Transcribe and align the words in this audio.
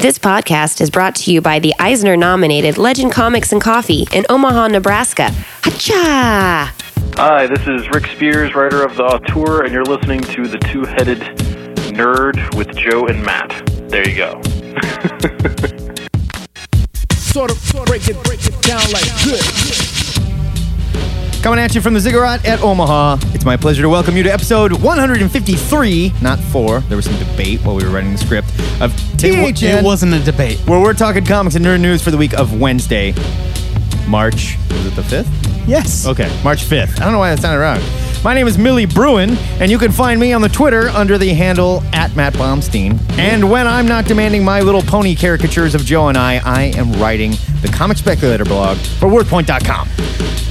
This 0.00 0.18
podcast 0.18 0.80
is 0.80 0.88
brought 0.88 1.14
to 1.16 1.30
you 1.30 1.42
by 1.42 1.58
the 1.58 1.74
Eisner 1.78 2.16
nominated 2.16 2.78
Legend 2.78 3.12
Comics 3.12 3.52
and 3.52 3.60
Coffee 3.60 4.06
in 4.14 4.24
Omaha, 4.30 4.68
Nebraska. 4.68 5.28
Hacha! 5.62 6.72
Hi, 7.16 7.46
this 7.46 7.68
is 7.68 7.86
Rick 7.90 8.06
Spears, 8.06 8.54
writer 8.54 8.82
of 8.82 8.96
The 8.96 9.02
Auteur, 9.02 9.62
and 9.62 9.74
you're 9.74 9.84
listening 9.84 10.22
to 10.22 10.48
The 10.48 10.56
Two 10.56 10.86
Headed 10.86 11.18
Nerd 11.92 12.56
with 12.56 12.74
Joe 12.74 13.08
and 13.08 13.22
Matt. 13.22 13.50
There 13.90 14.08
you 14.08 14.16
go. 14.16 14.40
Sort 17.12 17.50
of, 17.50 17.58
sort 17.58 17.86
break 17.86 18.08
it, 18.08 18.24
break 18.24 18.46
it 18.46 18.62
down 18.62 18.80
like 18.90 19.04
this. 19.22 19.99
Coming 21.42 21.58
at 21.60 21.74
you 21.74 21.80
from 21.80 21.94
the 21.94 22.00
Ziggurat 22.00 22.44
at 22.44 22.60
Omaha. 22.60 23.16
It's 23.32 23.46
my 23.46 23.56
pleasure 23.56 23.80
to 23.80 23.88
welcome 23.88 24.14
you 24.14 24.22
to 24.24 24.30
episode 24.30 24.72
153, 24.72 26.12
not 26.20 26.38
four. 26.38 26.80
There 26.80 26.96
was 26.96 27.06
some 27.06 27.16
debate 27.18 27.60
while 27.62 27.74
we 27.76 27.82
were 27.82 27.88
writing 27.88 28.12
the 28.12 28.18
script 28.18 28.48
of 28.80 28.92
THN, 29.16 29.78
It 29.78 29.82
wasn't 29.84 30.12
a 30.12 30.20
debate. 30.20 30.58
where 30.66 30.80
we're 30.80 30.92
talking 30.92 31.24
comics 31.24 31.54
and 31.56 31.64
nerd 31.64 31.80
news 31.80 32.02
for 32.02 32.10
the 32.10 32.18
week 32.18 32.34
of 32.34 32.60
Wednesday, 32.60 33.14
March. 34.06 34.58
Was 34.70 34.86
it 34.86 34.96
the 34.96 35.02
5th? 35.02 35.66
Yes. 35.66 36.06
Okay, 36.06 36.28
March 36.44 36.62
5th. 36.62 37.00
I 37.00 37.04
don't 37.04 37.12
know 37.12 37.18
why 37.18 37.34
that 37.34 37.40
sounded 37.40 37.60
wrong. 37.60 37.80
My 38.22 38.34
name 38.34 38.46
is 38.46 38.58
Millie 38.58 38.84
Bruin, 38.84 39.30
and 39.60 39.70
you 39.70 39.78
can 39.78 39.90
find 39.90 40.20
me 40.20 40.34
on 40.34 40.42
the 40.42 40.48
Twitter 40.50 40.90
under 40.90 41.16
the 41.16 41.32
handle 41.32 41.82
at 41.94 42.14
Matt 42.14 42.34
Baumstein. 42.34 43.00
And 43.18 43.50
when 43.50 43.66
I'm 43.66 43.88
not 43.88 44.04
demanding 44.04 44.44
my 44.44 44.60
little 44.60 44.82
pony 44.82 45.14
caricatures 45.14 45.74
of 45.74 45.86
Joe 45.86 46.08
and 46.08 46.18
I, 46.18 46.34
I 46.44 46.64
am 46.76 46.92
writing 47.00 47.30
the 47.62 47.72
Comic 47.74 47.96
Speculator 47.96 48.44
blog 48.44 48.76
for 48.76 49.08
WordPoint.com. 49.08 49.88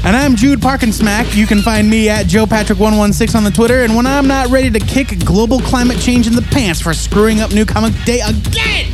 And 0.04 0.18
I'm 0.18 0.36
Jude 0.36 0.60
Parkinsmack. 0.62 1.36
You 1.36 1.46
can 1.46 1.62
find 1.62 1.88
me 1.88 2.10
at 2.10 2.26
Joe 2.26 2.48
Patrick116 2.48 3.36
on 3.36 3.44
the 3.44 3.52
Twitter. 3.52 3.84
And 3.84 3.96
when 3.96 4.08
I'm 4.08 4.26
not 4.26 4.48
ready 4.48 4.72
to 4.72 4.80
kick 4.80 5.24
global 5.24 5.60
climate 5.60 6.00
change 6.00 6.26
in 6.26 6.34
the 6.34 6.42
pants 6.42 6.82
for 6.82 6.92
screwing 6.94 7.40
up 7.40 7.52
New 7.52 7.66
Comic 7.66 7.94
Day 8.04 8.22
again, 8.22 8.92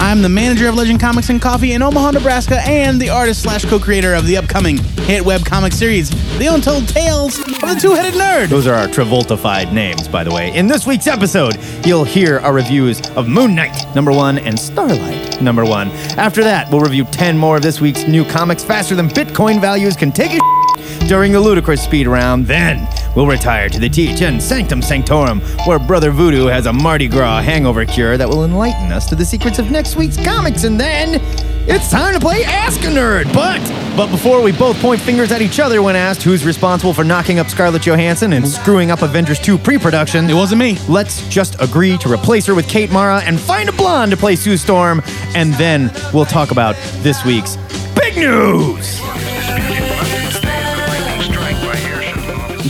I'm 0.00 0.22
the 0.22 0.30
manager 0.30 0.66
of 0.66 0.76
Legend 0.76 0.98
Comics 0.98 1.28
and 1.28 1.42
Coffee 1.42 1.72
in 1.72 1.82
Omaha, 1.82 2.12
Nebraska, 2.12 2.62
and 2.62 2.98
the 2.98 3.10
artist 3.10 3.42
slash 3.42 3.66
co-creator 3.66 4.14
of 4.14 4.26
the 4.26 4.38
upcoming 4.38 4.78
hit 5.02 5.22
web 5.22 5.44
comic 5.44 5.74
series, 5.74 6.08
The 6.38 6.46
Untold 6.46 6.88
Tales 6.88 7.38
of 7.38 7.60
the 7.60 7.78
Two-Headed 7.78 8.14
Nerd. 8.14 8.48
Those 8.48 8.66
are 8.66 8.72
our 8.72 8.86
Travoltified 8.88 9.74
names, 9.74 10.08
by 10.08 10.24
the 10.24 10.32
way. 10.32 10.56
In 10.56 10.66
this 10.66 10.86
week's 10.86 11.06
episode, 11.06 11.58
you'll 11.84 12.04
hear 12.04 12.38
our 12.38 12.54
reviews 12.54 13.06
of 13.10 13.28
Moon 13.28 13.54
Knight, 13.54 13.94
number 13.94 14.10
one, 14.10 14.38
and 14.38 14.58
Starlight, 14.58 15.42
number 15.42 15.66
one. 15.66 15.90
After 16.16 16.42
that, 16.44 16.70
we'll 16.72 16.80
review 16.80 17.04
10 17.04 17.36
more 17.36 17.56
of 17.56 17.62
this 17.62 17.78
week's 17.82 18.08
new 18.08 18.24
comics 18.24 18.64
faster 18.64 18.94
than 18.94 19.06
Bitcoin 19.10 19.60
values 19.60 19.96
can 19.96 20.12
take 20.12 20.32
a 20.32 20.38
during 21.08 21.30
the 21.30 21.40
ludicrous 21.40 21.84
speed 21.84 22.06
round. 22.06 22.46
Then 22.46 22.88
we'll 23.14 23.26
retire 23.26 23.68
to 23.68 23.78
the 23.78 23.88
THN 23.88 24.40
Sanctum 24.40 24.82
Sanctorum, 24.82 25.40
where 25.66 25.78
Brother 25.78 26.10
Voodoo 26.10 26.46
has 26.46 26.66
a 26.66 26.72
Mardi 26.72 27.08
Gras 27.08 27.42
hangover 27.42 27.84
cure 27.84 28.16
that 28.16 28.28
will 28.28 28.44
enlighten 28.44 28.92
us 28.92 29.06
to 29.08 29.14
the 29.14 29.24
secrets 29.24 29.58
of 29.58 29.70
next 29.70 29.96
week's 29.96 30.16
comics. 30.16 30.64
And 30.64 30.78
then 30.78 31.20
it's 31.68 31.90
time 31.90 32.14
to 32.14 32.20
play 32.20 32.44
Ask 32.44 32.80
a 32.82 32.86
Nerd. 32.86 33.32
But 33.32 33.60
but 33.96 34.08
before 34.10 34.40
we 34.40 34.52
both 34.52 34.80
point 34.80 35.00
fingers 35.00 35.30
at 35.30 35.42
each 35.42 35.60
other 35.60 35.82
when 35.82 35.94
asked 35.96 36.22
who's 36.22 36.44
responsible 36.44 36.94
for 36.94 37.04
knocking 37.04 37.38
up 37.38 37.48
Scarlett 37.48 37.82
Johansson 37.82 38.32
and 38.32 38.46
screwing 38.48 38.90
up 38.90 39.02
Avengers 39.02 39.38
2 39.40 39.58
pre-production, 39.58 40.30
It 40.30 40.34
wasn't 40.34 40.60
me. 40.60 40.78
Let's 40.88 41.28
just 41.28 41.60
agree 41.60 41.98
to 41.98 42.10
replace 42.10 42.46
her 42.46 42.54
with 42.54 42.68
Kate 42.68 42.90
Mara 42.90 43.18
and 43.18 43.38
find 43.38 43.68
a 43.68 43.72
blonde 43.72 44.10
to 44.12 44.16
play 44.16 44.36
Sue 44.36 44.56
Storm, 44.56 45.02
and 45.34 45.52
then 45.54 45.92
we'll 46.14 46.24
talk 46.24 46.50
about 46.50 46.76
this 47.02 47.24
week's 47.24 47.56
big 47.94 48.16
news. 48.16 49.00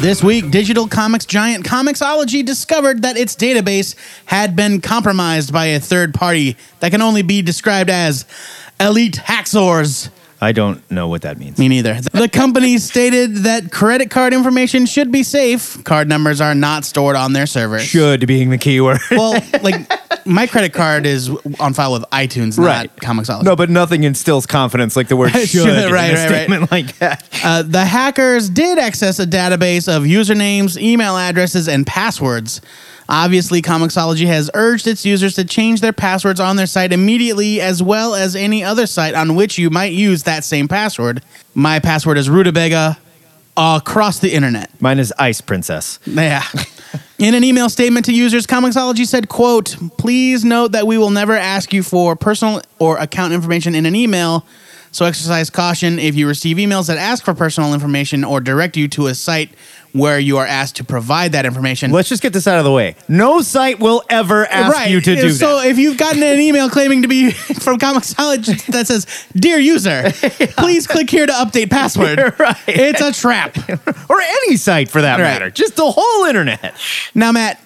This 0.01 0.25
week, 0.25 0.51
digital 0.51 0.89
comics 0.89 1.27
giant 1.27 1.67
Comixology 1.67 2.43
discovered 2.43 3.03
that 3.03 3.19
its 3.19 3.37
database 3.37 3.95
had 4.25 4.57
been 4.57 4.81
compromised 4.81 5.53
by 5.53 5.67
a 5.67 5.79
third 5.79 6.15
party 6.15 6.57
that 6.79 6.91
can 6.91 7.03
only 7.03 7.21
be 7.21 7.43
described 7.43 7.91
as 7.91 8.25
elite 8.81 9.17
hacksaws. 9.17 10.09
I 10.43 10.53
don't 10.53 10.89
know 10.91 11.07
what 11.09 11.23
that 11.23 11.39
means. 11.39 11.59
Me 11.59 11.69
neither. 11.69 12.01
The 12.01 12.29
company 12.29 12.79
stated 12.79 13.37
that 13.45 13.71
credit 13.71 14.11
card 14.11 14.33
information 14.33 14.87
should 14.87 15.13
be 15.13 15.23
safe. 15.23 15.83
Card 15.85 16.09
numbers 16.09 16.41
are 16.41 16.55
not 16.55 16.87
stored 16.87 17.15
on 17.15 17.35
their 17.35 17.47
servers. 17.47 17.83
Should 17.85 18.27
being 18.27 18.49
the 18.51 18.59
key 18.59 18.81
word. 18.81 18.99
Well, 19.11 19.33
like 19.63 19.91
my 20.27 20.47
credit 20.47 20.73
card 20.73 21.05
is 21.05 21.29
on 21.59 21.75
file 21.75 21.93
with 21.93 22.05
iTunes, 22.11 22.59
Right. 22.59 22.91
not 23.03 23.17
Comixology. 23.17 23.43
No, 23.45 23.55
but 23.55 23.69
nothing 23.69 24.05
instills 24.05 24.47
confidence 24.47 24.97
like 24.97 25.09
the 25.09 25.17
word 25.17 25.31
should, 25.33 25.49
Should, 25.49 25.69
in 25.69 25.75
right, 25.75 26.11
a 26.11 26.15
right, 26.15 26.15
right. 26.15 26.29
statement 26.29 26.71
like 26.71 26.97
that. 26.99 27.29
Uh, 27.45 27.63
the 27.63 27.85
hackers 27.85 28.49
did 28.49 28.79
access 28.79 29.19
a 29.19 29.27
database 29.27 29.95
of 29.95 30.05
usernames, 30.05 30.81
email 30.81 31.17
addresses, 31.19 31.69
and 31.69 31.87
passwords. 31.87 32.61
Obviously, 33.11 33.61
Comixology 33.61 34.27
has 34.27 34.49
urged 34.55 34.87
its 34.87 35.05
users 35.05 35.35
to 35.35 35.45
change 35.45 35.81
their 35.81 35.93
passwords 35.93 36.39
on 36.39 36.55
their 36.55 36.67
site 36.67 36.93
immediately, 36.93 37.61
as 37.61 37.83
well 37.83 38.15
as 38.15 38.37
any 38.37 38.63
other 38.63 38.87
site 38.87 39.15
on 39.15 39.35
which 39.35 39.59
you 39.59 39.69
might 39.69 39.93
use 39.93 40.23
that 40.23 40.45
same 40.45 40.69
password. 40.69 41.21
My 41.53 41.81
password 41.81 42.19
is 42.19 42.31
rutabaga 42.31 42.97
across 43.57 44.21
the 44.21 44.33
internet. 44.33 44.71
Mine 44.81 45.01
is 45.01 45.13
Ice 45.19 45.41
Princess. 45.41 45.99
Yeah. 46.07 46.45
In 47.19 47.35
an 47.35 47.45
email 47.45 47.69
statement 47.69 48.07
to 48.07 48.13
users, 48.13 48.47
Comixology 48.47 49.07
said, 49.07 49.29
quote, 49.29 49.77
please 49.99 50.45
note 50.45 50.73
that 50.73 50.87
we 50.87 50.97
will 50.97 51.11
never 51.11 51.37
ask 51.37 51.73
you 51.73 51.83
for 51.83 52.15
personal 52.17 52.63
or 52.79 52.97
account 52.97 53.33
information 53.33 53.75
in 53.75 53.87
an 53.87 53.95
email. 53.97 54.47
So 54.93 55.05
exercise 55.05 55.51
caution 55.51 55.99
if 56.01 56.17
you 56.17 56.27
receive 56.27 56.57
emails 56.57 56.89
that 56.89 56.99
ask 56.99 57.25
for 57.25 57.33
personal 57.35 57.75
information 57.75 58.25
or 58.25 58.41
direct 58.41 58.77
you 58.77 58.89
to 58.89 59.07
a 59.07 59.15
site 59.15 59.51
where 59.93 60.19
you 60.19 60.37
are 60.39 60.47
asked 60.47 60.77
to 60.77 60.85
provide 60.85 61.33
that 61.33 61.45
information. 61.47 61.91
Let's 61.93 62.09
just 62.09 62.23
get 62.23 62.33
this 62.33 62.47
out 62.47 62.59
of 62.59 62.65
the 62.65 62.73
way. 62.73 62.95
No 63.09 63.41
site 63.41 63.79
will 63.81 64.03
ever 64.09 64.47
ask 64.47 64.89
you 64.91 65.01
to 65.01 65.15
do 65.17 65.31
so 65.31 65.57
that. 65.57 65.63
So 65.63 65.69
if 65.69 65.79
you've 65.79 65.97
gotten 65.97 66.23
an 66.23 66.39
email 66.41 66.69
claiming 66.71 67.03
to 67.03 67.09
be 67.09 67.31
from 67.61 67.79
Comixology 67.79 68.65
that 68.67 68.87
says, 68.89 69.07
"Dear 69.35 69.59
user, 69.59 70.11
please 70.59 70.87
click 70.87 71.09
here 71.11 71.27
to 71.27 71.33
update 71.33 71.71
password," 71.71 72.19
Right. 72.39 72.57
it's 72.69 73.01
a 73.01 73.13
trap. 73.13 73.57
or 74.09 74.21
any 74.21 74.57
site 74.57 74.89
for 74.89 75.03
that 75.03 75.15
Right. 75.19 75.25
matter. 75.25 75.51
Just 75.51 75.77
the 75.77 75.91
whole 75.91 76.25
internet. 76.25 76.75
Now, 77.15 77.33
Matt, 77.33 77.61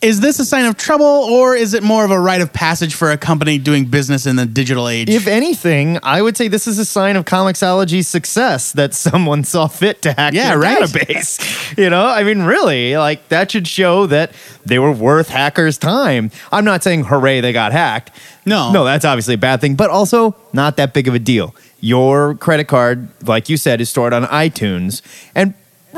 is 0.00 0.20
this 0.20 0.38
a 0.38 0.44
sign 0.44 0.64
of 0.66 0.76
trouble 0.76 1.04
or 1.04 1.56
is 1.56 1.74
it 1.74 1.82
more 1.82 2.04
of 2.04 2.12
a 2.12 2.20
rite 2.20 2.40
of 2.40 2.52
passage 2.52 2.94
for 2.94 3.10
a 3.10 3.18
company 3.18 3.58
doing 3.58 3.84
business 3.84 4.26
in 4.26 4.36
the 4.36 4.46
digital 4.46 4.88
age? 4.88 5.10
If 5.10 5.26
anything, 5.26 5.98
I 6.04 6.22
would 6.22 6.36
say 6.36 6.46
this 6.46 6.68
is 6.68 6.78
a 6.78 6.84
sign 6.84 7.16
of 7.16 7.24
Comixology's 7.24 8.06
success 8.06 8.70
that 8.72 8.94
someone 9.06 9.42
saw 9.42 9.66
fit 9.66 10.00
to 10.02 10.12
hack 10.12 10.34
Yeah, 10.34 10.50
their 10.50 10.58
right. 10.60 10.78
database. 10.82 11.54
You 11.78 11.90
know, 11.90 12.06
I 12.06 12.22
mean, 12.24 12.42
really, 12.42 12.96
like 12.96 13.28
that 13.28 13.50
should 13.50 13.68
show 13.68 14.06
that 14.06 14.32
they 14.64 14.78
were 14.78 14.90
worth 14.90 15.28
hackers' 15.28 15.78
time. 15.78 16.30
I'm 16.50 16.64
not 16.64 16.82
saying 16.82 17.04
hooray 17.04 17.40
they 17.40 17.52
got 17.52 17.72
hacked. 17.72 18.10
No. 18.46 18.72
no, 18.72 18.84
that's 18.84 19.04
obviously 19.04 19.34
a 19.34 19.38
bad 19.38 19.60
thing, 19.60 19.74
but 19.76 19.90
also 19.90 20.34
not 20.52 20.76
that 20.78 20.94
big 20.94 21.06
of 21.08 21.14
a 21.14 21.18
deal. 21.18 21.54
Your 21.80 22.34
credit 22.36 22.64
card, 22.68 23.08
like 23.26 23.48
you 23.48 23.56
said, 23.56 23.80
is 23.80 23.90
stored 23.90 24.12
on 24.12 24.24
iTunes 24.24 25.02
and 25.34 25.54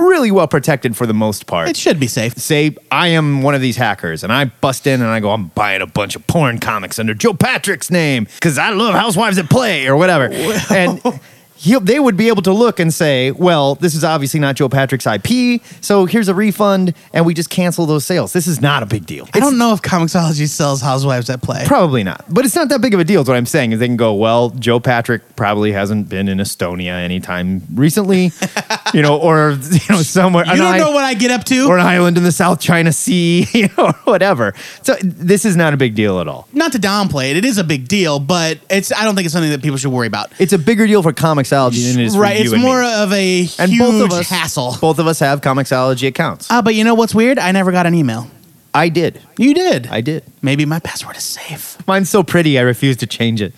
really 0.08 0.30
well 0.30 0.48
protected 0.48 0.96
for 0.96 1.06
the 1.06 1.14
most 1.14 1.46
part 1.46 1.68
it 1.68 1.76
should 1.76 2.00
be 2.00 2.06
safe. 2.06 2.36
say 2.36 2.74
I 2.90 3.08
am 3.08 3.42
one 3.42 3.54
of 3.54 3.60
these 3.60 3.76
hackers 3.76 4.22
and 4.24 4.32
I 4.32 4.46
bust 4.46 4.86
in 4.86 5.00
and 5.00 5.10
I 5.10 5.20
go, 5.20 5.30
I'm 5.30 5.48
buying 5.48 5.82
a 5.82 5.86
bunch 5.86 6.16
of 6.16 6.26
porn 6.26 6.58
comics 6.58 6.98
under 6.98 7.14
Joe 7.14 7.34
Patrick's 7.34 7.90
name 7.90 8.24
because 8.24 8.58
I 8.58 8.70
love 8.70 8.94
Housewives 8.94 9.38
at 9.38 9.48
Play 9.50 9.86
or 9.86 9.96
whatever. 9.96 10.28
And 10.70 11.00
he, 11.60 11.78
they 11.78 12.00
would 12.00 12.16
be 12.16 12.28
able 12.28 12.40
to 12.40 12.52
look 12.54 12.80
and 12.80 12.92
say, 12.92 13.32
well, 13.32 13.74
this 13.74 13.94
is 13.94 14.02
obviously 14.02 14.40
not 14.40 14.54
Joe 14.56 14.70
Patrick's 14.70 15.06
IP, 15.06 15.60
so 15.82 16.06
here's 16.06 16.28
a 16.28 16.34
refund 16.34 16.94
and 17.12 17.26
we 17.26 17.34
just 17.34 17.50
cancel 17.50 17.84
those 17.84 18.06
sales. 18.06 18.32
This 18.32 18.46
is 18.46 18.62
not 18.62 18.82
a 18.82 18.86
big 18.86 19.04
deal. 19.04 19.28
I 19.34 19.40
don't 19.40 19.58
know 19.58 19.74
if 19.74 19.82
Comixology 19.82 20.48
sells 20.48 20.80
Housewives 20.80 21.28
at 21.28 21.42
Play. 21.42 21.64
Probably 21.66 22.02
not. 22.02 22.24
But 22.30 22.46
it's 22.46 22.54
not 22.56 22.70
that 22.70 22.80
big 22.80 22.94
of 22.94 23.00
a 23.00 23.04
deal, 23.04 23.20
is 23.20 23.28
what 23.28 23.36
I'm 23.36 23.44
saying. 23.44 23.72
Is 23.72 23.78
they 23.78 23.88
can 23.88 23.98
go, 23.98 24.14
well, 24.14 24.48
Joe 24.50 24.80
Patrick 24.80 25.36
probably 25.36 25.72
hasn't 25.72 26.08
been 26.08 26.28
in 26.28 26.38
Estonia 26.38 26.92
anytime 27.04 27.60
recently, 27.74 28.32
you 28.94 29.02
know, 29.02 29.18
or, 29.18 29.50
you 29.70 29.78
know, 29.90 30.00
somewhere. 30.00 30.46
you 30.46 30.52
an 30.52 30.58
don't 30.58 30.74
i- 30.76 30.78
know 30.78 30.92
what 30.92 31.04
I 31.04 31.12
get 31.12 31.30
up 31.30 31.44
to. 31.44 31.66
or 31.68 31.76
an 31.78 31.84
island 31.86 32.16
in 32.16 32.24
the 32.24 32.32
South 32.32 32.58
China 32.60 32.90
Sea, 32.90 33.46
you 33.52 33.68
know, 33.76 33.88
or 33.88 33.92
whatever. 34.04 34.54
So 34.82 34.94
this 35.02 35.44
is 35.44 35.56
not 35.56 35.74
a 35.74 35.76
big 35.76 35.94
deal 35.94 36.20
at 36.20 36.26
all. 36.28 36.48
Not 36.54 36.72
to 36.72 36.78
downplay 36.78 37.32
it, 37.32 37.36
it 37.36 37.44
is 37.44 37.58
a 37.58 37.64
big 37.64 37.86
deal, 37.86 38.18
but 38.18 38.58
it's 38.70 38.92
I 38.92 39.04
don't 39.04 39.14
think 39.14 39.26
it's 39.26 39.34
something 39.34 39.50
that 39.50 39.60
people 39.62 39.76
should 39.76 39.92
worry 39.92 40.06
about. 40.06 40.32
It's 40.38 40.54
a 40.54 40.58
bigger 40.58 40.86
deal 40.86 41.02
for 41.02 41.12
Comixology 41.12 41.49
than 41.50 42.00
it 42.00 42.06
is 42.06 42.14
for 42.14 42.20
right, 42.20 42.38
you 42.38 42.44
it's 42.44 42.52
and 42.52 42.62
more 42.62 42.82
me. 42.82 42.94
of 42.94 43.12
a 43.12 43.40
and 43.58 43.70
huge 43.70 43.80
both 43.80 44.02
of 44.04 44.12
us, 44.12 44.28
hassle. 44.28 44.76
Both 44.80 44.98
of 44.98 45.06
us 45.06 45.18
have 45.18 45.40
Comixology 45.40 46.08
accounts. 46.08 46.48
Ah, 46.50 46.62
but 46.62 46.74
you 46.74 46.84
know 46.84 46.94
what's 46.94 47.14
weird? 47.14 47.38
I 47.38 47.52
never 47.52 47.72
got 47.72 47.86
an 47.86 47.94
email. 47.94 48.28
I 48.72 48.88
did. 48.88 49.20
You 49.36 49.52
did. 49.52 49.88
I 49.88 50.00
did. 50.00 50.24
Maybe 50.42 50.64
my 50.64 50.78
password 50.78 51.16
is 51.16 51.24
safe. 51.24 51.76
Mine's 51.86 52.08
so 52.08 52.22
pretty, 52.22 52.58
I 52.58 52.62
refuse 52.62 52.96
to 52.98 53.06
change 53.06 53.42
it. 53.42 53.52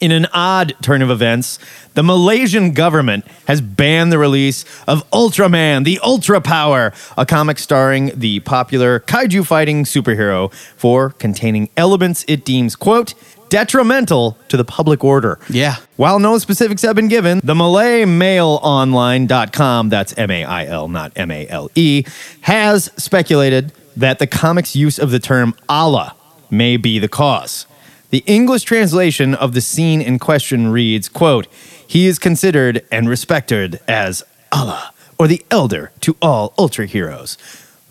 In 0.00 0.10
an 0.10 0.26
odd 0.32 0.74
turn 0.82 1.00
of 1.00 1.10
events, 1.10 1.60
the 1.94 2.02
Malaysian 2.02 2.72
government 2.72 3.24
has 3.46 3.60
banned 3.60 4.10
the 4.10 4.18
release 4.18 4.64
of 4.88 5.08
Ultraman, 5.10 5.84
the 5.84 6.00
Ultra 6.02 6.40
Power, 6.40 6.92
a 7.16 7.24
comic 7.24 7.56
starring 7.58 8.10
the 8.12 8.40
popular 8.40 8.98
kaiju 8.98 9.46
fighting 9.46 9.84
superhero 9.84 10.52
for 10.76 11.10
containing 11.10 11.70
elements 11.76 12.24
it 12.26 12.44
deems, 12.44 12.74
quote, 12.74 13.14
detrimental 13.52 14.38
to 14.48 14.56
the 14.56 14.64
public 14.64 15.04
order. 15.04 15.38
Yeah. 15.50 15.76
While 15.96 16.18
no 16.18 16.38
specifics 16.38 16.80
have 16.82 16.96
been 16.96 17.08
given, 17.08 17.42
the 17.44 17.54
Malay 17.54 18.04
MailOnline.com, 18.04 19.90
that's 19.90 20.16
M 20.16 20.30
A 20.30 20.42
I 20.42 20.64
L, 20.64 20.88
not 20.88 21.12
M 21.16 21.30
A 21.30 21.46
L 21.48 21.70
E, 21.74 22.04
has 22.40 22.90
speculated 22.96 23.72
that 23.94 24.18
the 24.18 24.26
comic's 24.26 24.74
use 24.74 24.98
of 24.98 25.10
the 25.10 25.18
term 25.18 25.54
Allah 25.68 26.16
may 26.50 26.78
be 26.78 26.98
the 26.98 27.08
cause. 27.08 27.66
The 28.08 28.24
English 28.26 28.62
translation 28.62 29.34
of 29.34 29.52
the 29.52 29.60
scene 29.60 30.00
in 30.00 30.18
question 30.18 30.68
reads, 30.68 31.10
quote, 31.10 31.46
He 31.86 32.06
is 32.06 32.18
considered 32.18 32.86
and 32.90 33.06
respected 33.06 33.80
as 33.86 34.22
Allah, 34.50 34.94
or 35.18 35.28
the 35.28 35.44
elder 35.50 35.92
to 36.00 36.16
all 36.22 36.54
ultra 36.58 36.86
heroes. 36.86 37.36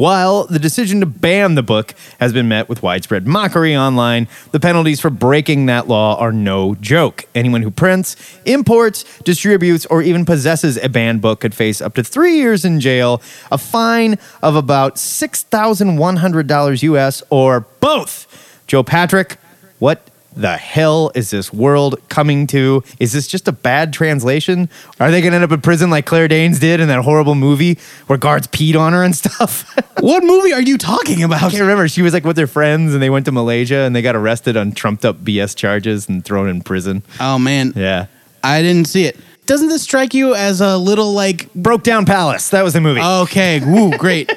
While 0.01 0.45
the 0.45 0.57
decision 0.57 0.99
to 1.01 1.05
ban 1.05 1.53
the 1.53 1.61
book 1.61 1.93
has 2.19 2.33
been 2.33 2.47
met 2.47 2.67
with 2.67 2.81
widespread 2.81 3.27
mockery 3.27 3.77
online, 3.77 4.27
the 4.49 4.59
penalties 4.59 4.99
for 4.99 5.11
breaking 5.11 5.67
that 5.67 5.87
law 5.87 6.17
are 6.17 6.31
no 6.31 6.73
joke. 6.73 7.25
Anyone 7.35 7.61
who 7.61 7.69
prints, 7.69 8.15
imports, 8.43 9.05
distributes, 9.19 9.85
or 9.85 10.01
even 10.01 10.25
possesses 10.25 10.77
a 10.77 10.89
banned 10.89 11.21
book 11.21 11.41
could 11.41 11.53
face 11.53 11.81
up 11.81 11.93
to 11.93 12.03
three 12.03 12.37
years 12.37 12.65
in 12.65 12.79
jail, 12.79 13.21
a 13.51 13.59
fine 13.59 14.17
of 14.41 14.55
about 14.55 14.95
$6,100 14.95 16.81
US, 16.81 17.21
or 17.29 17.59
both. 17.79 18.25
Joe 18.65 18.81
Patrick, 18.81 19.37
what 19.77 20.09
the 20.35 20.55
hell 20.57 21.11
is 21.13 21.29
this 21.29 21.51
world 21.53 21.99
coming 22.09 22.47
to? 22.47 22.83
Is 22.99 23.11
this 23.13 23.27
just 23.27 23.47
a 23.47 23.51
bad 23.51 23.91
translation? 23.93 24.69
Are 24.99 25.11
they 25.11 25.21
going 25.21 25.31
to 25.31 25.35
end 25.35 25.43
up 25.43 25.51
in 25.51 25.61
prison 25.61 25.89
like 25.89 26.05
Claire 26.05 26.27
Danes 26.27 26.59
did 26.59 26.79
in 26.79 26.87
that 26.87 27.03
horrible 27.03 27.35
movie 27.35 27.77
where 28.07 28.17
guards 28.17 28.47
peed 28.47 28.79
on 28.79 28.93
her 28.93 29.03
and 29.03 29.15
stuff? 29.15 29.75
What 30.01 30.23
movie 30.23 30.51
are 30.51 30.61
you 30.61 30.79
talking 30.79 31.21
about? 31.21 31.43
I 31.43 31.49
can't 31.49 31.61
remember. 31.61 31.87
She 31.87 32.01
was 32.01 32.11
like 32.11 32.23
with 32.23 32.35
her 32.37 32.47
friends 32.47 32.93
and 32.95 33.03
they 33.03 33.11
went 33.11 33.25
to 33.25 33.31
Malaysia 33.31 33.79
and 33.81 33.95
they 33.95 34.01
got 34.01 34.15
arrested 34.15 34.57
on 34.57 34.71
trumped 34.71 35.05
up 35.05 35.17
BS 35.17 35.55
charges 35.55 36.09
and 36.09 36.25
thrown 36.25 36.49
in 36.49 36.61
prison. 36.63 37.03
Oh 37.19 37.37
man, 37.37 37.71
Yeah. 37.75 38.07
I 38.43 38.63
didn't 38.63 38.87
see 38.87 39.05
it. 39.05 39.19
Doesn't 39.45 39.67
this 39.67 39.83
strike 39.83 40.15
you 40.15 40.33
as 40.33 40.59
a 40.59 40.75
little 40.77 41.13
like 41.13 41.53
Broke 41.53 41.83
Down 41.83 42.05
Palace. 42.05 42.49
That 42.49 42.63
was 42.63 42.73
the 42.73 42.81
movie. 42.81 43.01
okay, 43.01 43.59
woo, 43.63 43.95
great? 43.97 44.31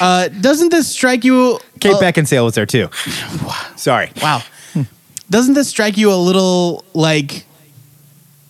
uh, 0.00 0.28
doesn't 0.28 0.68
this 0.70 0.88
strike 0.88 1.24
you? 1.24 1.58
Kate 1.80 1.94
uh, 1.94 1.98
Beckinsale 2.00 2.44
was 2.44 2.54
there 2.54 2.66
too. 2.66 2.88
Sorry. 3.76 4.12
Wow. 4.22 4.42
Doesn't 5.32 5.54
this 5.54 5.68
strike 5.68 5.96
you 5.96 6.12
a 6.12 6.14
little 6.14 6.84
like 6.92 7.46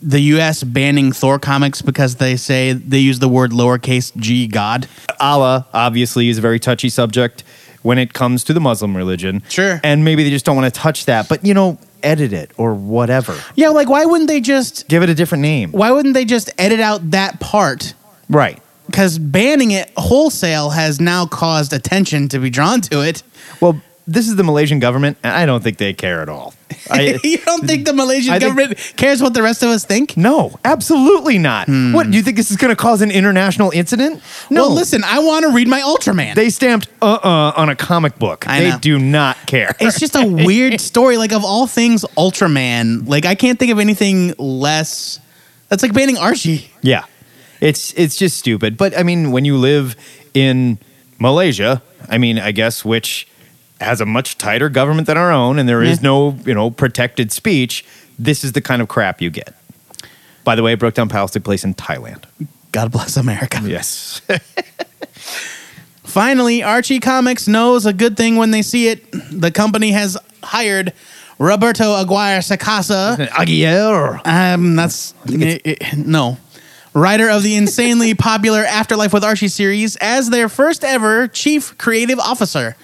the 0.03 0.19
U.S. 0.35 0.65
banning 0.65 1.13
Thor 1.13 1.39
comics 1.39 1.81
because 1.81 2.17
they 2.17 2.35
say 2.35 2.73
they 2.73 2.99
use 2.99 3.21
the 3.21 3.29
word 3.29 3.53
lowercase 3.53 4.15
g 4.17 4.49
God? 4.49 4.89
Allah 5.21 5.69
obviously 5.73 6.29
is 6.29 6.39
a 6.39 6.41
very 6.41 6.59
touchy 6.59 6.89
subject 6.89 7.45
when 7.83 7.99
it 7.99 8.15
comes 8.15 8.43
to 8.43 8.53
the 8.53 8.59
Muslim 8.59 8.97
religion. 8.97 9.45
Sure. 9.49 9.81
And 9.85 10.05
maybe 10.05 10.25
they 10.25 10.31
just 10.31 10.45
don't 10.45 10.57
want 10.57 10.75
to 10.75 10.81
touch 10.81 11.05
that. 11.05 11.29
But, 11.29 11.47
you 11.47 11.55
know, 11.55 11.79
edit 12.03 12.33
it 12.33 12.51
or 12.57 12.75
whatever. 12.75 13.39
Yeah, 13.55 13.69
like 13.69 13.89
why 13.89 14.05
wouldn't 14.05 14.27
they 14.27 14.41
just 14.41 14.89
Give 14.89 15.05
it 15.05 15.09
a 15.09 15.15
different 15.15 15.43
name. 15.43 15.71
why 15.71 15.93
wouldn't 15.93 16.15
they 16.15 16.25
just 16.25 16.51
edit 16.59 16.81
out 16.81 17.13
that 17.13 17.39
part? 17.39 17.95
Right. 18.29 18.61
Because 18.87 19.21
banning 19.21 19.71
it 19.71 19.93
wholesale 19.97 20.71
has 20.71 21.01
now 21.01 21.27
caused 21.27 21.73
attention 21.73 22.29
to 22.31 22.41
be 22.41 22.51
drawn 22.51 22.81
to 22.81 23.03
it. 23.03 23.23
Well, 23.61 23.81
this 24.07 24.27
is 24.29 24.35
the 24.37 24.43
Malaysian 24.45 24.81
government, 24.81 25.17
and 25.23 25.33
I 25.33 25.47
don't 25.47 25.63
think 25.63 25.79
they 25.79 25.93
care 25.95 26.23
at 26.23 26.29
all. 26.29 26.55
I, 26.91 27.19
you 27.23 27.39
don't 27.39 27.67
think 27.67 27.87
the 27.87 27.93
Malaysian 27.93 28.33
I 28.33 28.39
think- 28.41 28.57
government 28.57 28.93
cares 28.97 29.23
what 29.23 29.35
the 29.35 29.43
rest 29.43 29.63
of 29.63 29.69
us 29.69 29.85
think? 29.85 30.17
no, 30.17 30.59
absolutely 30.65 31.39
not. 31.39 31.69
What, 31.69 32.11
do 32.11 32.17
you 32.17 32.23
think 32.23 32.37
this 32.37 32.51
is 32.51 32.57
going 32.57 32.71
to 32.71 32.77
cause 32.77 33.03
an 33.03 33.11
international 33.11 33.71
incident? 33.71 34.21
No. 34.51 34.63
Well, 34.63 34.73
listen, 34.75 35.03
I 35.05 35.21
want 35.21 35.45
to 35.45 35.53
read 35.53 35.69
my 35.69 35.81
Ultraman. 35.81 36.35
They 36.35 36.51
stamped 36.51 36.89
uh 37.01 37.19
uh 37.23 37.53
on 37.57 37.69
a 37.69 37.77
comic 37.77 38.19
book. 38.19 38.49
I 38.49 38.61
they 38.61 38.71
know. 38.71 38.79
do 38.81 38.99
not 38.99 39.37
care. 39.47 39.75
it's 39.81 40.01
just 40.01 40.17
a 40.17 40.27
weird 40.27 40.81
story. 40.91 41.17
Like 41.17 41.33
of 41.33 41.45
all 41.45 41.67
things, 41.67 42.05
Ultraman. 42.17 43.07
Like 43.07 43.25
I 43.27 43.35
can't 43.37 43.59
think 43.59 43.71
of 43.71 43.79
anything 43.79 44.35
less. 44.39 45.21
That's 45.69 45.83
like 45.83 45.93
banning 45.95 46.19
Archie. 46.19 46.71
Yeah. 46.83 47.05
It's 47.61 47.93
it's 47.95 48.17
just 48.17 48.37
stupid. 48.39 48.77
But 48.77 48.99
I 48.99 49.05
mean, 49.05 49.31
when 49.31 49.45
you 49.45 49.57
live 49.57 49.95
in 50.35 50.79
Malaysia, 51.21 51.81
I 52.09 52.19
mean, 52.19 52.39
I 52.39 52.51
guess 52.53 52.85
which 52.85 53.29
has 53.83 54.01
a 54.01 54.07
much 54.07 54.39
tighter 54.39 54.69
government 54.69 55.07
than 55.07 55.17
our 55.17 55.33
own 55.33 55.59
and 55.59 55.69
there 55.69 55.83
is 55.83 56.03
no, 56.03 56.37
you 56.45 56.55
know, 56.55 56.71
protected 56.71 57.33
speech, 57.33 57.85
this 58.19 58.45
is 58.45 58.53
the 58.53 58.61
kind 58.61 58.83
of 58.83 58.89
crap 58.89 59.21
you 59.21 59.31
get. 59.31 59.55
By 60.45 60.57
the 60.57 60.63
way, 60.63 60.75
Broke 60.75 60.95
Down 60.95 61.09
Palace 61.09 61.33
took 61.33 61.45
place 61.45 61.65
in 61.65 61.75
Thailand. 61.75 62.25
God 62.73 62.91
bless 62.91 63.17
America. 63.17 63.61
Yes. 63.65 64.21
Finally, 66.03 66.63
Archie 66.63 67.01
Comics 67.01 67.47
knows 67.47 67.87
a 67.87 67.93
good 67.93 68.17
thing 68.17 68.37
when 68.37 68.51
they 68.51 68.63
see 68.63 68.89
it. 68.89 69.05
The 69.31 69.51
company 69.51 69.93
has 69.93 70.19
hired 70.43 70.93
Roberto 71.39 71.95
Aguirre 71.95 72.41
Sacasa. 72.41 73.29
Aguirre. 73.39 74.21
Um, 74.25 74.77
that's 74.77 75.15
eh, 75.29 75.59
eh, 75.65 75.77
no. 75.97 76.39
Writer 76.95 77.31
of 77.31 77.43
the 77.43 77.57
insanely 77.57 78.15
popular 78.15 78.61
Afterlife 78.61 79.15
with 79.15 79.25
Archie 79.25 79.49
series 79.49 79.97
as 79.97 80.29
their 80.29 80.49
first 80.49 80.85
ever 80.85 81.29
chief 81.29 81.77
creative 81.79 82.19
officer. 82.19 82.77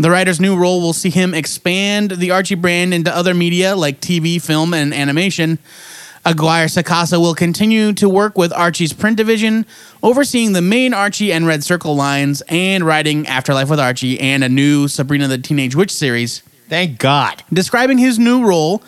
The 0.00 0.10
writer's 0.10 0.40
new 0.40 0.56
role 0.56 0.80
will 0.80 0.94
see 0.94 1.10
him 1.10 1.34
expand 1.34 2.12
the 2.12 2.30
Archie 2.30 2.54
brand 2.54 2.94
into 2.94 3.14
other 3.14 3.34
media 3.34 3.76
like 3.76 4.00
TV, 4.00 4.40
film, 4.40 4.72
and 4.72 4.94
animation. 4.94 5.58
Aguirre 6.24 6.68
Sacasa 6.68 7.20
will 7.20 7.34
continue 7.34 7.92
to 7.92 8.08
work 8.08 8.38
with 8.38 8.50
Archie's 8.54 8.94
print 8.94 9.18
division, 9.18 9.66
overseeing 10.02 10.54
the 10.54 10.62
main 10.62 10.94
Archie 10.94 11.34
and 11.34 11.46
Red 11.46 11.62
Circle 11.62 11.96
lines, 11.96 12.42
and 12.48 12.82
writing 12.86 13.26
Afterlife 13.26 13.68
with 13.68 13.78
Archie 13.78 14.18
and 14.18 14.42
a 14.42 14.48
new 14.48 14.88
Sabrina 14.88 15.28
the 15.28 15.36
Teenage 15.36 15.76
Witch 15.76 15.92
series. 15.92 16.40
Thank 16.70 16.98
God. 16.98 17.44
Describing 17.52 17.98
his 17.98 18.18
new 18.18 18.46
role, 18.46 18.82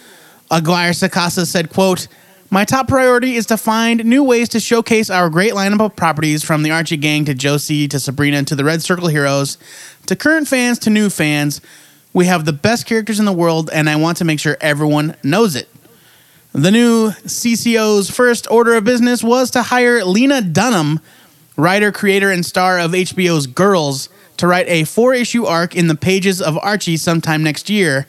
Aguirre 0.50 0.92
Sacasa 0.92 1.44
said, 1.46 1.68
quote, 1.68 2.08
My 2.52 2.66
top 2.66 2.86
priority 2.86 3.36
is 3.36 3.46
to 3.46 3.56
find 3.56 4.04
new 4.04 4.22
ways 4.22 4.50
to 4.50 4.60
showcase 4.60 5.08
our 5.08 5.30
great 5.30 5.54
lineup 5.54 5.80
of 5.80 5.96
properties 5.96 6.44
from 6.44 6.62
the 6.62 6.70
Archie 6.70 6.98
gang 6.98 7.24
to 7.24 7.32
Josie 7.32 7.88
to 7.88 7.98
Sabrina 7.98 8.42
to 8.42 8.54
the 8.54 8.62
Red 8.62 8.82
Circle 8.82 9.08
heroes 9.08 9.56
to 10.04 10.14
current 10.14 10.46
fans 10.46 10.78
to 10.80 10.90
new 10.90 11.08
fans. 11.08 11.62
We 12.12 12.26
have 12.26 12.44
the 12.44 12.52
best 12.52 12.84
characters 12.84 13.18
in 13.18 13.24
the 13.24 13.32
world, 13.32 13.70
and 13.72 13.88
I 13.88 13.96
want 13.96 14.18
to 14.18 14.26
make 14.26 14.38
sure 14.38 14.58
everyone 14.60 15.16
knows 15.22 15.56
it. 15.56 15.66
The 16.52 16.70
new 16.70 17.12
CCO's 17.24 18.10
first 18.10 18.46
order 18.50 18.74
of 18.74 18.84
business 18.84 19.24
was 19.24 19.50
to 19.52 19.62
hire 19.62 20.04
Lena 20.04 20.42
Dunham, 20.42 21.00
writer, 21.56 21.90
creator, 21.90 22.30
and 22.30 22.44
star 22.44 22.78
of 22.78 22.90
HBO's 22.90 23.46
Girls, 23.46 24.10
to 24.36 24.46
write 24.46 24.68
a 24.68 24.84
four 24.84 25.14
issue 25.14 25.46
arc 25.46 25.74
in 25.74 25.86
the 25.86 25.94
pages 25.94 26.42
of 26.42 26.58
Archie 26.58 26.98
sometime 26.98 27.42
next 27.42 27.70
year. 27.70 28.06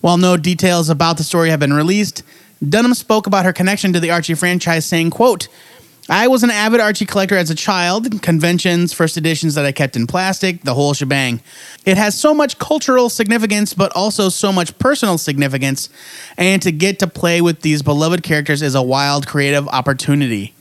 While 0.00 0.16
no 0.16 0.38
details 0.38 0.88
about 0.88 1.18
the 1.18 1.24
story 1.24 1.50
have 1.50 1.60
been 1.60 1.74
released, 1.74 2.22
Dunham 2.66 2.94
spoke 2.94 3.26
about 3.26 3.44
her 3.44 3.52
connection 3.52 3.92
to 3.92 4.00
the 4.00 4.10
Archie 4.10 4.34
franchise, 4.34 4.86
saying, 4.86 5.10
quote, 5.10 5.48
I 6.08 6.26
was 6.26 6.42
an 6.42 6.50
avid 6.50 6.80
Archie 6.80 7.06
collector 7.06 7.36
as 7.36 7.48
a 7.50 7.54
child, 7.54 8.22
conventions, 8.22 8.92
first 8.92 9.16
editions 9.16 9.54
that 9.54 9.64
I 9.64 9.70
kept 9.70 9.94
in 9.94 10.08
plastic, 10.08 10.62
the 10.62 10.74
whole 10.74 10.94
shebang. 10.94 11.40
It 11.86 11.96
has 11.96 12.18
so 12.18 12.34
much 12.34 12.58
cultural 12.58 13.08
significance, 13.08 13.72
but 13.72 13.92
also 13.94 14.28
so 14.28 14.52
much 14.52 14.76
personal 14.78 15.16
significance, 15.16 15.88
and 16.36 16.60
to 16.62 16.72
get 16.72 16.98
to 17.00 17.06
play 17.06 17.40
with 17.40 17.60
these 17.60 17.82
beloved 17.82 18.22
characters 18.24 18.62
is 18.62 18.74
a 18.74 18.82
wild 18.82 19.28
creative 19.28 19.68
opportunity. 19.68 20.54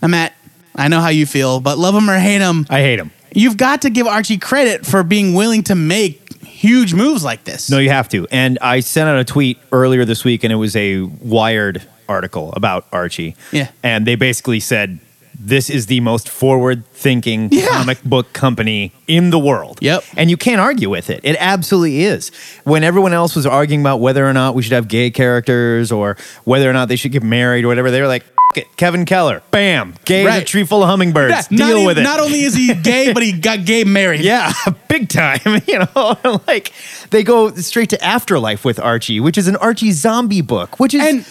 Now, 0.00 0.08
Matt, 0.08 0.34
I 0.76 0.88
know 0.88 1.00
how 1.00 1.08
you 1.08 1.26
feel, 1.26 1.60
but 1.60 1.78
love 1.78 1.94
them 1.94 2.08
or 2.08 2.18
hate 2.18 2.38
them, 2.38 2.66
I 2.70 2.80
hate 2.80 3.00
him. 3.00 3.10
you've 3.32 3.56
got 3.56 3.82
to 3.82 3.90
give 3.90 4.06
Archie 4.06 4.38
credit 4.38 4.86
for 4.86 5.02
being 5.02 5.34
willing 5.34 5.64
to 5.64 5.74
make 5.74 6.25
huge 6.56 6.94
moves 6.94 7.22
like 7.24 7.44
this. 7.44 7.70
No, 7.70 7.78
you 7.78 7.90
have 7.90 8.08
to. 8.10 8.26
And 8.30 8.58
I 8.60 8.80
sent 8.80 9.08
out 9.08 9.18
a 9.18 9.24
tweet 9.24 9.58
earlier 9.72 10.04
this 10.04 10.24
week, 10.24 10.44
and 10.44 10.52
it 10.52 10.56
was 10.56 10.74
a 10.76 11.02
Wired 11.02 11.82
article 12.08 12.52
about 12.54 12.86
Archie. 12.92 13.36
Yeah. 13.52 13.70
And 13.82 14.06
they 14.06 14.14
basically 14.14 14.60
said, 14.60 14.98
this 15.38 15.68
is 15.68 15.86
the 15.86 16.00
most 16.00 16.28
forward 16.30 16.86
thinking 16.92 17.48
Yeah. 17.52 17.66
comic 17.68 18.02
book 18.04 18.32
company 18.32 18.92
in 19.06 19.28
the 19.30 19.38
world. 19.38 19.78
Yep. 19.82 20.02
And 20.16 20.30
you 20.30 20.36
can't 20.38 20.60
argue 20.60 20.88
with 20.88 21.10
it. 21.10 21.20
It 21.24 21.36
absolutely 21.38 22.04
is. 22.04 22.30
When 22.64 22.82
everyone 22.82 23.12
else 23.12 23.36
was 23.36 23.44
arguing 23.44 23.82
about 23.82 24.00
whether 24.00 24.24
or 24.26 24.32
not 24.32 24.54
we 24.54 24.62
should 24.62 24.72
have 24.72 24.88
gay 24.88 25.10
characters 25.10 25.92
or 25.92 26.16
whether 26.44 26.70
or 26.70 26.72
not 26.72 26.88
they 26.88 26.96
should 26.96 27.12
get 27.12 27.22
married 27.22 27.64
or 27.64 27.68
whatever, 27.68 27.90
they 27.90 28.00
were 28.00 28.06
like, 28.08 28.24
"F- 28.56 28.62
it. 28.64 28.76
Kevin 28.76 29.04
Keller, 29.04 29.42
bam, 29.50 29.94
gay 30.04 30.22
in 30.22 30.26
a 30.26 30.30
Right. 30.30 30.46
tree 30.46 30.64
full 30.64 30.82
of 30.82 30.88
hummingbirds. 30.88 31.50
Not 31.50 31.68
Deal 31.68 31.78
e- 31.78 31.86
with 31.86 31.98
it. 31.98 32.02
Not 32.02 32.20
only 32.20 32.40
is 32.42 32.54
he 32.54 32.72
gay, 32.74 33.12
but 33.12 33.22
he 33.22 33.32
got 33.32 33.64
gay 33.64 33.84
married. 33.84 34.20
Yeah, 34.26 34.52
big 34.88 35.08
time. 35.08 35.40
You 35.66 35.80
know, 35.94 36.40
like 36.46 36.72
they 37.10 37.22
go 37.22 37.50
straight 37.56 37.90
to 37.90 38.02
Afterlife 38.04 38.64
with 38.64 38.78
Archie, 38.80 39.20
which 39.20 39.36
is 39.38 39.46
an 39.48 39.56
Archie 39.56 39.92
zombie 39.92 40.40
book, 40.40 40.78
which 40.80 40.94
is 40.94 41.02
And 41.02 41.24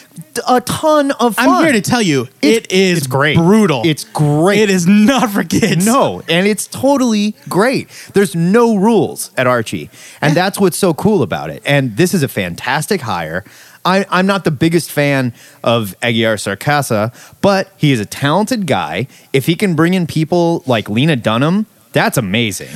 a 0.48 0.62
ton 0.62 1.12
of 1.12 1.36
fun. 1.36 1.50
I'm 1.50 1.64
here 1.64 1.72
to 1.74 1.82
tell 1.82 2.02
you, 2.02 2.24
It's- 2.42 2.58
it 2.66 2.72
is 2.72 2.98
it's 3.00 3.08
great. 3.08 3.38
brutal. 3.38 3.82
It's 3.86 4.04
great. 4.04 4.60
It 4.60 4.70
is 4.70 4.86
not 4.88 5.32
for 5.32 5.44
kids. 5.44 5.86
No, 5.86 6.22
and 6.30 6.46
it's 6.48 6.68
totally 6.68 7.36
great. 7.50 7.88
There's 8.14 8.36
no 8.36 8.76
rules 8.76 9.32
at 9.38 9.48
Archie, 9.48 9.90
and 10.22 10.36
that's 10.36 10.60
what's 10.60 10.78
so 10.78 10.94
cool 10.94 11.22
about 11.24 11.50
it. 11.50 11.62
And 11.66 11.98
this 11.98 12.14
is 12.14 12.24
a 12.24 12.28
fantastic 12.28 13.02
hire. 13.02 13.44
I, 13.86 14.06
I'm 14.10 14.26
not 14.26 14.44
the 14.44 14.52
biggest 14.52 14.92
fan 14.92 15.34
of 15.64 15.96
Aguirre 16.02 16.36
Sarcasa, 16.38 17.14
but 17.42 17.72
he 17.78 17.92
is 17.92 18.00
a 18.00 18.06
talented 18.06 18.66
guy. 18.68 19.08
If 19.32 19.46
he 19.46 19.56
can 19.56 19.76
bring 19.76 19.94
in 19.94 20.08
people 20.08 20.64
like 20.66 20.90
Lena 20.90 21.16
Dunham, 21.16 21.68
that's 21.94 22.18
amazing. 22.18 22.70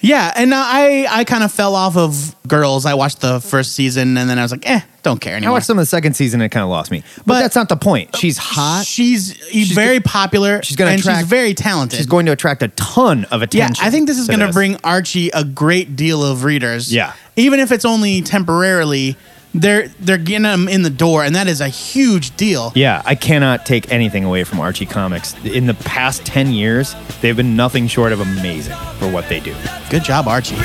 Yeah, 0.00 0.32
and 0.36 0.54
I 0.54 1.06
I 1.10 1.24
kind 1.24 1.42
of 1.42 1.50
fell 1.50 1.74
off 1.74 1.96
of 1.96 2.36
Girls. 2.46 2.84
I 2.84 2.92
watched 2.92 3.22
the 3.22 3.40
first 3.40 3.72
season 3.72 4.18
and 4.18 4.28
then 4.28 4.38
I 4.38 4.42
was 4.42 4.52
like, 4.52 4.68
eh, 4.68 4.80
don't 5.02 5.18
care 5.18 5.34
anymore. 5.34 5.48
I 5.48 5.52
watched 5.54 5.64
some 5.66 5.78
of 5.78 5.82
the 5.82 5.86
second 5.86 6.12
season 6.12 6.42
and 6.42 6.46
it 6.46 6.50
kind 6.50 6.62
of 6.62 6.68
lost 6.68 6.90
me. 6.90 7.02
But, 7.16 7.24
But- 7.26 7.40
that's 7.40 7.56
not 7.56 7.70
the 7.70 7.76
point. 7.76 8.14
She's 8.14 8.36
hot. 8.36 8.84
She's, 8.86 9.34
she's 9.50 9.72
very 9.72 10.00
popular. 10.00 10.62
she's 10.62 10.76
gonna 10.76 10.90
and 10.90 11.00
attract- 11.00 11.20
she's 11.20 11.28
very 11.28 11.54
talented. 11.54 11.96
She's 11.96 12.04
going 12.06 12.26
to 12.26 12.32
attract 12.32 12.62
a 12.62 12.68
ton 12.68 13.24
of 13.30 13.40
attention. 13.40 13.76
yeah. 13.82 13.88
I 13.88 13.90
think 13.90 14.06
this 14.06 14.18
is 14.18 14.26
to 14.26 14.36
going 14.36 14.46
to 14.46 14.52
bring 14.52 14.76
Archie 14.84 15.30
a 15.30 15.42
great 15.42 15.96
deal 15.96 16.22
of 16.22 16.44
readers. 16.44 16.92
Yeah. 16.92 17.14
even 17.36 17.58
if 17.58 17.72
it's 17.72 17.86
only 17.86 18.20
temporarily. 18.20 19.16
They're 19.54 19.88
they're 20.00 20.18
getting 20.18 20.42
them 20.42 20.68
in 20.68 20.82
the 20.82 20.90
door, 20.90 21.24
and 21.24 21.34
that 21.36 21.46
is 21.46 21.60
a 21.60 21.68
huge 21.68 22.36
deal. 22.36 22.72
Yeah, 22.74 23.02
I 23.04 23.14
cannot 23.14 23.64
take 23.64 23.90
anything 23.90 24.24
away 24.24 24.44
from 24.44 24.60
Archie 24.60 24.86
Comics. 24.86 25.34
In 25.44 25.66
the 25.66 25.74
past 25.74 26.26
10 26.26 26.52
years, 26.52 26.94
they've 27.20 27.36
been 27.36 27.56
nothing 27.56 27.86
short 27.86 28.12
of 28.12 28.20
amazing 28.20 28.76
for 28.98 29.10
what 29.10 29.28
they 29.28 29.40
do. 29.40 29.54
Good 29.90 30.04
job, 30.04 30.26
Archie. 30.28 30.56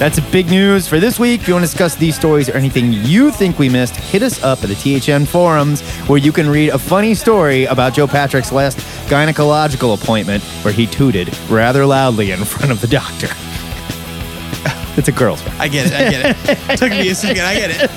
That's 0.00 0.18
big 0.30 0.46
news 0.46 0.88
for 0.88 0.98
this 0.98 1.18
week. 1.18 1.42
If 1.42 1.48
you 1.48 1.52
want 1.52 1.66
to 1.66 1.70
discuss 1.70 1.94
these 1.94 2.16
stories 2.16 2.48
or 2.48 2.56
anything 2.56 2.90
you 2.90 3.30
think 3.30 3.58
we 3.58 3.68
missed, 3.68 3.94
hit 3.96 4.22
us 4.22 4.42
up 4.42 4.64
at 4.64 4.70
the 4.70 4.74
THN 4.74 5.26
forums 5.26 5.82
where 6.08 6.16
you 6.18 6.32
can 6.32 6.48
read 6.48 6.70
a 6.70 6.78
funny 6.78 7.12
story 7.12 7.66
about 7.66 7.92
Joe 7.92 8.06
Patrick's 8.06 8.50
last 8.50 8.80
gynecological 9.10 10.00
appointment 10.00 10.40
where 10.62 10.72
he 10.72 10.86
tooted 10.86 11.36
rather 11.48 11.84
loudly 11.84 12.30
in 12.30 12.44
front 12.44 12.70
of 12.70 12.80
the 12.80 12.86
doctor. 12.86 13.26
it's 14.96 15.08
a 15.08 15.12
girl's 15.12 15.44
I 15.58 15.66
get 15.66 15.88
it. 15.88 15.92
I 15.92 16.10
get 16.10 16.48
it. 16.48 16.78
Took 16.78 16.90
me 16.92 17.08
a 17.08 17.14
second. 17.16 17.42
I 17.42 17.54
get 17.56 17.70
it. 17.72 17.90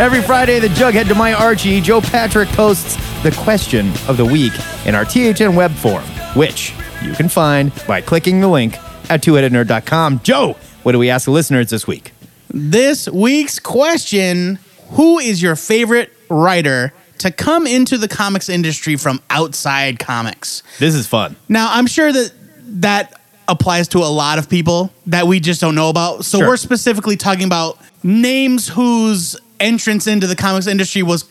Every 0.00 0.22
Friday, 0.22 0.58
the 0.58 0.68
Jughead 0.68 1.06
to 1.08 1.14
my 1.14 1.34
Archie, 1.34 1.82
Joe 1.82 2.00
Patrick 2.00 2.48
posts 2.48 2.96
the 3.22 3.30
question 3.32 3.88
of 4.08 4.16
the 4.16 4.24
week 4.24 4.54
in 4.86 4.94
our 4.94 5.04
THN 5.04 5.54
web 5.54 5.72
forum, 5.72 6.08
which 6.34 6.72
you 7.02 7.12
can 7.12 7.28
find 7.28 7.70
by 7.86 8.00
clicking 8.00 8.40
the 8.40 8.48
link 8.48 8.78
at 9.10 9.22
twoheadednerd.com. 9.22 10.20
Joe, 10.20 10.56
what 10.82 10.92
do 10.92 10.98
we 10.98 11.10
ask 11.10 11.26
the 11.26 11.30
listeners 11.32 11.68
this 11.68 11.86
week? 11.86 12.12
This 12.48 13.08
week's 13.10 13.58
question 13.58 14.58
Who 14.92 15.18
is 15.18 15.40
your 15.42 15.56
favorite 15.56 16.12
writer 16.28 16.92
to 17.18 17.30
come 17.30 17.66
into 17.66 17.98
the 17.98 18.08
comics 18.08 18.48
industry 18.48 18.96
from 18.96 19.20
outside 19.30 19.98
comics? 19.98 20.62
This 20.78 20.94
is 20.94 21.06
fun. 21.06 21.36
Now, 21.48 21.68
I'm 21.72 21.86
sure 21.86 22.12
that 22.12 22.32
that 22.80 23.20
applies 23.48 23.88
to 23.88 23.98
a 23.98 24.08
lot 24.10 24.38
of 24.38 24.48
people 24.48 24.92
that 25.06 25.26
we 25.26 25.40
just 25.40 25.60
don't 25.60 25.74
know 25.74 25.88
about. 25.88 26.24
So 26.24 26.38
Sure. 26.38 26.48
we're 26.48 26.56
specifically 26.56 27.16
talking 27.16 27.44
about 27.44 27.78
names 28.02 28.68
whose 28.68 29.36
entrance 29.60 30.06
into 30.06 30.26
the 30.26 30.36
comics 30.36 30.66
industry 30.66 31.02
was 31.02 31.24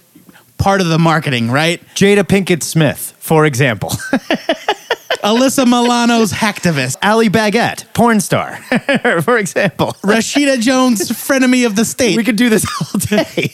part 0.57 0.81
of 0.81 0.87
the 0.87 0.99
marketing, 0.99 1.49
right? 1.49 1.81
Jada 1.95 2.23
Pinkett 2.23 2.63
Smith, 2.63 3.13
for 3.19 3.45
example. 3.45 3.91
Alyssa 5.23 5.65
Milano's 5.67 6.31
hacktivist. 6.33 6.95
Ali 7.03 7.29
Baguette, 7.29 7.85
porn 7.93 8.19
star, 8.19 8.55
for 9.21 9.37
example. 9.37 9.93
Rashida 10.01 10.59
Jones, 10.59 11.09
frenemy 11.11 11.65
of 11.65 11.75
the 11.75 11.85
state. 11.85 12.17
We 12.17 12.23
could 12.23 12.35
do 12.35 12.49
this 12.49 12.65
all 12.81 12.99
day. 12.99 13.53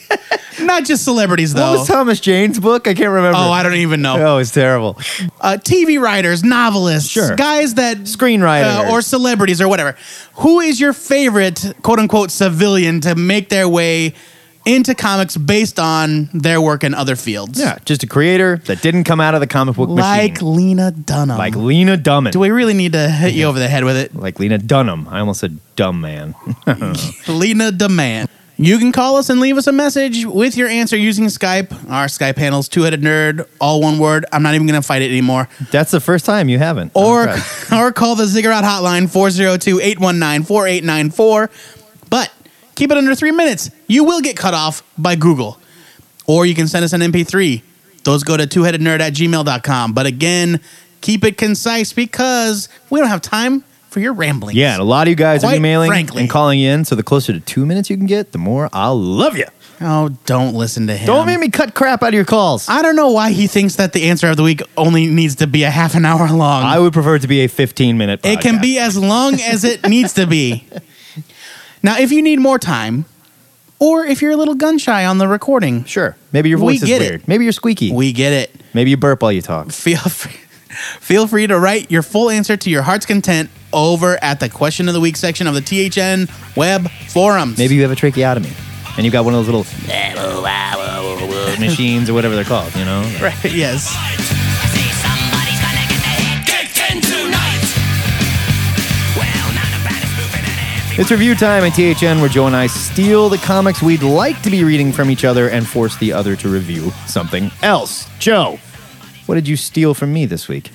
Not 0.60 0.84
just 0.84 1.04
celebrities, 1.04 1.54
though. 1.54 1.70
what 1.72 1.78
was 1.80 1.88
Thomas 1.88 2.20
Jane's 2.20 2.58
book? 2.58 2.88
I 2.88 2.94
can't 2.94 3.10
remember. 3.10 3.38
oh, 3.38 3.50
I 3.50 3.62
don't 3.62 3.74
even 3.74 4.02
know. 4.02 4.34
Oh, 4.34 4.38
it's 4.38 4.50
terrible. 4.50 4.96
uh, 5.40 5.56
TV 5.60 6.00
writers, 6.00 6.42
novelists, 6.42 7.08
Sure. 7.10 7.36
guys 7.36 7.74
that 7.74 7.98
Screenwriters. 7.98 8.88
uh, 8.88 8.92
or 8.92 9.00
celebrities 9.02 9.60
or 9.60 9.68
whatever. 9.68 9.96
Who 10.36 10.60
is 10.60 10.80
your 10.80 10.92
favorite 10.92 11.74
quote 11.82 11.98
unquote 11.98 12.30
civilian 12.30 13.00
to 13.02 13.14
make 13.14 13.48
their 13.50 13.68
way 13.68 14.14
into 14.68 14.94
comics 14.94 15.36
based 15.36 15.78
on 15.80 16.28
their 16.34 16.60
work 16.60 16.84
in 16.84 16.94
other 16.94 17.16
fields? 17.16 17.58
Yeah, 17.58 17.78
just 17.84 18.02
a 18.02 18.06
creator 18.06 18.58
that 18.66 18.82
didn't 18.82 19.04
come 19.04 19.20
out 19.20 19.34
of 19.34 19.40
the 19.40 19.46
comic 19.46 19.76
book 19.76 19.88
like 19.88 20.42
machine. 20.42 20.56
Lena 20.56 20.90
Dunham. 20.90 21.38
Like 21.38 21.56
Lena 21.56 21.96
Dunham. 21.96 22.30
Do 22.30 22.40
we 22.40 22.50
really 22.50 22.74
need 22.74 22.92
to 22.92 23.08
hit 23.08 23.34
you 23.34 23.46
over 23.46 23.58
the 23.58 23.68
head 23.68 23.84
with 23.84 23.96
it? 23.96 24.14
like 24.14 24.38
Lena 24.38 24.58
Dunham. 24.58 25.08
I 25.08 25.20
almost 25.20 25.40
said 25.40 25.58
dumb 25.76 26.00
man. 26.00 26.34
Lena 27.28 27.72
Demand. 27.72 28.28
You 28.60 28.78
can 28.78 28.90
call 28.90 29.18
us 29.18 29.30
and 29.30 29.38
leave 29.38 29.56
us 29.56 29.68
a 29.68 29.72
message 29.72 30.26
with 30.26 30.56
your 30.56 30.66
answer 30.66 30.96
using 30.96 31.26
Skype. 31.26 31.70
Our 31.88 32.06
Skype 32.06 32.36
handle's 32.36 32.68
two 32.68 32.82
headed 32.82 33.02
nerd, 33.02 33.46
all 33.60 33.80
one 33.80 34.00
word. 34.00 34.26
I'm 34.32 34.42
not 34.42 34.56
even 34.56 34.66
going 34.66 34.80
to 34.80 34.86
fight 34.86 35.00
it 35.00 35.12
anymore. 35.12 35.48
That's 35.70 35.92
the 35.92 36.00
first 36.00 36.24
time 36.24 36.48
you 36.48 36.58
haven't. 36.58 36.90
Or 36.94 37.32
or 37.72 37.92
call 37.92 38.16
the 38.16 38.26
Ziggurat 38.26 38.64
hotline 38.64 39.06
402-819-4894. 39.06 41.50
But 42.10 42.32
keep 42.78 42.92
it 42.92 42.96
under 42.96 43.14
three 43.14 43.32
minutes. 43.32 43.70
You 43.88 44.04
will 44.04 44.20
get 44.20 44.36
cut 44.36 44.54
off 44.54 44.82
by 44.96 45.16
Google. 45.16 45.58
Or 46.26 46.46
you 46.46 46.54
can 46.54 46.68
send 46.68 46.84
us 46.84 46.92
an 46.92 47.00
MP3. 47.00 47.62
Those 48.04 48.22
go 48.22 48.36
to 48.36 48.46
twoheadednerd 48.46 49.00
at 49.00 49.14
gmail.com. 49.14 49.92
But 49.92 50.06
again, 50.06 50.60
keep 51.00 51.24
it 51.24 51.36
concise 51.36 51.92
because 51.92 52.68
we 52.88 53.00
don't 53.00 53.08
have 53.08 53.20
time 53.20 53.64
for 53.90 54.00
your 54.00 54.12
rambling. 54.12 54.54
yeah, 54.54 54.74
and 54.74 54.82
a 54.82 54.84
lot 54.84 55.06
of 55.06 55.10
you 55.10 55.16
guys 55.16 55.42
are 55.42 55.54
emailing 55.54 55.88
frankly. 55.88 56.22
and 56.22 56.30
calling 56.30 56.60
in. 56.60 56.84
So 56.84 56.94
the 56.94 57.02
closer 57.02 57.32
to 57.32 57.40
two 57.40 57.66
minutes 57.66 57.90
you 57.90 57.96
can 57.96 58.06
get, 58.06 58.32
the 58.32 58.38
more 58.38 58.68
I'll 58.72 59.00
love 59.00 59.36
you. 59.36 59.46
Oh, 59.80 60.10
don't 60.26 60.54
listen 60.54 60.86
to 60.88 60.96
him. 60.96 61.06
Don't 61.06 61.26
make 61.26 61.38
me 61.38 61.48
cut 61.48 61.74
crap 61.74 62.02
out 62.02 62.08
of 62.08 62.14
your 62.14 62.24
calls. 62.24 62.68
I 62.68 62.82
don't 62.82 62.96
know 62.96 63.10
why 63.10 63.30
he 63.30 63.46
thinks 63.46 63.76
that 63.76 63.92
the 63.92 64.08
answer 64.10 64.28
of 64.28 64.36
the 64.36 64.42
week 64.42 64.60
only 64.76 65.06
needs 65.06 65.36
to 65.36 65.46
be 65.46 65.62
a 65.62 65.70
half 65.70 65.94
an 65.94 66.04
hour 66.04 66.28
long. 66.28 66.64
I 66.64 66.78
would 66.78 66.92
prefer 66.92 67.14
it 67.14 67.22
to 67.22 67.28
be 67.28 67.40
a 67.40 67.48
15 67.48 67.96
minute. 67.96 68.20
It 68.24 68.40
can 68.40 68.60
be 68.60 68.78
as 68.78 68.96
long 68.96 69.34
as 69.34 69.64
it 69.64 69.88
needs 69.88 70.12
to 70.14 70.26
be. 70.26 70.64
Now, 71.82 71.98
if 71.98 72.10
you 72.12 72.22
need 72.22 72.38
more 72.40 72.58
time, 72.58 73.04
or 73.78 74.04
if 74.04 74.20
you're 74.22 74.32
a 74.32 74.36
little 74.36 74.54
gun 74.56 74.78
shy 74.78 75.04
on 75.04 75.18
the 75.18 75.28
recording, 75.28 75.84
Sure. 75.84 76.16
Maybe 76.32 76.48
your 76.48 76.58
We 76.58 76.74
voice 76.74 76.82
is 76.82 76.88
get 76.88 77.00
it. 77.02 77.08
weird. 77.10 77.28
Maybe 77.28 77.44
you're 77.44 77.52
squeaky. 77.52 77.92
we 77.92 78.12
get 78.12 78.32
it. 78.32 78.54
Maybe 78.74 78.90
you 78.90 78.96
burp 78.96 79.22
while 79.22 79.32
you 79.32 79.40
talk. 79.42 79.70
Feel 79.70 79.98
free, 80.00 80.32
feel 81.00 81.26
free 81.26 81.46
to 81.46 81.58
write 81.58 81.90
your 81.90 82.02
full 82.02 82.30
answer 82.30 82.56
to 82.56 82.70
your 82.70 82.82
heart's 82.82 83.06
content 83.06 83.50
over 83.72 84.18
at 84.22 84.40
the 84.40 84.48
question 84.48 84.88
of 84.88 84.94
the 84.94 85.00
week 85.00 85.16
section 85.16 85.46
of 85.46 85.54
the 85.54 85.60
THN 85.60 86.28
web 86.56 86.90
forums. 87.08 87.58
Maybe 87.58 87.74
you 87.76 87.82
have 87.82 87.92
a 87.92 87.96
tracheotomy 87.96 88.50
and 88.96 89.04
you've 89.04 89.12
got 89.12 89.24
one 89.24 89.34
of 89.34 89.46
those 89.46 89.54
little 89.54 89.64
machines 91.60 92.10
or 92.10 92.14
whatever 92.14 92.34
they're 92.34 92.44
called, 92.44 92.74
you 92.74 92.84
know? 92.84 93.00
right? 93.22 93.44
Yes. 93.44 93.94
It's 101.00 101.12
review 101.12 101.36
time 101.36 101.62
at 101.62 101.74
THN 101.74 102.20
where 102.20 102.28
Joe 102.28 102.48
and 102.48 102.56
I 102.56 102.66
steal 102.66 103.28
the 103.28 103.38
comics 103.38 103.80
we'd 103.80 104.02
like 104.02 104.42
to 104.42 104.50
be 104.50 104.64
reading 104.64 104.92
from 104.92 105.10
each 105.10 105.24
other 105.24 105.48
and 105.48 105.66
force 105.66 105.96
the 105.96 106.12
other 106.12 106.34
to 106.34 106.48
review 106.48 106.90
something 107.06 107.52
else. 107.62 108.08
Joe, 108.18 108.58
what 109.26 109.36
did 109.36 109.46
you 109.46 109.56
steal 109.56 109.94
from 109.94 110.12
me 110.12 110.26
this 110.26 110.48
week? 110.48 110.70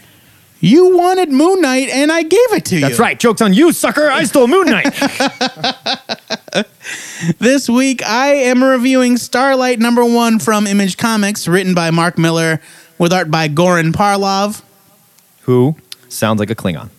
You 0.62 0.96
wanted 0.96 1.30
Moon 1.30 1.60
Knight, 1.60 1.90
and 1.90 2.10
I 2.10 2.24
gave 2.24 2.54
it 2.54 2.64
to 2.66 2.76
you. 2.76 2.82
That's 2.82 3.00
right. 3.00 3.20
Joke's 3.20 3.42
on 3.42 3.54
you, 3.54 3.74
sucker. 3.74 4.08
I 4.10 4.24
stole 4.24 4.48
Moon 4.48 4.68
Knight. 4.68 4.94
This 7.40 7.70
week, 7.70 8.06
I 8.06 8.28
am 8.34 8.62
reviewing 8.64 9.16
Starlight 9.16 9.80
number 9.80 10.04
one 10.04 10.40
from 10.40 10.68
Image 10.68 10.98
Comics, 10.98 11.48
written 11.48 11.74
by 11.74 11.90
Mark 11.90 12.18
Millar, 12.18 12.60
with 12.98 13.14
art 13.14 13.32
by 13.32 13.48
Goran 13.48 13.94
Parlov. 13.94 14.62
Who 15.44 15.78
sounds 16.10 16.40
like 16.40 16.50
a 16.50 16.56
Klingon, 16.56 16.90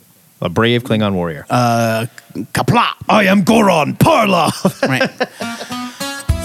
a 0.45 0.49
brave 0.49 0.85
Klingon 0.85 1.15
warrior. 1.15 1.47
Uh, 1.51 2.07
Kapla! 2.53 2.93
I 3.09 3.25
am 3.25 3.43
Goron 3.43 3.95
Parlov. 3.95 4.53
Right. 4.89 5.11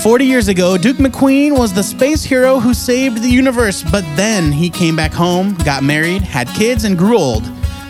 40 0.01 0.25
years 0.25 0.47
ago, 0.47 0.77
Duke 0.77 0.95
McQueen 0.95 1.59
was 1.59 1.73
the 1.73 1.83
space 1.83 2.23
hero 2.23 2.57
who 2.59 2.73
saved 2.73 3.21
the 3.21 3.27
universe, 3.29 3.83
but 3.83 4.05
then 4.15 4.53
he 4.53 4.69
came 4.69 4.95
back 4.95 5.11
home, 5.11 5.55
got 5.65 5.83
married, 5.83 6.21
had 6.21 6.47
kids, 6.49 6.85
and 6.85 6.97
grew 6.97 7.17
old. 7.17 7.43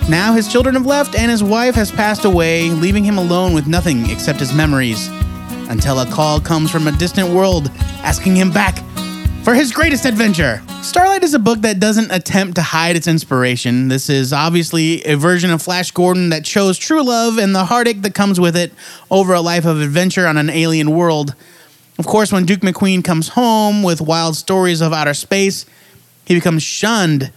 Now 0.10 0.34
his 0.34 0.52
children 0.52 0.74
have 0.74 0.88
left 0.88 1.16
and 1.16 1.30
his 1.30 1.44
wife 1.44 1.76
has 1.76 1.92
passed 1.92 2.26
away, 2.26 2.72
leaving 2.72 3.04
him 3.04 3.20
alone 3.20 3.54
with 3.54 3.68
nothing 3.68 4.10
except 4.10 4.40
his 4.40 4.52
memories. 4.52 5.08
Until 5.70 6.00
a 6.00 6.08
call 6.08 6.42
comes 6.42 6.72
from 6.72 6.88
a 6.88 6.92
distant 6.94 7.30
world 7.30 7.70
asking 8.02 8.36
him 8.36 8.50
back 8.50 8.84
for 9.44 9.54
his 9.54 9.72
greatest 9.72 10.06
adventure. 10.06 10.62
Starlight 10.82 11.24
is 11.24 11.34
a 11.34 11.40
book 11.40 11.62
that 11.62 11.80
doesn't 11.80 12.12
attempt 12.12 12.56
to 12.56 12.62
hide 12.62 12.96
its 12.96 13.08
inspiration. 13.08 13.88
This 13.88 14.10
is 14.10 14.34
obviously 14.34 15.04
a 15.04 15.16
version 15.16 15.50
of 15.52 15.62
Flash 15.62 15.92
Gordon 15.92 16.30
that 16.30 16.46
shows 16.46 16.78
true 16.78 17.04
love 17.04 17.38
and 17.38 17.56
the 17.56 17.66
heartache 17.66 18.02
that 18.02 18.14
comes 18.14 18.40
with 18.40 18.56
it 18.56 18.74
over 19.10 19.34
a 19.34 19.42
life 19.42 19.66
of 19.66 19.82
adventure 19.82 20.28
on 20.28 20.38
an 20.38 20.50
alien 20.50 20.92
world. 20.92 21.36
Of 21.98 22.06
course, 22.06 22.32
when 22.32 22.46
Duke 22.46 22.62
McQueen 22.62 23.04
comes 23.04 23.30
home 23.30 23.84
with 23.84 24.02
wild 24.02 24.36
stories 24.36 24.82
of 24.82 24.94
outer 24.94 25.14
space, 25.14 25.66
he 26.26 26.34
becomes 26.34 26.64
shunned 26.64 27.32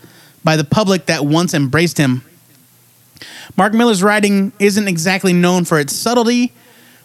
by 0.45 0.57
the 0.57 0.65
public 0.65 1.07
that 1.07 1.25
once 1.25 1.55
embraced 1.55 1.99
him. 1.99 2.23
Mark 3.57 3.75
Millar's 3.75 4.03
writing 4.03 4.53
isn't 4.59 4.89
exactly 4.89 5.33
known 5.33 5.65
for 5.65 5.79
its 5.79 5.95
subtlety, 5.95 6.53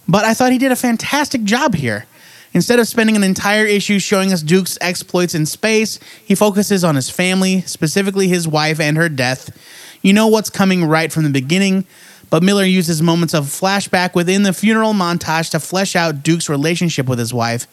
but 0.08 0.26
I 0.26 0.34
thought 0.34 0.52
he 0.52 0.58
did 0.58 0.72
a 0.72 0.76
fantastic 0.76 1.44
job 1.44 1.76
here. 1.76 2.06
Instead 2.58 2.80
of 2.80 2.88
spending 2.88 3.16
an 3.16 3.24
entire 3.24 3.68
issue 3.68 4.00
showing 4.00 4.34
us 4.34 4.42
Duke's 4.42 4.80
exploits 4.82 5.36
in 5.36 5.46
space, 5.46 6.00
he 6.26 6.34
focuses 6.34 6.84
on 6.84 6.96
his 6.96 7.08
family, 7.08 7.62
specifically 7.62 8.30
his 8.30 8.48
wife 8.48 8.80
and 8.80 8.98
her 8.98 9.10
death. 9.10 9.56
You 10.02 10.14
know 10.14 10.26
what's 10.26 10.50
coming 10.50 10.84
right 10.84 11.14
from 11.14 11.24
the 11.24 11.30
beginning, 11.30 11.86
but 12.32 12.42
Millar 12.42 12.64
uses 12.64 13.00
moments 13.00 13.36
of 13.36 13.44
flashback 13.44 14.16
within 14.16 14.42
the 14.42 14.54
funeral 14.54 14.94
montage 14.94 15.52
to 15.52 15.60
flesh 15.60 15.96
out 15.96 16.24
Duke's 16.24 16.50
relationship 16.50 17.06
with 17.06 17.20
his 17.20 17.32
wife. 17.32 17.68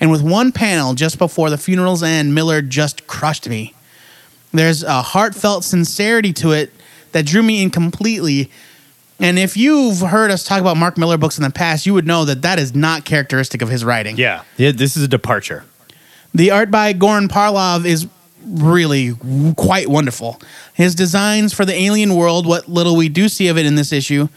And 0.00 0.10
with 0.10 0.22
one 0.22 0.50
panel 0.50 0.94
just 0.94 1.18
before 1.18 1.48
the 1.48 1.56
funeral's 1.56 2.02
end, 2.02 2.34
Millar 2.34 2.62
just 2.62 3.06
crushed 3.06 3.48
me. 3.48 3.74
There's 4.50 4.82
a 4.82 5.02
heartfelt 5.02 5.62
sincerity 5.62 6.32
to 6.32 6.50
it 6.50 6.72
that 7.12 7.26
drew 7.26 7.44
me 7.44 7.62
in 7.62 7.70
completely. 7.70 8.50
And 9.18 9.38
if 9.38 9.56
you've 9.56 10.00
heard 10.00 10.30
us 10.30 10.44
talk 10.44 10.60
about 10.60 10.76
Mark 10.76 10.98
Millar 10.98 11.16
books 11.16 11.38
in 11.38 11.44
the 11.44 11.50
past, 11.50 11.86
you 11.86 11.94
would 11.94 12.06
know 12.06 12.24
that 12.26 12.42
that 12.42 12.58
is 12.58 12.74
not 12.74 13.04
characteristic 13.04 13.62
of 13.62 13.68
his 13.68 13.84
writing. 13.84 14.16
yeah. 14.16 14.42
yeah. 14.56 14.72
This 14.72 14.96
is 14.96 15.04
a 15.04 15.08
departure. 15.08 15.64
The 16.34 16.50
art 16.50 16.70
by 16.70 16.92
Goran 16.92 17.28
Parlov 17.28 17.86
is 17.86 18.06
really 18.46 19.14
quite 19.56 19.88
wonderful. 19.88 20.38
His 20.74 20.94
designs 20.94 21.52
for 21.54 21.64
the 21.64 21.74
alien 21.74 22.14
world, 22.14 22.46
what 22.46 22.68
little 22.68 22.94
we 22.94 23.08
do 23.08 23.28
see 23.28 23.48
of 23.48 23.56
it 23.56 23.64
in 23.64 23.74
this 23.74 23.92
issue, 23.92 24.28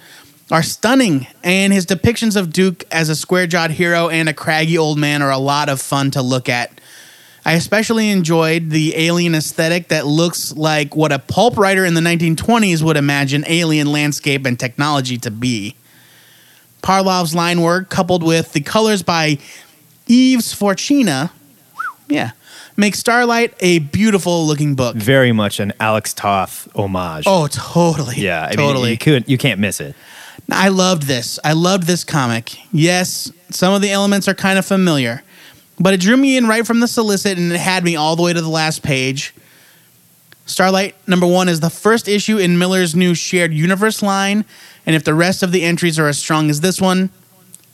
are 0.52 0.64
stunning, 0.64 1.28
and 1.44 1.72
his 1.72 1.86
depictions 1.86 2.36
of 2.36 2.52
Duke 2.52 2.84
as 2.92 3.10
a 3.10 3.16
square 3.16 3.46
jawed 3.46 3.72
hero 3.72 4.10
and 4.10 4.28
a 4.28 4.34
craggy 4.34 4.78
old 4.78 4.98
man 4.98 5.22
are 5.22 5.32
a 5.32 5.38
lot 5.38 5.70
of 5.70 5.80
fun 5.80 6.10
to 6.12 6.22
look 6.22 6.50
at. 6.50 6.72
I 7.50 7.54
especially 7.54 8.12
enjoyed 8.12 8.70
the 8.70 8.96
alien 8.96 9.34
aesthetic 9.34 9.88
that 9.88 10.06
looks 10.06 10.56
like 10.56 10.96
what 10.96 11.12
a 11.12 11.18
pulp 11.18 11.58
writer 11.58 11.84
in 11.84 11.96
the 11.96 12.02
1920s 12.02 12.84
would 12.84 12.96
imagine 12.96 13.44
alien 13.48 13.92
landscape 13.92 14.46
and 14.46 14.60
technology 14.60 15.18
to 15.18 15.32
be. 15.32 15.76
Parlov's 16.84 17.34
line 17.34 17.62
work, 17.62 17.90
coupled 17.90 18.22
with 18.22 18.54
the 18.54 18.62
colors 18.62 19.02
by 19.02 19.40
Yves 20.08 20.54
Fortuna, 20.54 21.32
yeah, 22.08 22.34
makes 22.78 23.00
Starlight 23.00 23.56
a 23.62 23.80
beautiful 23.80 24.46
looking 24.46 24.76
book. 24.76 24.96
Very 24.96 25.32
much 25.32 25.60
an 25.60 25.74
Alex 25.80 26.14
Toth 26.14 26.68
homage. 26.76 27.24
Oh, 27.26 27.48
totally. 27.48 28.18
yeah, 28.18 28.46
I 28.48 28.54
totally. 28.54 28.84
mean, 28.84 28.92
you 28.92 28.98
could 29.00 29.28
you 29.28 29.40
can't 29.40 29.60
miss 29.60 29.82
it. 29.82 29.96
I 30.52 30.68
loved 30.68 31.08
this. 31.08 31.40
I 31.44 31.54
loved 31.54 31.88
this 31.88 32.04
comic. 32.04 32.60
Yes, 32.72 33.32
some 33.50 33.74
of 33.74 33.82
the 33.82 33.90
elements 33.90 34.28
are 34.28 34.36
kind 34.36 34.60
of 34.60 34.68
familiar, 34.68 35.24
but 35.80 35.94
it 35.94 36.00
drew 36.00 36.18
me 36.18 36.38
in 36.38 36.48
right 36.48 36.66
from 36.66 36.80
the 36.80 36.88
solicit 36.88 37.38
and 37.38 37.52
it 37.52 37.60
had 37.60 37.84
me 37.84 37.96
all 37.96 38.16
the 38.16 38.24
way 38.24 38.34
to 38.34 38.42
the 38.42 38.50
last 38.50 38.84
page. 38.84 39.34
Starlight 40.46 40.96
number 41.08 41.28
one 41.28 41.48
is 41.48 41.60
the 41.60 41.70
first 41.70 42.08
issue 42.08 42.38
in 42.38 42.58
Millar's 42.58 42.96
new 42.96 43.14
shared 43.14 43.54
universe 43.54 44.02
line, 44.02 44.46
and 44.86 44.96
if 44.96 45.04
the 45.04 45.14
rest 45.14 45.44
of 45.44 45.52
the 45.52 45.64
entries 45.64 46.00
are 46.00 46.08
as 46.08 46.18
strong 46.18 46.50
as 46.50 46.62
this 46.62 46.82
one, 46.82 47.12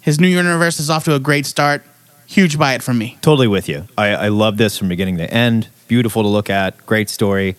his 0.01 0.19
new 0.19 0.27
universe 0.27 0.79
is 0.79 0.89
off 0.89 1.05
to 1.05 1.15
a 1.15 1.19
great 1.19 1.45
start. 1.45 1.83
Huge 2.27 2.57
buy 2.57 2.73
it 2.73 2.83
from 2.83 2.97
me. 2.97 3.17
Totally 3.21 3.47
with 3.47 3.69
you. 3.69 3.87
I, 3.97 4.09
I 4.09 4.27
love 4.27 4.57
this 4.57 4.77
from 4.77 4.89
beginning 4.89 5.17
to 5.17 5.33
end. 5.33 5.69
Beautiful 5.87 6.23
to 6.23 6.27
look 6.27 6.49
at. 6.49 6.85
Great 6.85 7.09
story. 7.09 7.55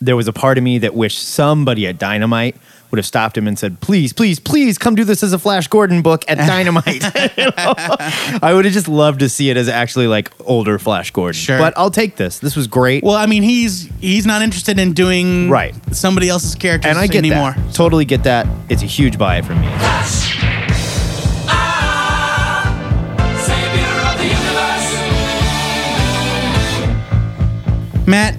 There 0.00 0.16
was 0.16 0.28
a 0.28 0.32
part 0.32 0.58
of 0.58 0.64
me 0.64 0.78
that 0.78 0.94
wished 0.94 1.22
somebody 1.22 1.86
at 1.86 1.98
Dynamite 1.98 2.56
would 2.90 2.98
have 2.98 3.06
stopped 3.06 3.36
him 3.36 3.46
and 3.46 3.58
said, 3.58 3.80
"Please, 3.80 4.12
please, 4.12 4.38
please, 4.40 4.78
come 4.78 4.94
do 4.94 5.04
this 5.04 5.22
as 5.22 5.32
a 5.32 5.38
Flash 5.38 5.68
Gordon 5.68 6.02
book 6.02 6.24
at 6.28 6.38
Dynamite." 6.46 7.02
You 7.36 7.44
know? 7.56 7.74
I 8.42 8.52
would 8.54 8.64
have 8.64 8.74
just 8.74 8.88
loved 8.88 9.20
to 9.20 9.28
see 9.28 9.50
it 9.50 9.56
as 9.56 9.68
actually 9.68 10.06
like 10.06 10.30
older 10.44 10.78
Flash 10.78 11.10
Gordon. 11.10 11.38
Sure. 11.38 11.58
But 11.58 11.74
I'll 11.76 11.90
take 11.90 12.16
this. 12.16 12.38
This 12.38 12.56
was 12.56 12.66
great, 12.66 13.02
Well, 13.04 13.16
I 13.16 13.26
mean, 13.26 13.42
he's 13.42 13.88
he's 14.00 14.26
not 14.26 14.42
interested 14.42 14.78
in 14.78 14.92
doing 14.92 15.48
Right. 15.50 15.74
somebody 15.94 16.28
else's 16.28 16.54
characters 16.54 16.90
and 16.90 16.98
I 16.98 17.06
get 17.06 17.18
anymore. 17.24 17.52
that. 17.56 17.74
Totally 17.74 18.04
get 18.04 18.24
that. 18.24 18.46
It's 18.68 18.82
a 18.82 18.86
huge 18.86 19.18
buy 19.18 19.42
from 19.42 19.60
me. 19.60 19.68
Matt, 28.06 28.36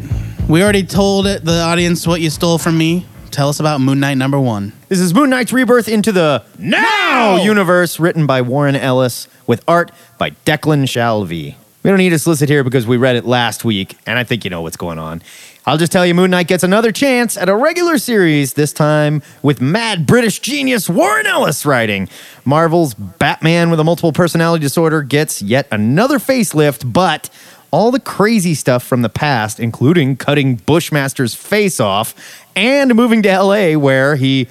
we 0.49 0.61
already 0.61 0.83
told 0.83 1.27
it, 1.27 1.45
the 1.45 1.61
audience 1.61 2.05
what 2.05 2.19
you 2.19 2.29
stole 2.29 2.57
from 2.57 2.77
me. 2.77 3.05
Tell 3.31 3.47
us 3.47 3.61
about 3.61 3.79
Moon 3.79 4.01
Knight 4.01 4.15
number 4.15 4.37
one. 4.37 4.73
This 4.89 4.99
is 4.99 5.13
Moon 5.13 5.29
Knight's 5.29 5.53
rebirth 5.53 5.87
into 5.87 6.11
the 6.11 6.43
Now 6.59 7.41
universe, 7.41 7.97
written 7.97 8.27
by 8.27 8.41
Warren 8.41 8.75
Ellis 8.75 9.29
with 9.47 9.63
art 9.69 9.91
by 10.17 10.31
Declan 10.45 10.83
Shalvey. 10.83 11.55
We 11.83 11.89
don't 11.89 11.97
need 11.97 12.09
to 12.09 12.19
solicit 12.19 12.49
here 12.49 12.63
because 12.63 12.85
we 12.85 12.97
read 12.97 13.15
it 13.15 13.23
last 13.23 13.63
week, 13.63 13.97
and 14.05 14.19
I 14.19 14.25
think 14.25 14.43
you 14.43 14.49
know 14.49 14.61
what's 14.61 14.75
going 14.75 14.99
on. 14.99 15.21
I'll 15.65 15.77
just 15.77 15.91
tell 15.91 16.05
you 16.05 16.13
Moon 16.13 16.31
Knight 16.31 16.47
gets 16.47 16.63
another 16.63 16.91
chance 16.91 17.37
at 17.37 17.47
a 17.47 17.55
regular 17.55 17.97
series, 17.97 18.53
this 18.53 18.73
time 18.73 19.21
with 19.41 19.61
mad 19.61 20.05
British 20.05 20.39
genius 20.39 20.89
Warren 20.89 21.25
Ellis 21.25 21.65
writing. 21.65 22.09
Marvel's 22.43 22.95
Batman 22.95 23.69
with 23.69 23.79
a 23.79 23.83
multiple 23.83 24.11
personality 24.11 24.61
disorder 24.61 25.03
gets 25.03 25.41
yet 25.41 25.67
another 25.71 26.19
facelift, 26.19 26.91
but 26.91 27.29
all 27.71 27.89
the 27.89 27.99
crazy 27.99 28.53
stuff 28.53 28.83
from 28.83 29.01
the 29.01 29.09
past, 29.09 29.59
including 29.59 30.17
cutting 30.17 30.57
Bushmaster's 30.57 31.33
face 31.33 31.79
off 31.79 32.13
and 32.55 32.93
moving 32.95 33.21
to 33.23 33.41
LA 33.41 33.73
where 33.77 34.15
he, 34.17 34.47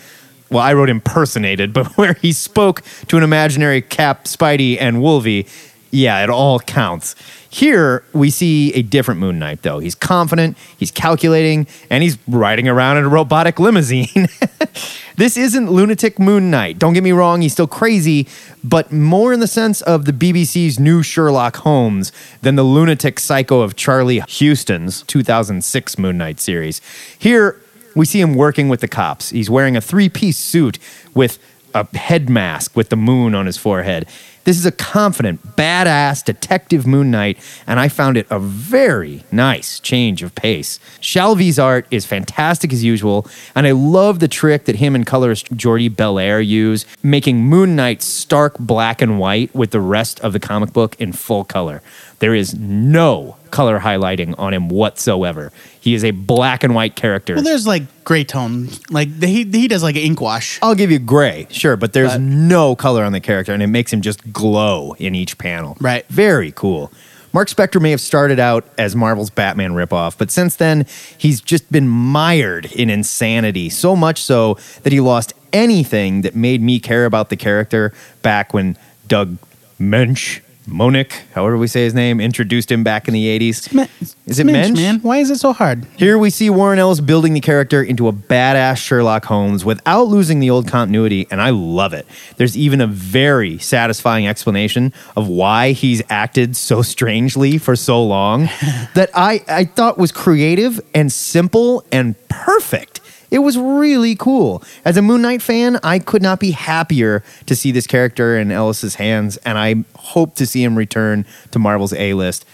well, 0.51 0.63
I 0.63 0.73
wrote 0.73 0.89
impersonated, 0.89 1.73
but 1.75 1.87
where 1.99 2.15
he 2.15 2.33
spoke 2.33 2.83
to 3.09 3.17
an 3.17 3.23
imaginary 3.23 3.83
Cap, 3.83 4.25
Spidey, 4.25 4.79
and 4.81 5.03
Wolvie. 5.03 5.47
Yeah, 5.91 6.23
it 6.23 6.31
all 6.31 6.61
counts. 6.61 7.17
Here, 7.49 8.05
we 8.13 8.31
see 8.31 8.73
a 8.75 8.83
different 8.83 9.19
Moon 9.19 9.41
Knight, 9.41 9.63
though. 9.63 9.81
He's 9.81 9.97
confident, 9.97 10.57
he's 10.77 10.93
calculating, 10.93 11.67
and 11.91 12.03
he's 12.03 12.17
riding 12.29 12.69
around 12.69 12.99
in 12.99 13.05
a 13.05 13.09
robotic 13.09 13.59
limousine. 13.59 14.29
this 15.17 15.37
isn't 15.37 15.69
lunatic 15.69 16.21
Moon 16.21 16.49
Knight. 16.49 16.79
Don't 16.79 16.93
get 16.93 17.03
me 17.03 17.11
wrong, 17.11 17.41
he's 17.41 17.53
still 17.53 17.67
crazy, 17.67 18.29
but 18.63 18.93
more 18.93 19.33
in 19.33 19.41
the 19.41 19.49
sense 19.49 19.81
of 19.83 20.05
the 20.05 20.13
BBC's 20.13 20.79
new 20.79 21.03
Sherlock 21.03 21.57
Holmes 21.57 22.13
than 22.41 22.55
the 22.55 22.63
lunatic 22.63 23.19
psycho 23.19 23.61
of 23.61 23.75
Charlie 23.75 24.21
Huston's 24.21 25.03
2006 25.03 25.99
Moon 25.99 26.19
Knight 26.19 26.39
series. 26.39 26.81
Here, 27.19 27.61
we 27.97 28.07
see 28.07 28.21
him 28.21 28.35
working 28.35 28.69
with 28.69 28.81
the 28.81 28.89
cops. 28.89 29.31
He's 29.31 29.51
wearing 29.51 29.77
a 29.77 29.81
three 29.81 30.09
piece 30.09 30.39
suit 30.39 30.79
with 31.15 31.41
a 31.75 31.85
head 31.97 32.29
mask 32.29 32.77
with 32.77 32.89
the 32.89 32.97
moon 32.97 33.35
on 33.35 33.47
his 33.47 33.57
forehead. 33.57 34.07
This 34.51 34.59
is 34.59 34.67
a 34.67 34.73
confident, 34.73 35.55
badass 35.57 36.25
detective 36.25 36.85
Moon 36.85 37.09
Knight, 37.09 37.39
and 37.69 37.79
I 37.79 37.87
found 37.87 38.17
it 38.17 38.27
a 38.31 38.41
very 38.41 39.23
nice 39.31 39.79
change 39.79 40.25
of 40.25 40.35
pace. 40.35 40.81
Shalvey's 41.01 41.57
art 41.57 41.87
is 41.93 42.05
fantastic 42.05 42.73
as 42.73 42.83
usual, 42.83 43.29
and 43.55 43.65
I 43.65 43.71
love 43.71 44.19
the 44.19 44.27
trick 44.27 44.65
that 44.65 44.75
him 44.75 44.97
and 44.97 45.07
colorist 45.07 45.53
Jordie 45.53 45.89
Bellaire 45.89 46.45
use, 46.45 46.85
making 47.01 47.45
Moon 47.45 47.77
Knight 47.77 48.03
stark 48.03 48.59
black 48.59 49.01
and 49.01 49.21
white 49.21 49.55
with 49.55 49.71
the 49.71 49.81
rest 49.81 50.19
of 50.19 50.33
the 50.33 50.41
comic 50.41 50.73
book 50.73 50.97
in 51.01 51.13
full 51.13 51.45
color. 51.45 51.81
There 52.19 52.35
is 52.35 52.53
no 52.59 53.37
color 53.51 53.81
highlighting 53.81 54.35
on 54.39 54.53
him 54.53 54.69
whatsoever. 54.69 55.53
He 55.81 55.95
is 55.95 56.05
a 56.05 56.11
black 56.11 56.63
and 56.63 56.75
white 56.75 56.95
character. 56.95 57.35
Well, 57.35 57.43
there's 57.43 57.67
like 57.67 57.83
gray 58.05 58.25
tone. 58.25 58.69
Like 58.91 59.09
he 59.23 59.45
he 59.45 59.69
does 59.69 59.83
like 59.83 59.97
ink 59.97 60.21
wash. 60.21 60.59
I'll 60.63 60.75
give 60.75 60.91
you 60.91 60.99
gray, 60.99 61.47
sure, 61.51 61.77
but 61.77 61.93
there's 61.95 62.13
But- 62.13 62.21
no 62.21 62.77
color 62.77 63.05
on 63.05 63.13
the 63.13 63.21
character, 63.21 63.53
and 63.55 63.63
it 63.63 63.69
makes 63.69 63.93
him 63.93 64.03
just 64.03 64.33
glow 64.41 64.95
in 64.99 65.15
each 65.15 65.39
panel. 65.39 65.77
Right. 65.81 66.07
Very 66.09 66.53
cool. 66.53 66.93
Mark 67.33 67.49
Spector 67.49 67.81
may 67.81 67.93
have 67.93 68.01
started 68.01 68.41
out 68.41 68.69
as 68.77 68.97
Marvel's 68.97 69.31
Batman 69.31 69.73
ripoff, 69.73 70.19
but 70.19 70.33
since 70.33 70.57
then, 70.57 70.85
he's 71.17 71.41
just 71.41 71.71
been 71.71 71.87
mired 71.87 72.67
in 72.73 72.91
insanity, 72.91 73.71
so 73.71 73.95
much 73.95 74.21
so 74.21 74.59
that 74.83 74.93
he 74.93 74.99
lost 74.99 75.33
anything 75.53 76.23
that 76.23 76.35
made 76.35 76.61
me 76.61 76.81
care 76.81 77.05
about 77.05 77.29
the 77.29 77.37
character 77.37 77.93
back 78.23 78.53
when 78.53 78.77
Doug 79.07 79.39
Mensch, 79.79 80.41
Monick, 80.71 81.13
however 81.35 81.59
we 81.59 81.67
say 81.67 81.83
his 81.85 81.95
name, 81.95 82.21
introduced 82.21 82.71
him 82.71 82.85
back 82.85 83.09
in 83.09 83.15
the 83.15 83.27
80s. 83.39 83.73
Me- 83.75 83.87
Is 84.27 84.39
it 84.39 84.45
Mensch, 84.45 84.69
Mensch? 84.69 84.79
man? 84.79 84.99
Why 85.01 85.19
is 85.19 85.31
it 85.31 85.39
so 85.39 85.53
hard? 85.53 85.85
Here 85.97 86.17
we 86.17 86.31
see 86.31 86.49
Warren 86.49 86.79
Ellis 86.79 87.01
building 87.01 87.35
the 87.35 87.41
character 87.41 87.83
into 87.83 88.07
a 88.09 88.13
badass 88.13 88.77
Sherlock 88.79 89.25
Holmes 89.25 89.65
without 89.65 90.05
losing 90.09 90.41
the 90.41 90.49
old 90.51 90.69
continuity, 90.69 91.27
and 91.31 91.43
I 91.43 91.51
love 91.51 91.93
it. 91.93 92.07
There's 92.37 92.57
even 92.57 92.81
a 92.81 92.87
very 92.87 93.59
satisfying 93.59 94.27
explanation 94.29 94.93
of 95.17 95.27
why 95.29 95.73
he's 95.73 96.03
acted 96.09 96.57
so 96.57 96.83
strangely 96.83 97.59
for 97.59 97.75
so 97.77 98.03
long 98.05 98.45
that 98.95 99.11
I, 99.15 99.43
I 99.49 99.65
thought 99.65 99.99
was 99.99 100.13
creative 100.13 100.81
and 100.95 101.11
simple 101.13 101.85
and 101.91 102.15
perfect. 102.29 103.00
It 103.31 103.39
was 103.41 103.57
really 103.57 104.17
cool. 104.17 104.63
As 104.85 104.97
a 104.97 105.03
Moon 105.03 105.23
Knight 105.23 105.41
fan, 105.43 105.79
I 105.83 105.99
could 106.01 106.23
not 106.23 106.41
be 106.41 106.51
happier 106.51 107.23
to 107.47 107.55
see 107.55 107.71
this 107.73 107.87
character 107.87 108.37
in 108.39 108.51
Ellis's 108.51 108.97
hands, 108.97 109.37
and 109.39 109.57
I 109.57 109.85
hope 109.97 110.35
to 110.37 110.47
see 110.47 110.63
him 110.65 110.77
return 110.77 111.25
to 111.53 111.59
Marvel's 111.59 111.93
A 111.93 112.15
list. 112.15 112.45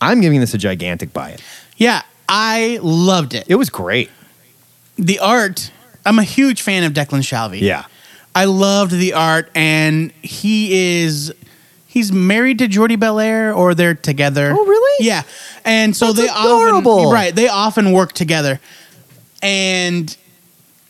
I'm 0.00 0.20
giving 0.20 0.40
this 0.40 0.54
a 0.54 0.58
gigantic 0.58 1.12
buy 1.12 1.30
it. 1.30 1.42
Yeah, 1.76 2.02
I 2.28 2.78
loved 2.82 3.34
it. 3.34 3.46
It 3.48 3.56
was 3.56 3.70
great. 3.70 4.10
The 4.96 5.18
art. 5.18 5.70
I'm 6.06 6.18
a 6.18 6.24
huge 6.24 6.62
fan 6.62 6.84
of 6.84 6.92
Declan 6.92 7.20
Shalvey. 7.22 7.60
Yeah. 7.60 7.84
I 8.34 8.46
loved 8.46 8.92
the 8.92 9.12
art, 9.12 9.50
and 9.54 10.12
he 10.22 11.02
is 11.02 11.32
he's 11.86 12.10
married 12.10 12.58
to 12.60 12.66
Jordie 12.68 12.96
Bellaire, 12.96 13.54
or 13.54 13.74
they're 13.74 13.94
together. 13.94 14.54
Oh, 14.56 14.64
really? 14.64 15.06
Yeah, 15.06 15.22
and 15.64 15.94
so 15.94 16.12
That's 16.12 16.18
they 16.32 16.40
adorable. 16.40 16.92
often 17.00 17.12
right 17.12 17.34
they 17.34 17.48
often 17.48 17.92
work 17.92 18.12
together, 18.14 18.58
and 19.42 20.16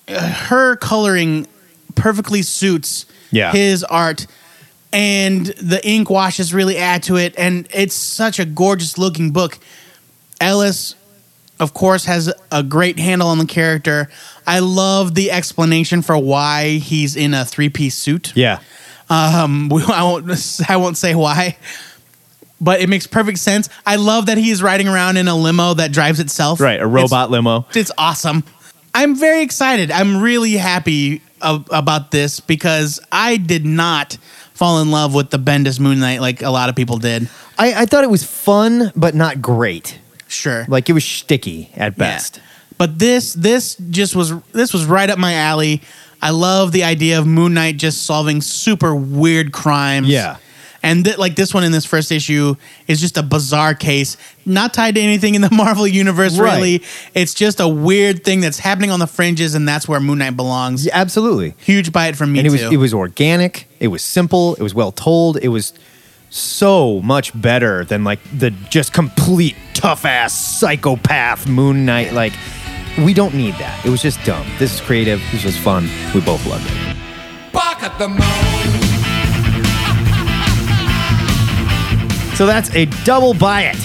uh, 0.09 0.21
her 0.29 0.77
coloring 0.77 1.47
perfectly 1.95 2.43
suits 2.43 3.07
Yeah. 3.31 3.53
his 3.53 3.83
art. 3.85 4.27
And 4.93 5.47
the 5.47 5.81
ink 5.88 6.11
washes 6.11 6.53
really 6.53 6.77
add 6.77 7.03
to 7.05 7.17
it, 7.17 7.35
and 7.38 7.67
it's 7.73 7.95
such 7.95 8.38
a 8.38 8.45
gorgeous 8.45 8.99
looking 8.99 9.31
book. 9.31 9.59
Ellis, 10.38 10.95
of 11.59 11.73
course, 11.73 12.05
has 12.05 12.31
a 12.51 12.62
great 12.62 12.99
handle 12.99 13.29
on 13.29 13.38
the 13.38 13.47
character. 13.47 14.11
I 14.47 14.59
love 14.59 15.15
the 15.15 15.31
explanation 15.31 16.03
for 16.03 16.19
why 16.19 16.73
he's 16.73 17.17
in 17.17 17.33
a 17.33 17.45
three 17.47 17.71
piece 17.71 17.95
suit. 17.97 18.33
Yeah. 18.37 18.59
Um, 19.09 19.73
I 19.88 20.03
won't 20.03 20.31
I 20.69 20.77
won't 20.77 20.99
say 20.99 21.15
why, 21.15 21.57
but 22.62 22.81
it 22.81 22.88
makes 22.88 23.07
perfect 23.07 23.38
sense. 23.40 23.68
I 23.85 23.96
love 23.96 24.27
that 24.27 24.38
he 24.38 24.51
is 24.51 24.62
riding 24.62 24.88
around 24.88 25.18
in 25.18 25.29
a 25.29 25.35
limo 25.37 25.75
that 25.75 25.92
drives 25.92 26.20
itself. 26.20 26.61
Right. 26.61 26.81
A 26.81 26.87
robot 26.87 27.31
limo. 27.31 27.66
It's, 27.68 27.77
it's 27.77 27.92
awesome. 27.98 28.44
I'm 28.94 29.16
very 29.16 29.42
excited. 29.42 29.90
I'm 29.90 30.22
really 30.22 30.53
happy 30.53 31.22
ab- 31.42 31.68
about 31.70 32.11
this 32.12 32.40
because 32.40 33.01
I 33.11 33.37
did 33.37 33.66
not 33.66 34.16
fall 34.55 34.81
in 34.81 34.90
love 34.90 35.12
with 35.12 35.31
the 35.31 35.38
Bendis 35.38 35.81
Moon 35.81 35.98
Knight 35.98 36.20
like 36.20 36.40
a 36.40 36.51
lot 36.51 36.68
of 36.68 36.77
people 36.77 36.98
did. 36.98 37.29
I, 37.59 37.83
I 37.83 37.87
thought 37.87 38.05
it 38.05 38.11
was 38.11 38.22
fun, 38.22 38.92
but 38.94 39.14
not 39.14 39.42
great. 39.42 39.98
Sure. 40.29 40.64
Like 40.68 40.88
it 40.88 40.92
was 40.92 41.05
sticky 41.05 41.70
at 41.75 41.96
best. 41.96 42.37
Yeah. 42.37 42.42
But 42.79 42.98
this 42.98 43.35
this 43.35 43.77
just 43.90 44.16
was 44.16 44.33
this 44.53 44.72
was 44.72 44.87
right 44.87 45.09
up 45.09 45.18
my 45.18 45.35
alley. 45.35 45.83
I 46.20 46.31
love 46.31 46.72
the 46.72 46.85
idea 46.85 47.18
of 47.18 47.27
Moon 47.27 47.55
Knight 47.55 47.77
just 47.77 48.03
solving 48.07 48.40
super 48.40 48.94
weird 48.94 49.53
crimes. 49.53 50.09
Yeah. 50.09 50.37
And 50.83 51.05
th- 51.05 51.18
like 51.18 51.37
this 51.37 51.55
one 51.55 51.62
in 51.64 51.71
this 51.73 51.85
first 51.85 52.11
issue 52.11 52.57
is 52.88 53.01
just 53.01 53.16
a 53.16 53.23
bizarre 53.23 53.75
case, 53.75 54.16
not 54.45 54.75
tied 54.75 54.97
to 54.97 55.01
anything 55.01 55.35
in 55.35 55.40
the 55.40 55.51
Marvel 55.55 55.87
universe. 55.87 56.38
Right. 56.38 56.57
Really, 56.57 56.83
it's 57.14 57.35
just 57.35 57.61
a 57.61 57.68
weird 57.68 58.25
thing 58.25 58.40
that's 58.40 58.59
happening 58.59 58.90
on 58.90 58.99
the 58.99 59.07
fringes, 59.07 59.55
and 59.55 59.68
that's 59.68 59.87
where 59.87 60.01
Moon 60.01 60.18
Knight 60.18 60.37
belongs. 60.37 60.85
Yeah, 60.87 60.92
absolutely. 60.99 61.55
Huge 61.59 61.92
bite 61.92 62.16
from 62.16 62.33
me 62.33 62.40
and 62.40 62.49
it 62.49 62.51
was 62.51 62.62
it 62.62 62.79
was 62.79 62.92
organic. 62.92 63.68
It 63.79 63.88
was 63.88 64.03
simple. 64.03 64.55
It 64.57 64.62
was 64.62 64.75
well 64.75 64.92
told. 64.92 65.37
It 65.38 65.49
was 65.49 65.73
so 66.31 67.01
much 67.03 67.38
better 67.40 67.85
than 67.85 68.05
like 68.05 68.18
the 68.37 68.51
just 68.51 68.92
complete 68.92 69.55
tough 69.75 70.05
ass 70.05 70.33
psychopath 70.33 71.47
Moon 71.47 71.85
Knight. 71.85 72.12
Like 72.12 72.33
we 72.99 73.14
don't 73.14 73.35
need 73.35 73.55
that. 73.55 73.85
It 73.85 73.90
was 73.90 74.03
just 74.03 74.23
dumb. 74.25 74.47
This 74.59 74.75
is 74.75 74.81
creative. 74.81 75.21
This 75.31 75.45
was 75.45 75.57
fun. 75.57 75.88
We 76.14 76.21
both 76.21 76.45
loved 76.47 76.66
it. 76.66 76.97
Bark 77.53 77.83
at 77.83 77.99
the 77.99 78.09
moon. 78.09 78.82
So 82.35 82.47
that's 82.47 82.75
a 82.75 82.87
double 83.05 83.35
buy 83.35 83.62
it 83.62 83.77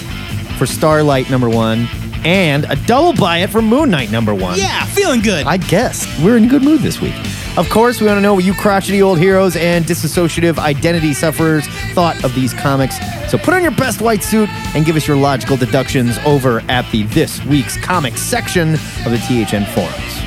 for 0.57 0.65
Starlight 0.65 1.29
number 1.29 1.49
one, 1.49 1.87
and 2.25 2.65
a 2.65 2.75
double 2.87 3.13
buy 3.13 3.39
it 3.39 3.49
for 3.49 3.61
Moon 3.61 3.91
Knight 3.91 4.11
number 4.11 4.33
one. 4.33 4.57
yeah, 4.57 4.85
feeling 4.85 5.21
good. 5.21 5.45
I 5.45 5.57
guess 5.57 6.05
we're 6.21 6.37
in 6.37 6.45
a 6.45 6.47
good 6.47 6.63
mood 6.63 6.81
this 6.81 6.99
week. 7.01 7.13
Of 7.57 7.69
course, 7.69 7.99
we 7.99 8.07
want 8.07 8.17
to 8.17 8.21
know 8.21 8.35
what 8.35 8.43
you 8.43 8.53
crotchety 8.53 9.01
old 9.01 9.17
heroes 9.19 9.55
and 9.55 9.83
disassociative 9.83 10.59
identity 10.59 11.13
sufferers 11.13 11.65
thought 11.93 12.23
of 12.23 12.33
these 12.35 12.53
comics. 12.53 12.97
So 13.31 13.37
put 13.37 13.53
on 13.53 13.63
your 13.63 13.71
best 13.71 13.99
white 13.99 14.23
suit 14.23 14.47
and 14.75 14.85
give 14.85 14.95
us 14.95 15.07
your 15.07 15.17
logical 15.17 15.57
deductions 15.57 16.17
over 16.25 16.61
at 16.69 16.89
the 16.91 17.03
This 17.03 17.43
Week's 17.45 17.75
Comics 17.77 18.21
section 18.21 18.73
of 18.75 19.11
the 19.11 19.17
THN 19.27 19.65
forums. 19.73 20.17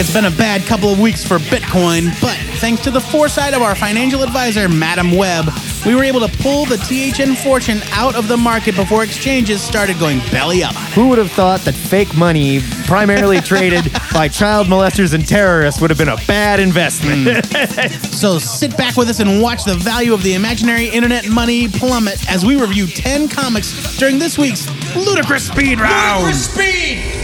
It's 0.00 0.14
been 0.14 0.24
a 0.24 0.30
bad 0.30 0.62
couple 0.62 0.90
of 0.90 0.98
weeks 0.98 1.22
for 1.22 1.36
Bitcoin, 1.36 2.18
but 2.22 2.34
thanks 2.58 2.80
to 2.84 2.90
the 2.90 3.02
foresight 3.02 3.52
of 3.52 3.60
our 3.60 3.74
financial 3.74 4.22
advisor, 4.22 4.66
Madam 4.66 5.14
Webb, 5.14 5.50
we 5.84 5.94
were 5.94 6.04
able 6.04 6.26
to 6.26 6.38
pull 6.38 6.64
the 6.64 6.78
THN 6.78 7.34
fortune 7.34 7.82
out 7.90 8.14
of 8.16 8.26
the 8.26 8.36
market 8.38 8.74
before 8.76 9.04
exchanges 9.04 9.60
started 9.60 9.98
going 9.98 10.20
belly 10.30 10.64
up. 10.64 10.74
Who 10.94 11.08
would 11.08 11.18
have 11.18 11.30
thought 11.30 11.60
that 11.60 11.74
fake 11.74 12.16
money, 12.16 12.60
primarily 12.86 13.40
traded 13.42 13.92
by 14.10 14.28
child 14.28 14.68
molesters 14.68 15.12
and 15.12 15.28
terrorists, 15.28 15.82
would 15.82 15.90
have 15.90 15.98
been 15.98 16.08
a 16.08 16.16
bad 16.26 16.60
investment? 16.60 17.44
Hmm. 17.52 18.02
So 18.04 18.38
sit 18.38 18.74
back 18.78 18.96
with 18.96 19.10
us 19.10 19.20
and 19.20 19.42
watch 19.42 19.64
the 19.64 19.74
value 19.74 20.14
of 20.14 20.22
the 20.22 20.32
imaginary 20.32 20.88
internet 20.88 21.28
money 21.28 21.68
plummet 21.68 22.26
as 22.30 22.46
we 22.46 22.58
review 22.58 22.86
10 22.86 23.28
comics 23.28 23.98
during 23.98 24.18
this 24.18 24.38
week's 24.38 24.66
ludicrous 24.96 25.48
speed 25.48 25.78
round. 25.78 26.34
Speed. 26.34 27.19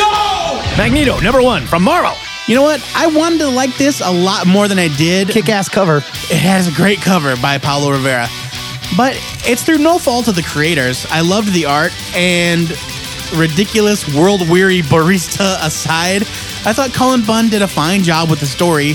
Go. 0.00 0.62
Magneto, 0.76 1.20
number 1.20 1.42
one 1.42 1.66
from 1.66 1.82
Marvel. 1.82 2.16
You 2.46 2.56
know 2.56 2.62
what? 2.62 2.80
I 2.96 3.06
wanted 3.06 3.38
to 3.40 3.48
like 3.48 3.76
this 3.76 4.00
a 4.00 4.10
lot 4.10 4.46
more 4.46 4.66
than 4.66 4.78
I 4.78 4.88
did. 4.96 5.28
Kick 5.28 5.48
ass 5.48 5.68
cover. 5.68 5.98
It 5.98 6.40
has 6.40 6.66
a 6.66 6.72
great 6.72 7.00
cover 7.00 7.36
by 7.36 7.58
Paolo 7.58 7.90
Rivera. 7.92 8.26
But 8.96 9.14
it's 9.44 9.62
through 9.62 9.78
no 9.78 9.98
fault 9.98 10.26
of 10.26 10.34
the 10.34 10.42
creators. 10.42 11.06
I 11.10 11.20
loved 11.20 11.52
the 11.52 11.66
art 11.66 11.92
and 12.16 12.68
ridiculous, 13.36 14.12
world 14.14 14.48
weary 14.48 14.82
barista 14.82 15.64
aside, 15.64 16.22
I 16.62 16.74
thought 16.74 16.92
Cullen 16.92 17.24
Bunn 17.24 17.48
did 17.48 17.62
a 17.62 17.68
fine 17.68 18.02
job 18.02 18.28
with 18.28 18.40
the 18.40 18.46
story. 18.46 18.94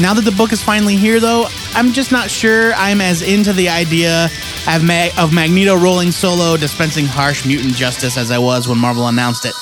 Now 0.00 0.14
that 0.14 0.22
the 0.24 0.32
book 0.32 0.52
is 0.52 0.62
finally 0.62 0.96
here, 0.96 1.20
though, 1.20 1.46
I'm 1.74 1.92
just 1.92 2.12
not 2.12 2.30
sure 2.30 2.72
I'm 2.74 3.02
as 3.02 3.20
into 3.20 3.52
the 3.52 3.68
idea 3.68 4.30
of, 4.66 4.82
Ma- 4.82 5.08
of 5.18 5.34
Magneto 5.34 5.76
rolling 5.76 6.12
solo 6.12 6.56
dispensing 6.56 7.04
harsh 7.04 7.44
mutant 7.44 7.74
justice 7.74 8.16
as 8.16 8.30
I 8.30 8.38
was 8.38 8.68
when 8.68 8.78
Marvel 8.78 9.08
announced 9.08 9.44
it. 9.44 9.52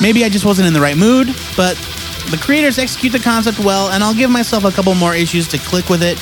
Maybe 0.00 0.24
I 0.24 0.28
just 0.28 0.44
wasn't 0.44 0.68
in 0.68 0.72
the 0.72 0.80
right 0.80 0.96
mood, 0.96 1.28
but 1.56 1.76
the 2.30 2.38
creators 2.40 2.78
execute 2.78 3.12
the 3.12 3.18
concept 3.18 3.58
well, 3.58 3.90
and 3.90 4.04
I'll 4.04 4.14
give 4.14 4.30
myself 4.30 4.64
a 4.64 4.70
couple 4.70 4.94
more 4.94 5.14
issues 5.14 5.48
to 5.48 5.58
click 5.58 5.88
with 5.88 6.02
it. 6.02 6.18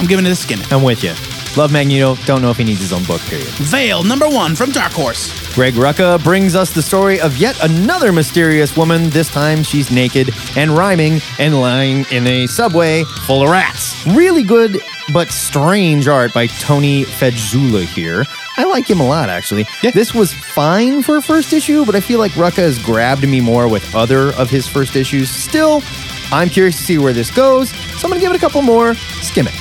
I'm 0.00 0.06
giving 0.06 0.26
it 0.26 0.30
a 0.30 0.36
skim 0.36 0.60
it. 0.60 0.72
I'm 0.72 0.82
with 0.82 1.02
you. 1.02 1.14
Love 1.56 1.70
Magneto. 1.70 2.14
Don't 2.24 2.40
know 2.40 2.50
if 2.50 2.56
he 2.56 2.64
needs 2.64 2.80
his 2.80 2.92
own 2.92 3.04
book, 3.04 3.20
period. 3.22 3.48
Veil, 3.48 4.02
number 4.02 4.26
one 4.28 4.54
from 4.54 4.70
Dark 4.70 4.92
Horse. 4.92 5.30
Greg 5.54 5.74
Rucka 5.74 6.22
brings 6.24 6.54
us 6.54 6.70
the 6.70 6.80
story 6.80 7.20
of 7.20 7.36
yet 7.36 7.62
another 7.62 8.10
mysterious 8.10 8.74
woman. 8.74 9.10
This 9.10 9.28
time 9.28 9.62
she's 9.62 9.90
naked 9.90 10.30
and 10.56 10.70
rhyming 10.70 11.20
and 11.38 11.60
lying 11.60 12.06
in 12.10 12.26
a 12.26 12.46
subway 12.46 13.04
full 13.26 13.42
of 13.42 13.50
rats. 13.50 14.06
Really 14.06 14.42
good 14.42 14.80
but 15.12 15.30
strange 15.30 16.08
art 16.08 16.32
by 16.32 16.46
Toni 16.46 17.04
Fejzula 17.04 17.84
here. 17.84 18.24
I 18.56 18.64
like 18.64 18.88
him 18.88 19.00
a 19.00 19.06
lot, 19.06 19.30
actually. 19.30 19.66
This 19.94 20.12
was 20.14 20.32
fine 20.34 21.02
for 21.02 21.16
a 21.16 21.22
first 21.22 21.52
issue, 21.52 21.86
but 21.86 21.94
I 21.94 22.00
feel 22.00 22.18
like 22.18 22.32
Rucka 22.32 22.56
has 22.56 22.78
grabbed 22.78 23.26
me 23.26 23.40
more 23.40 23.66
with 23.66 23.94
other 23.94 24.28
of 24.34 24.50
his 24.50 24.66
first 24.66 24.94
issues. 24.94 25.30
Still, 25.30 25.82
I'm 26.30 26.48
curious 26.50 26.76
to 26.76 26.82
see 26.82 26.98
where 26.98 27.12
this 27.14 27.30
goes, 27.30 27.70
so 27.70 28.04
I'm 28.06 28.10
going 28.10 28.14
to 28.14 28.20
give 28.20 28.30
it 28.32 28.36
a 28.36 28.40
couple 28.40 28.60
more. 28.62 28.94
Skim 29.22 29.46
it. 29.48 29.54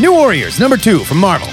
New 0.00 0.12
Warriors, 0.12 0.60
number 0.60 0.76
two 0.76 1.00
from 1.04 1.18
Marvel. 1.18 1.48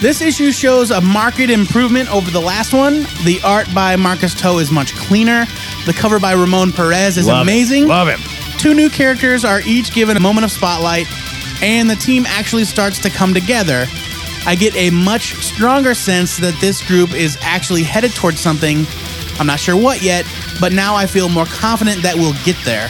This 0.00 0.20
issue 0.20 0.50
shows 0.50 0.90
a 0.90 1.00
marked 1.00 1.38
improvement 1.38 2.12
over 2.12 2.30
the 2.30 2.40
last 2.40 2.72
one. 2.74 3.02
The 3.24 3.40
art 3.44 3.72
by 3.72 3.94
Marcus 3.94 4.34
To 4.34 4.58
is 4.58 4.72
much 4.72 4.94
cleaner. 4.96 5.46
The 5.86 5.92
cover 5.92 6.18
by 6.18 6.32
Ramon 6.32 6.72
Perez 6.72 7.16
is 7.16 7.26
Love 7.28 7.38
it. 7.38 7.42
amazing. 7.42 7.86
Love 7.86 8.08
him. 8.08 8.20
Two 8.58 8.74
new 8.74 8.90
characters 8.90 9.44
are 9.44 9.60
each 9.64 9.92
given 9.94 10.16
a 10.16 10.20
moment 10.20 10.44
of 10.44 10.50
spotlight, 10.50 11.06
and 11.62 11.88
the 11.88 11.94
team 11.94 12.24
actually 12.26 12.64
starts 12.64 12.98
to 12.98 13.08
come 13.10 13.32
together. 13.32 13.86
I 14.46 14.54
get 14.54 14.74
a 14.76 14.90
much 14.90 15.34
stronger 15.36 15.94
sense 15.94 16.36
that 16.38 16.58
this 16.60 16.86
group 16.86 17.14
is 17.14 17.38
actually 17.40 17.82
headed 17.82 18.14
towards 18.14 18.40
something. 18.40 18.84
I'm 19.38 19.46
not 19.46 19.58
sure 19.58 19.76
what 19.76 20.02
yet, 20.02 20.26
but 20.60 20.72
now 20.72 20.94
I 20.94 21.06
feel 21.06 21.28
more 21.28 21.46
confident 21.46 22.02
that 22.02 22.14
we'll 22.14 22.34
get 22.44 22.56
there. 22.64 22.88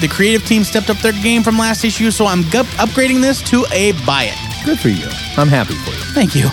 The 0.00 0.08
creative 0.08 0.44
team 0.46 0.64
stepped 0.64 0.90
up 0.90 0.98
their 0.98 1.12
game 1.12 1.42
from 1.42 1.56
last 1.56 1.84
issue, 1.84 2.10
so 2.10 2.26
I'm 2.26 2.42
upgrading 2.42 3.22
this 3.22 3.40
to 3.50 3.64
a 3.72 3.92
buy 4.04 4.24
it. 4.24 4.64
Good 4.64 4.80
for 4.80 4.88
you. 4.88 5.06
I'm 5.36 5.48
happy 5.48 5.74
for 5.74 5.90
you. 5.90 5.96
Thank 6.12 6.34
you. 6.34 6.50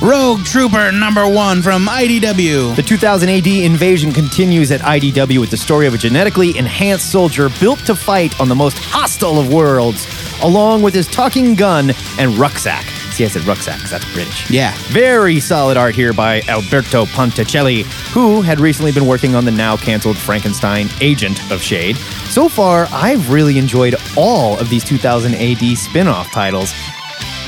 Rogue 0.00 0.44
Trooper 0.44 0.92
number 0.92 1.26
one 1.26 1.62
from 1.62 1.86
IDW. 1.86 2.76
The 2.76 2.82
2000 2.82 3.28
AD 3.28 3.46
invasion 3.46 4.12
continues 4.12 4.70
at 4.70 4.80
IDW 4.80 5.38
with 5.38 5.50
the 5.50 5.56
story 5.56 5.86
of 5.86 5.94
a 5.94 5.98
genetically 5.98 6.56
enhanced 6.58 7.10
soldier 7.10 7.48
built 7.60 7.78
to 7.86 7.94
fight 7.94 8.38
on 8.40 8.48
the 8.48 8.54
most 8.54 8.76
hostile 8.78 9.38
of 9.38 9.52
worlds, 9.52 10.06
along 10.42 10.82
with 10.82 10.94
his 10.94 11.06
talking 11.06 11.54
gun 11.54 11.92
and 12.18 12.36
rucksack. 12.36 12.84
See, 13.14 13.24
I 13.24 13.28
said 13.28 13.46
rucksack 13.46 13.78
'cause 13.80 13.90
that's 13.90 14.04
British. 14.06 14.50
Yeah. 14.50 14.74
Very 14.88 15.38
solid 15.38 15.76
art 15.76 15.94
here 15.94 16.12
by 16.12 16.42
Alberto 16.48 17.06
Ponticelli, 17.06 17.82
who 18.12 18.42
had 18.42 18.58
recently 18.58 18.90
been 18.90 19.06
working 19.06 19.36
on 19.36 19.44
the 19.44 19.52
now 19.52 19.76
canceled 19.76 20.16
Frankenstein 20.18 20.90
Agent 21.00 21.38
of 21.52 21.62
Shade. 21.62 21.96
So 22.28 22.48
far, 22.48 22.88
I've 22.92 23.30
really 23.30 23.56
enjoyed 23.56 23.94
all 24.16 24.58
of 24.58 24.68
these 24.68 24.82
2000 24.82 25.36
AD 25.36 25.76
spin 25.76 26.08
off 26.08 26.32
titles. 26.32 26.74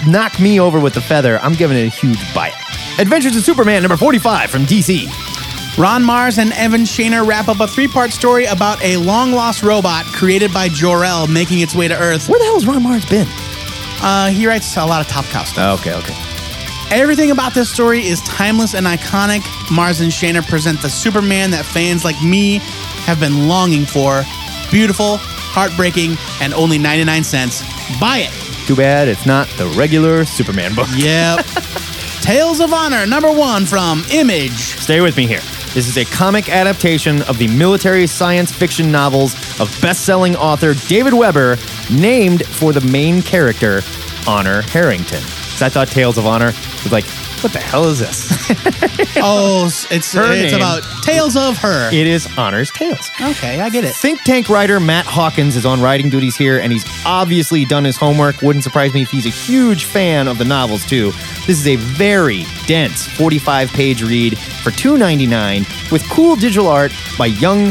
Knock 0.06 0.38
me 0.38 0.60
over 0.60 0.78
with 0.78 0.94
the 0.94 1.00
feather. 1.00 1.40
I'm 1.42 1.54
giving 1.54 1.76
it 1.76 1.86
a 1.86 1.90
huge 1.90 2.20
bite. 2.32 2.54
Adventures 3.00 3.34
of 3.34 3.42
Superman 3.42 3.82
number 3.82 3.96
45 3.96 4.48
from 4.50 4.66
DC. 4.66 5.08
Ron 5.76 6.04
Marz 6.04 6.38
and 6.38 6.52
Evan 6.52 6.82
Shaner 6.82 7.26
wrap 7.26 7.48
up 7.48 7.58
a 7.60 7.66
three 7.66 7.88
part 7.88 8.12
story 8.12 8.44
about 8.44 8.82
a 8.84 8.98
long 8.98 9.32
lost 9.32 9.62
robot 9.64 10.06
created 10.06 10.52
by 10.52 10.68
Jor-El 10.68 11.26
making 11.26 11.58
its 11.60 11.74
way 11.74 11.88
to 11.88 11.98
Earth. 11.98 12.28
Where 12.28 12.38
the 12.38 12.44
hell's 12.44 12.66
Ron 12.66 12.84
Marz 12.84 13.08
been? 13.10 13.26
Uh, 14.02 14.30
he 14.30 14.46
writes 14.46 14.76
a 14.76 14.84
lot 14.84 15.00
of 15.00 15.08
Top 15.08 15.24
Cow 15.26 15.44
stuff. 15.44 15.80
Okay, 15.80 15.94
okay. 15.94 16.14
Everything 16.90 17.32
about 17.32 17.52
this 17.52 17.68
story 17.68 18.06
is 18.06 18.20
timeless 18.22 18.74
and 18.74 18.86
iconic. 18.86 19.40
Marz 19.68 20.00
and 20.00 20.12
Shaner 20.12 20.46
present 20.46 20.80
the 20.82 20.88
Superman 20.88 21.50
that 21.50 21.64
fans 21.64 22.04
like 22.04 22.20
me 22.22 22.58
have 23.06 23.18
been 23.18 23.48
longing 23.48 23.84
for. 23.84 24.22
Beautiful, 24.70 25.16
heartbreaking, 25.18 26.16
and 26.40 26.54
only 26.54 26.78
99 26.78 27.24
cents. 27.24 27.62
Buy 27.98 28.18
it. 28.18 28.66
Too 28.66 28.76
bad 28.76 29.08
it's 29.08 29.26
not 29.26 29.48
the 29.58 29.66
regular 29.76 30.24
Superman 30.24 30.74
book. 30.74 30.88
Yep. 30.94 31.46
Tales 32.20 32.60
of 32.60 32.72
Honor, 32.72 33.06
number 33.06 33.32
one 33.32 33.66
from 33.66 34.04
Image. 34.10 34.76
Stay 34.80 35.00
with 35.00 35.16
me 35.16 35.26
here. 35.26 35.40
This 35.76 35.88
is 35.88 35.98
a 35.98 36.06
comic 36.06 36.48
adaptation 36.48 37.20
of 37.24 37.36
the 37.36 37.48
military 37.48 38.06
science 38.06 38.50
fiction 38.50 38.90
novels 38.90 39.34
of 39.60 39.68
best-selling 39.82 40.34
author 40.34 40.72
David 40.88 41.12
Weber, 41.12 41.58
named 41.90 42.46
for 42.46 42.72
the 42.72 42.80
main 42.80 43.20
character, 43.20 43.82
Honor 44.26 44.62
Harrington. 44.62 45.20
So 45.20 45.66
I 45.66 45.68
thought 45.68 45.88
Tales 45.88 46.16
of 46.16 46.24
Honor 46.24 46.54
was 46.82 46.92
like, 46.92 47.04
what 47.42 47.52
the 47.52 47.58
hell 47.60 47.86
is 47.86 47.98
this? 47.98 48.32
Oh, 49.18 49.64
it's 49.90 50.12
Her 50.12 50.30
it's 50.32 50.52
name. 50.52 50.56
about 50.56 50.82
Tales 51.02 51.36
of 51.36 51.56
Her. 51.58 51.88
it 51.90 52.06
is 52.06 52.28
Honor's 52.36 52.70
Tales. 52.70 53.10
Okay, 53.20 53.60
I 53.60 53.70
get 53.70 53.82
it. 53.84 53.94
Think 53.94 54.22
tank 54.24 54.48
writer 54.50 54.78
Matt 54.78 55.06
Hawkins 55.06 55.56
is 55.56 55.64
on 55.64 55.80
writing 55.80 56.10
duties 56.10 56.36
here, 56.36 56.58
and 56.60 56.70
he's 56.70 56.84
obviously 57.06 57.64
done 57.64 57.84
his 57.84 57.96
homework. 57.96 58.42
Wouldn't 58.42 58.62
surprise 58.62 58.92
me 58.92 59.02
if 59.02 59.10
he's 59.10 59.24
a 59.24 59.30
huge 59.30 59.84
fan 59.84 60.28
of 60.28 60.36
the 60.38 60.44
novels 60.44 60.84
too. 60.84 61.12
This 61.46 61.58
is 61.58 61.66
a 61.66 61.76
very 61.76 62.44
dense 62.66 63.06
45-page 63.08 64.02
read 64.02 64.38
for 64.38 64.70
$2.99 64.70 65.90
with 65.90 66.06
cool 66.10 66.36
digital 66.36 66.68
art 66.68 66.92
by 67.16 67.26
young 67.26 67.68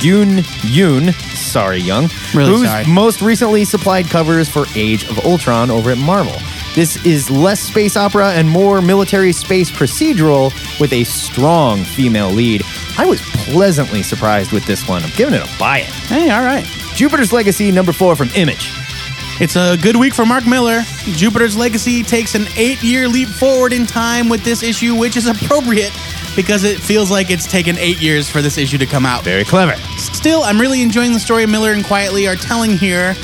Yoon 0.00 0.38
Yoon, 0.62 1.12
sorry, 1.36 1.78
Young, 1.78 2.08
Really 2.34 2.50
who's 2.50 2.68
sorry. 2.68 2.86
most 2.86 3.20
recently 3.22 3.64
supplied 3.64 4.06
covers 4.06 4.48
for 4.48 4.64
Age 4.74 5.04
of 5.04 5.18
Ultron 5.24 5.70
over 5.70 5.90
at 5.90 5.98
Marvel. 5.98 6.34
This 6.80 7.04
is 7.04 7.30
less 7.30 7.60
space 7.60 7.94
opera 7.94 8.30
and 8.30 8.48
more 8.48 8.80
military 8.80 9.32
space 9.32 9.70
procedural 9.70 10.50
with 10.80 10.94
a 10.94 11.04
strong 11.04 11.84
female 11.84 12.30
lead. 12.30 12.62
I 12.96 13.04
was 13.04 13.20
pleasantly 13.20 14.02
surprised 14.02 14.50
with 14.50 14.64
this 14.64 14.88
one. 14.88 15.02
I'm 15.02 15.10
giving 15.14 15.34
it 15.34 15.42
a 15.42 15.58
buy 15.58 15.80
it. 15.80 15.90
Hey, 15.90 16.30
all 16.30 16.40
right. 16.40 16.64
Jupiter's 16.94 17.34
Legacy, 17.34 17.70
number 17.70 17.92
four 17.92 18.16
from 18.16 18.30
Image. 18.34 18.70
It's 19.42 19.56
a 19.56 19.76
good 19.82 19.94
week 19.94 20.14
for 20.14 20.24
Mark 20.24 20.46
Millar. 20.46 20.80
Jupiter's 21.02 21.54
Legacy 21.54 22.02
takes 22.02 22.34
an 22.34 22.46
eight 22.56 22.82
year 22.82 23.08
leap 23.08 23.28
forward 23.28 23.74
in 23.74 23.84
time 23.84 24.30
with 24.30 24.42
this 24.42 24.62
issue, 24.62 24.94
which 24.94 25.18
is 25.18 25.26
appropriate 25.26 25.92
because 26.34 26.64
it 26.64 26.80
feels 26.80 27.10
like 27.10 27.30
it's 27.30 27.46
taken 27.46 27.76
eight 27.76 28.00
years 28.00 28.30
for 28.30 28.40
this 28.40 28.56
issue 28.56 28.78
to 28.78 28.86
come 28.86 29.04
out. 29.04 29.22
Very 29.22 29.44
clever. 29.44 29.76
Still, 29.98 30.44
I'm 30.44 30.58
really 30.58 30.80
enjoying 30.80 31.12
the 31.12 31.20
story 31.20 31.44
Millar 31.44 31.72
and 31.72 31.84
Quitely 31.84 32.26
are 32.26 32.36
telling 32.36 32.70
here. 32.70 33.14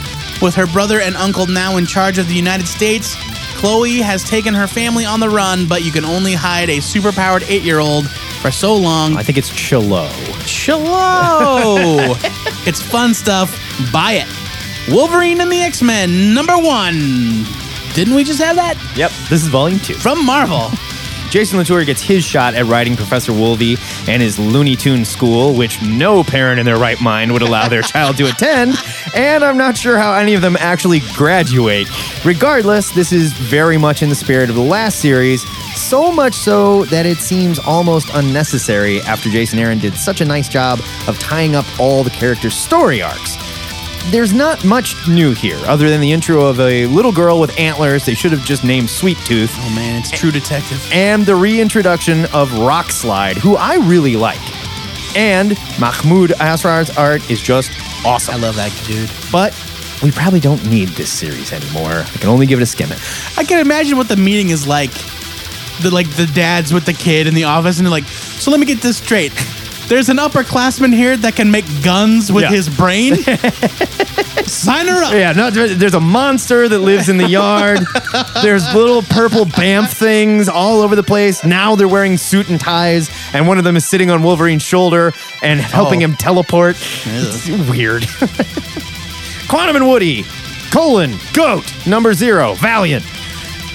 With 0.42 0.54
her 0.56 0.66
brother 0.66 1.00
and 1.00 1.16
uncle 1.16 1.46
now 1.46 1.78
in 1.78 1.86
charge 1.86 2.18
of 2.18 2.28
the 2.28 2.34
United 2.34 2.68
States, 2.68 3.16
Chloe 3.56 3.98
has 3.98 4.22
taken 4.22 4.54
her 4.54 4.66
family 4.66 5.04
on 5.04 5.18
the 5.18 5.28
run, 5.28 5.66
but 5.66 5.82
you 5.82 5.90
can 5.90 6.04
only 6.04 6.34
hide 6.34 6.68
a 6.68 6.76
superpowered 6.78 7.48
eight 7.48 7.62
year 7.62 7.78
old 7.78 8.08
for 8.42 8.50
so 8.50 8.74
long. 8.76 9.16
I 9.16 9.22
think 9.22 9.38
it's 9.38 9.48
Chilo. 9.48 10.08
Chilo! 10.44 11.76
it's 12.66 12.82
fun 12.82 13.14
stuff. 13.14 13.58
Buy 13.90 14.22
it. 14.22 14.92
Wolverine 14.94 15.40
and 15.40 15.50
the 15.50 15.60
X 15.60 15.82
Men, 15.82 16.34
number 16.34 16.56
one. 16.56 17.44
Didn't 17.94 18.14
we 18.14 18.24
just 18.24 18.40
have 18.40 18.56
that? 18.56 18.76
Yep, 18.94 19.10
this 19.30 19.42
is 19.42 19.48
volume 19.48 19.80
two. 19.80 19.94
From 19.94 20.24
Marvel. 20.24 20.70
Jason 21.36 21.58
Latour 21.58 21.84
gets 21.84 22.00
his 22.00 22.24
shot 22.24 22.54
at 22.54 22.64
writing 22.64 22.96
Professor 22.96 23.30
Wolvie 23.30 23.76
and 24.08 24.22
his 24.22 24.38
Looney 24.38 24.74
Tune 24.74 25.04
school, 25.04 25.54
which 25.54 25.82
no 25.82 26.24
parent 26.24 26.58
in 26.58 26.64
their 26.64 26.78
right 26.78 26.98
mind 26.98 27.30
would 27.30 27.42
allow 27.42 27.68
their 27.68 27.82
child 27.82 28.16
to 28.16 28.24
attend. 28.24 28.74
And 29.14 29.44
I'm 29.44 29.58
not 29.58 29.76
sure 29.76 29.98
how 29.98 30.14
any 30.14 30.32
of 30.32 30.40
them 30.40 30.56
actually 30.58 31.00
graduate. 31.14 31.88
Regardless, 32.24 32.90
this 32.90 33.12
is 33.12 33.34
very 33.34 33.76
much 33.76 34.02
in 34.02 34.08
the 34.08 34.14
spirit 34.14 34.48
of 34.48 34.56
the 34.56 34.62
last 34.62 34.98
series, 35.00 35.46
so 35.78 36.10
much 36.10 36.32
so 36.32 36.86
that 36.86 37.04
it 37.04 37.18
seems 37.18 37.58
almost 37.58 38.08
unnecessary 38.14 39.02
after 39.02 39.28
Jason 39.28 39.58
Aaron 39.58 39.78
did 39.78 39.94
such 39.94 40.22
a 40.22 40.24
nice 40.24 40.48
job 40.48 40.80
of 41.06 41.18
tying 41.18 41.54
up 41.54 41.66
all 41.78 42.02
the 42.02 42.08
characters' 42.08 42.56
story 42.56 43.02
arcs. 43.02 43.36
There's 44.10 44.32
not 44.32 44.64
much 44.64 44.94
new 45.08 45.32
here, 45.32 45.58
other 45.66 45.90
than 45.90 46.00
the 46.00 46.12
intro 46.12 46.44
of 46.44 46.60
a 46.60 46.86
little 46.86 47.10
girl 47.12 47.40
with 47.40 47.58
antlers 47.58 48.04
they 48.06 48.14
should 48.14 48.30
have 48.30 48.44
just 48.44 48.62
named 48.62 48.88
Sweet 48.88 49.18
Tooth 49.24 49.52
Oh 49.58 49.74
man, 49.74 49.98
it's 50.00 50.10
True 50.12 50.30
Detective. 50.30 50.80
and 50.92 51.26
the 51.26 51.34
reintroduction 51.34 52.24
of 52.26 52.56
Rock 52.60 52.90
Slide, 52.92 53.36
who 53.36 53.56
I 53.56 53.76
really 53.76 54.14
like. 54.16 54.38
And 55.16 55.50
Mahmoud 55.80 56.30
Asrar's 56.38 56.96
art 56.96 57.28
is 57.30 57.40
just 57.42 57.72
awesome. 58.04 58.36
I 58.36 58.38
love 58.38 58.54
that 58.56 58.70
dude. 58.86 59.10
But 59.32 59.52
we 60.02 60.12
probably 60.12 60.40
don't 60.40 60.64
need 60.70 60.88
this 60.90 61.10
series 61.10 61.52
anymore. 61.52 61.90
I 61.90 62.18
can 62.18 62.28
only 62.28 62.46
give 62.46 62.60
it 62.60 62.62
a 62.62 62.66
skim 62.66 62.92
it. 62.92 63.00
I 63.36 63.42
can 63.44 63.58
imagine 63.58 63.96
what 63.96 64.08
the 64.08 64.16
meeting 64.16 64.50
is 64.50 64.66
like. 64.68 64.92
The 65.82 65.90
like 65.90 66.08
the 66.16 66.26
dads 66.26 66.72
with 66.72 66.84
the 66.86 66.92
kid 66.92 67.26
in 67.26 67.34
the 67.34 67.44
office, 67.44 67.78
and 67.78 67.86
they're 67.86 67.90
like, 67.90 68.04
"So 68.06 68.50
let 68.50 68.60
me 68.60 68.66
get 68.66 68.80
this 68.80 68.96
straight. 68.98 69.32
There's 69.88 70.08
an 70.08 70.16
upperclassman 70.16 70.92
here 70.94 71.16
that 71.16 71.36
can 71.36 71.50
make 71.50 71.64
guns 71.84 72.32
with 72.32 72.42
Yeah. 72.44 72.50
his 72.50 72.68
brain. 72.68 73.14
Sign 74.46 74.86
her 74.88 75.02
up." 75.04 75.12
Yeah, 75.12 75.32
no, 75.32 75.50
there- 75.50 75.74
there's 75.74 75.94
a 75.94 76.00
monster 76.00 76.68
that 76.68 76.78
lives 76.80 77.08
in 77.08 77.18
the 77.18 77.28
yard. 77.28 77.80
there's 78.42 78.62
little 78.74 79.02
purple 79.02 79.44
BAMF 79.46 79.92
things 79.92 80.48
all 80.48 80.80
over 80.80 80.96
the 80.96 81.02
place. 81.04 81.44
Now 81.44 81.76
they're 81.76 81.86
wearing 81.88 82.16
suit 82.18 82.48
and 82.48 82.60
ties, 82.60 83.10
and 83.32 83.46
one 83.46 83.58
of 83.58 83.64
them 83.64 83.76
is 83.76 83.84
sitting 83.86 84.10
on 84.10 84.22
Wolverine's 84.22 84.62
shoulder 84.62 85.12
and 85.42 85.60
helping 85.60 86.00
Oh. 86.02 86.06
him 86.06 86.16
teleport. 86.16 86.76
It's 87.04 87.48
weird. 87.70 88.06
Quantum 89.48 89.76
and 89.76 89.88
Woody, 89.88 90.24
colon, 90.72 91.14
goat, 91.32 91.64
number 91.86 92.12
zero, 92.12 92.54
Valiant. 92.54 93.04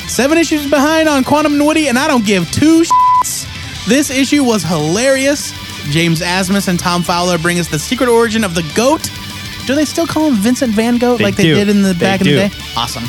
Seven 0.10 0.38
issues 0.38 0.69
behind 0.69 1.08
on 1.08 1.24
Quantum 1.24 1.54
and 1.54 1.65
Woody, 1.65 1.88
and 1.88 1.97
I 1.97 2.08
don't 2.10 2.26
give 2.26 2.52
two 2.52 2.84
shits. 2.84 3.47
This 3.88 4.10
issue 4.10 4.43
was 4.43 4.63
hilarious. 4.63 5.54
James 5.89 6.22
Asmus 6.22 6.67
and 6.67 6.80
Tom 6.80 7.04
Fowler 7.04 7.38
bring 7.38 7.60
us 7.60 7.67
the 7.67 7.80
secret 7.80 8.08
origin 8.10 8.44
of 8.44 8.56
the 8.56 8.63
goat. 8.76 9.10
Do 9.65 9.76
they 9.76 9.86
still 9.86 10.08
call 10.08 10.28
him 10.28 10.36
Vincent 10.36 10.74
Van 10.74 10.98
Goat 10.98 11.17
They 11.17 11.24
like 11.26 11.36
they 11.36 11.44
do. 11.44 11.56
did 11.56 11.70
in 11.70 11.82
the 11.82 11.94
They 11.94 12.00
back 12.00 12.22
in 12.22 12.28
the 12.28 12.34
day? 12.34 12.50
Awesome. 12.76 13.04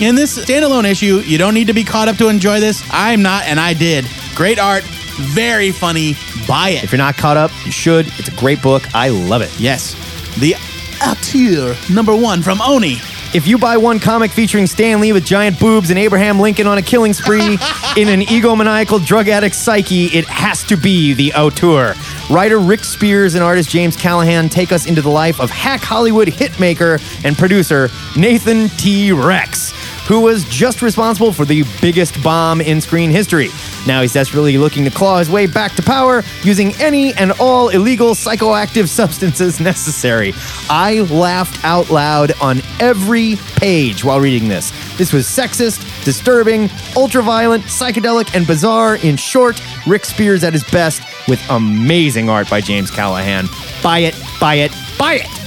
In 0.00 0.14
this 0.16 0.36
standalone 0.38 0.84
issue, 0.90 1.20
you 1.24 1.38
don't 1.38 1.54
need 1.54 1.68
to 1.68 1.72
be 1.72 1.84
caught 1.84 2.08
up 2.08 2.16
to 2.16 2.28
enjoy 2.28 2.58
this. 2.60 2.82
I'm 2.90 3.22
not, 3.22 3.44
and 3.46 3.60
I 3.60 3.74
did. 3.74 4.04
Great 4.34 4.58
art, 4.58 4.82
very 4.82 5.70
funny. 5.70 6.14
Buy 6.48 6.70
it. 6.70 6.82
If 6.84 6.90
you're 6.90 6.98
not 6.98 7.16
caught 7.16 7.36
up, 7.36 7.52
you 7.64 7.70
should. 7.70 8.06
It's 8.18 8.28
a 8.28 8.34
great 8.36 8.60
book. 8.60 8.82
I 8.94 9.08
love 9.10 9.42
it. 9.42 9.50
Yes. 9.60 9.94
The 10.40 10.56
Auteur 11.00 11.76
number 11.92 12.14
one 12.16 12.42
from 12.42 12.60
Oni. 12.60 12.96
If 13.34 13.48
you 13.48 13.58
buy 13.58 13.76
one 13.78 13.98
comic 13.98 14.30
featuring 14.30 14.68
Stan 14.68 15.00
Lee 15.00 15.12
with 15.12 15.24
giant 15.24 15.58
boobs 15.58 15.90
and 15.90 15.98
Abraham 15.98 16.38
Lincoln 16.38 16.68
on 16.68 16.78
a 16.78 16.82
killing 16.82 17.12
spree 17.12 17.40
in 17.96 18.08
an 18.08 18.20
egomaniacal 18.20 19.04
drug 19.04 19.28
addict 19.28 19.56
psyche, 19.56 20.04
it 20.04 20.24
has 20.26 20.62
to 20.62 20.76
be 20.76 21.14
the 21.14 21.32
auteur. 21.34 21.96
Writer 22.30 22.60
Rick 22.60 22.84
Spears 22.84 23.34
and 23.34 23.42
artist 23.42 23.70
James 23.70 23.96
Callahan 23.96 24.48
take 24.48 24.70
us 24.70 24.86
into 24.86 25.02
the 25.02 25.08
life 25.08 25.40
of 25.40 25.50
hack 25.50 25.80
Hollywood 25.80 26.28
hitmaker 26.28 27.02
and 27.24 27.36
producer 27.36 27.88
Nathan 28.16 28.68
T. 28.68 29.10
Rex, 29.10 29.72
who 30.06 30.20
was 30.20 30.44
just 30.44 30.82
responsible 30.82 31.32
for 31.32 31.44
the 31.44 31.64
biggest 31.80 32.22
bomb 32.22 32.60
in 32.60 32.80
screen 32.80 33.10
history. 33.10 33.48
Now 33.86 34.02
he's 34.02 34.12
desperately 34.12 34.58
looking 34.58 34.84
to 34.84 34.90
claw 34.90 35.18
his 35.18 35.30
way 35.30 35.46
back 35.46 35.72
to 35.72 35.82
power 35.82 36.22
using 36.42 36.74
any 36.80 37.14
and 37.14 37.32
all 37.40 37.70
illegal 37.70 38.14
psychoactive 38.14 38.88
substances 39.00 39.60
necessary. 39.60 40.32
I 40.68 41.00
laughed 41.02 41.64
out 41.64 41.90
loud 41.90 42.32
on 42.40 42.60
every 42.80 43.36
page 43.56 44.04
while 44.04 44.20
reading 44.20 44.48
this. 44.48 44.70
This 44.96 45.12
was 45.12 45.26
sexist, 45.26 46.04
disturbing, 46.04 46.68
ultra-violent, 46.96 47.64
psychedelic, 47.64 48.34
and 48.34 48.46
bizarre. 48.46 48.96
In 48.96 49.16
short, 49.16 49.60
Rick 49.86 50.04
Spears 50.04 50.44
at 50.44 50.52
his 50.52 50.64
best 50.64 51.02
with 51.28 51.40
amazing 51.50 52.28
art 52.28 52.48
by 52.50 52.60
James 52.60 52.90
Callahan. 52.90 53.46
Buy 53.82 54.00
it, 54.00 54.14
buy 54.40 54.54
it, 54.56 54.72
buy 54.98 55.14
it! 55.14 55.43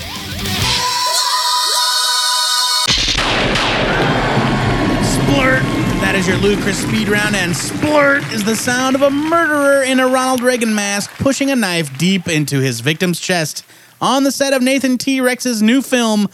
Your 6.28 6.38
ludicrous 6.38 6.84
speed 6.84 7.08
round, 7.08 7.36
and 7.38 7.54
splurt 7.54 8.34
is 8.34 8.44
the 8.44 8.56
sound 8.56 8.96
of 8.98 9.02
a 9.02 9.10
murderer 9.10 9.84
in 9.84 10.02
a 10.02 10.08
Ronald 10.08 10.42
Reagan 10.42 10.76
mask 10.76 11.10
pushing 11.12 11.50
a 11.52 11.56
knife 11.56 11.98
deep 11.98 12.28
into 12.28 12.60
his 12.60 12.82
victim's 12.82 13.22
chest 13.22 13.64
on 14.02 14.26
the 14.26 14.32
set 14.32 14.52
of 14.52 14.62
Nathan 14.62 14.98
T. 14.98 15.22
Rex's 15.22 15.62
new 15.62 15.82
film, 15.82 16.28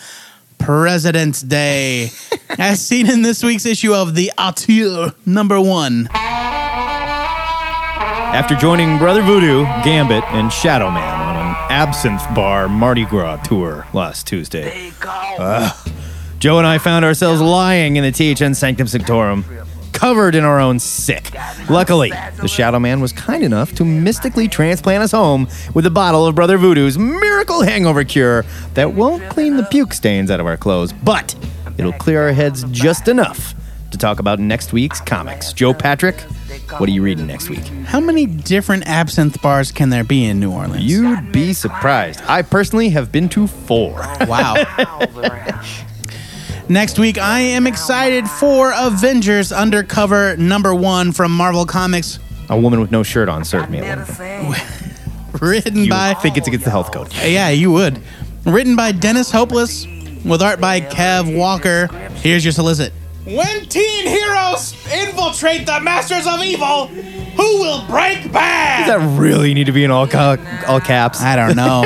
President's 0.58 1.42
Day, 1.42 2.10
as 2.58 2.84
seen 2.86 3.08
in 3.08 3.22
this 3.22 3.44
week's 3.44 3.68
issue 3.68 3.94
of 3.94 4.16
The 4.16 4.32
Auteur 4.36 5.14
number 5.28 5.62
one. 5.62 6.08
After 8.34 8.56
joining 8.56 8.98
Brother 8.98 9.22
Voodoo, 9.22 9.64
Gambit, 9.84 10.24
and 10.30 10.52
Shadow 10.52 10.90
Man 10.90 11.20
on 11.22 11.36
an 11.36 11.56
Absinthe 11.70 12.34
Bar 12.34 12.68
Mardi 12.68 13.06
Gras 13.06 13.44
tour 13.44 13.86
last 13.94 14.26
Tuesday, 14.26 14.92
Ugh. 15.04 15.90
Joe 16.40 16.58
and 16.58 16.66
I 16.68 16.80
found 16.80 17.06
ourselves 17.06 17.40
lying 17.42 17.96
in 17.96 18.04
the 18.04 18.12
THN 18.12 18.56
Sanctum 18.56 18.88
Sanctorum, 18.88 19.46
covered 19.94 20.36
in 20.36 20.44
our 20.44 20.60
own 20.60 20.80
sick. 20.80 21.32
Luckily, 21.70 22.12
the 22.42 22.48
Shadow 22.48 22.80
Man 22.80 23.00
was 23.00 23.14
kind 23.14 23.44
enough 23.44 23.74
to 23.76 23.86
mystically 23.86 24.48
transplant 24.48 25.04
us 25.04 25.12
home 25.12 25.48
with 25.74 25.86
a 25.86 25.92
bottle 25.92 26.26
of 26.28 26.36
Brother 26.36 26.58
Voodoo's 26.58 26.98
miracle 26.98 27.62
hangover 27.62 28.04
cure 28.04 28.44
that 28.74 28.94
won't 28.94 29.30
clean 29.30 29.58
the 29.58 29.64
puke 29.64 29.94
stains 29.94 30.30
out 30.30 30.40
of 30.40 30.46
our 30.46 30.58
clothes, 30.58 30.92
but 30.92 31.36
it'll 31.78 31.94
clear 31.94 32.24
our 32.24 32.34
heads 32.34 32.66
just 32.72 33.08
enough 33.08 33.56
to 33.92 33.98
talk 33.98 34.20
about 34.20 34.40
next 34.40 34.74
week's 34.74 35.00
comics. 35.00 35.54
Joe 35.54 35.74
Patrick, 35.74 36.20
what 36.78 36.90
are 36.90 36.92
you 36.92 37.04
reading 37.04 37.28
next 37.28 37.50
week? 37.50 37.64
How 37.86 38.00
many 38.00 38.26
different 38.26 38.88
absinthe 38.88 39.42
bars 39.42 39.72
can 39.72 39.90
there 39.90 40.04
be 40.04 40.26
in 40.26 40.40
New 40.40 40.52
Orleans? 40.52 40.84
You'd 40.84 41.32
be 41.32 41.54
surprised. 41.54 42.22
I 42.28 42.42
personally 42.42 42.90
have 42.90 43.12
been 43.12 43.30
to 43.30 43.48
four. 43.48 43.94
Wow. 44.28 44.56
Next 46.70 46.98
week, 46.98 47.18
I 47.18 47.40
am 47.42 47.68
excited 47.68 48.28
for 48.28 48.72
Avengers 48.76 49.52
Undercover 49.52 50.38
number 50.38 50.74
one 50.74 51.12
from 51.12 51.32
Marvel 51.36 51.66
Comics, 51.66 52.20
A 52.50 52.58
woman 52.60 52.80
with 52.80 52.90
no 52.92 53.04
shirt 53.04 53.28
on 53.30 53.44
served 53.44 53.70
me 53.70 53.82
one 53.82 54.06
point. 54.06 54.62
written 55.42 55.84
You 55.84 55.90
by. 55.90 56.14
think 56.16 56.38
it's 56.38 56.48
against 56.48 56.64
the 56.66 56.72
health 56.72 56.92
code. 56.92 57.14
Yeah, 57.14 57.50
you 57.50 57.72
would. 57.72 58.02
Written 58.46 58.76
by 58.76 58.92
Dennis 58.94 59.30
Hopeless, 59.30 59.86
with 60.26 60.42
art 60.42 60.60
by 60.62 60.80
Kev 60.82 61.36
Walker. 61.38 61.88
Here's 62.22 62.46
your 62.46 62.52
solicit. 62.54 62.94
When 63.26 63.66
teen 63.68 64.06
heroes 64.06 64.74
infiltrate 64.92 65.66
the 65.66 65.80
masters 65.80 66.28
of 66.28 66.44
evil, 66.44 66.88
who 66.88 67.60
will 67.60 67.86
break 67.88 68.32
bad? 68.34 68.86
Does 68.88 69.00
that 69.00 69.20
really 69.20 69.54
need 69.54 69.66
to 69.66 69.72
be 69.72 69.86
in 69.86 69.92
all, 69.92 70.08
ca- 70.08 70.38
all 70.68 70.82
caps? 70.82 71.22
I 71.22 71.36
don't 71.38 71.56
know. 71.56 71.86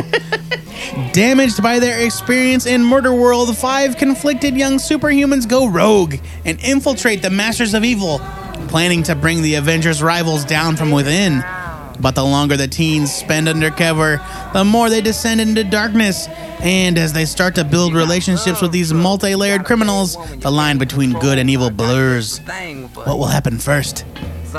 Damaged 1.14 1.62
by 1.62 1.78
their 1.80 2.04
experience 2.04 2.66
in 2.66 2.84
Murder 2.84 3.14
World, 3.14 3.56
five 3.56 3.98
conflicted 3.98 4.56
young 4.58 4.78
superhumans 4.78 5.48
go 5.48 5.68
rogue 5.68 6.16
and 6.44 6.60
infiltrate 6.62 7.22
the 7.22 7.30
Masters 7.30 7.76
of 7.76 7.84
Evil, 7.84 8.20
planning 8.68 9.04
to 9.04 9.14
bring 9.16 9.44
the 9.44 9.56
Avengers' 9.56 10.02
rivals 10.02 10.44
down 10.44 10.76
from 10.76 10.90
within. 10.90 11.44
But 12.00 12.16
the 12.16 12.24
longer 12.24 12.58
the 12.58 12.68
teens 12.68 13.14
spend 13.14 13.50
undercover, 13.50 14.22
the 14.54 14.64
more 14.64 14.90
they 14.90 15.02
descend 15.02 15.42
into 15.42 15.64
darkness. 15.64 16.28
And 16.60 16.98
as 16.98 17.14
they 17.14 17.26
start 17.26 17.56
to 17.56 17.64
build 17.64 17.94
relationships 17.94 18.62
with 18.62 18.72
these 18.72 18.94
multi 18.94 19.36
layered 19.36 19.66
criminals, 19.66 20.18
the 20.40 20.52
line 20.52 20.78
between 20.78 21.14
good 21.14 21.38
and 21.38 21.50
evil 21.50 21.70
blurs. 21.70 22.40
What 22.94 23.18
will 23.18 23.26
happen 23.28 23.58
first? 23.58 24.06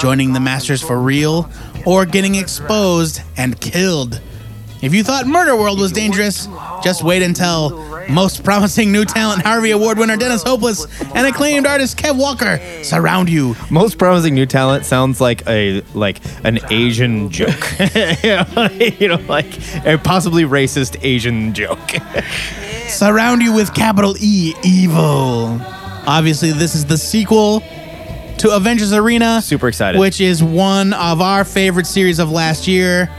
Joining 0.00 0.32
the 0.32 0.40
Masters 0.40 0.82
for 0.82 1.00
real, 1.00 1.50
or 1.86 2.04
getting 2.04 2.34
exposed 2.34 3.22
and 3.36 3.60
killed? 3.60 4.20
If 4.80 4.94
you 4.94 5.02
thought 5.02 5.26
Murder 5.26 5.56
World 5.56 5.80
was 5.80 5.90
dangerous, 5.90 6.46
just 6.84 7.02
wait 7.02 7.22
until 7.22 7.70
most 8.08 8.42
promising 8.44 8.90
new 8.92 9.04
talent 9.04 9.42
Harvey 9.42 9.70
Award 9.70 9.98
winner 9.98 10.16
Dennis 10.16 10.42
Hopeless 10.42 10.86
and 11.14 11.26
acclaimed 11.26 11.66
artist 11.66 11.98
Kev 11.98 12.16
Walker 12.18 12.58
surround 12.82 13.28
you. 13.28 13.54
Most 13.70 13.98
promising 13.98 14.34
new 14.34 14.46
talent 14.46 14.84
sounds 14.84 15.20
like 15.20 15.46
a 15.46 15.82
like 15.94 16.20
an 16.44 16.58
Asian 16.70 17.30
joke. 17.30 17.64
you, 17.78 17.86
know, 18.30 18.68
you 18.98 19.08
know, 19.08 19.20
like 19.28 19.58
a 19.86 19.98
possibly 19.98 20.44
racist 20.44 20.96
Asian 21.02 21.52
joke. 21.54 21.78
Surround 22.88 23.42
you 23.42 23.52
with 23.52 23.74
capital 23.74 24.16
E, 24.18 24.54
evil. 24.64 25.60
Obviously, 26.06 26.52
this 26.52 26.74
is 26.74 26.86
the 26.86 26.96
sequel 26.96 27.60
to 28.38 28.54
Avengers 28.54 28.92
Arena. 28.92 29.42
Super 29.42 29.68
excited. 29.68 29.98
Which 29.98 30.20
is 30.20 30.42
one 30.42 30.94
of 30.94 31.20
our 31.20 31.44
favorite 31.44 31.86
series 31.86 32.18
of 32.18 32.30
last 32.30 32.66
year. 32.66 33.10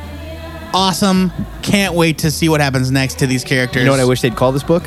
Awesome. 0.74 1.32
Can't 1.62 1.94
wait 1.96 2.20
to 2.20 2.32
see 2.32 2.50
what 2.50 2.62
happens 2.62 2.92
next 2.92 3.20
to 3.20 3.28
these 3.28 3.44
characters. 3.44 3.80
You 3.82 3.86
know 3.86 3.92
what 3.92 4.00
I 4.00 4.06
wish 4.06 4.22
they'd 4.22 4.36
call 4.36 4.52
this 4.52 4.64
book? 4.64 4.84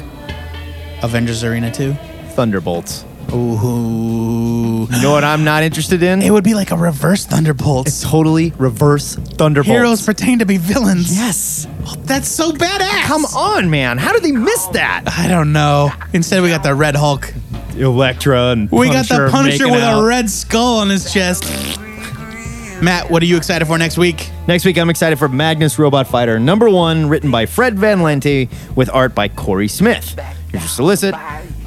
Avengers 1.03 1.42
Arena 1.45 1.71
2. 1.73 1.95
Thunderbolts. 2.35 3.05
Ooh. 3.33 4.87
You 4.90 5.03
know 5.03 5.12
what 5.12 5.25
I'm 5.25 5.42
not 5.45 5.62
interested 5.62 6.03
in? 6.03 6.23
It 6.23 6.31
would 6.31 6.45
be 6.45 6.55
like 6.55 6.71
a 6.71 6.77
reverse 6.77 7.25
Thunderbolts. 7.25 7.88
It's 7.88 8.03
totally 8.03 8.53
reverse 8.59 9.14
Thunderbolts. 9.16 9.68
Heroes 9.71 10.05
pretend 10.05 10.40
to 10.40 10.47
be 10.47 10.59
villains. 10.59 11.14
Yes. 11.16 11.66
Oh, 11.87 11.95
that's 12.05 12.29
so 12.29 12.53
badass. 12.53 13.03
Come 13.05 13.25
on, 13.27 13.71
man. 13.71 13.99
How 13.99 14.12
did 14.12 14.23
they 14.23 14.33
miss 14.33 14.66
that? 14.68 15.03
I 15.07 15.29
don't 15.29 15.53
know. 15.53 15.90
Instead, 16.12 16.42
we 16.42 16.49
got 16.49 16.62
the 16.62 16.75
Red 16.75 16.95
Hulk. 16.95 17.33
Elektra 17.77 18.51
and 18.51 18.71
We 18.71 18.88
got 18.88 19.09
the 19.09 19.29
Punisher 19.31 19.66
with 19.71 19.83
out. 19.83 20.03
a 20.03 20.07
red 20.07 20.29
skull 20.29 20.79
on 20.79 20.90
his 20.90 21.11
chest. 21.12 21.45
Matt, 22.83 23.09
what 23.12 23.23
are 23.23 23.27
you 23.27 23.37
excited 23.37 23.64
for 23.66 23.79
next 23.79 23.97
week? 23.97 24.29
Next 24.49 24.64
week, 24.64 24.77
I'm 24.77 24.90
excited 24.90 25.16
for 25.16 25.29
Magnus 25.29 25.79
Robot 25.79 26.09
Fighter 26.09 26.40
number 26.40 26.68
one, 26.68 27.09
written 27.09 27.31
by 27.31 27.47
Fred 27.47 27.79
Van 27.79 28.01
Lente, 28.01 28.49
with 28.75 28.90
art 28.90 29.14
by 29.14 29.29
Corey 29.29 29.68
Smith. 29.68 30.18
Here's 30.51 30.64
your 30.64 30.68
solicit. 30.68 31.14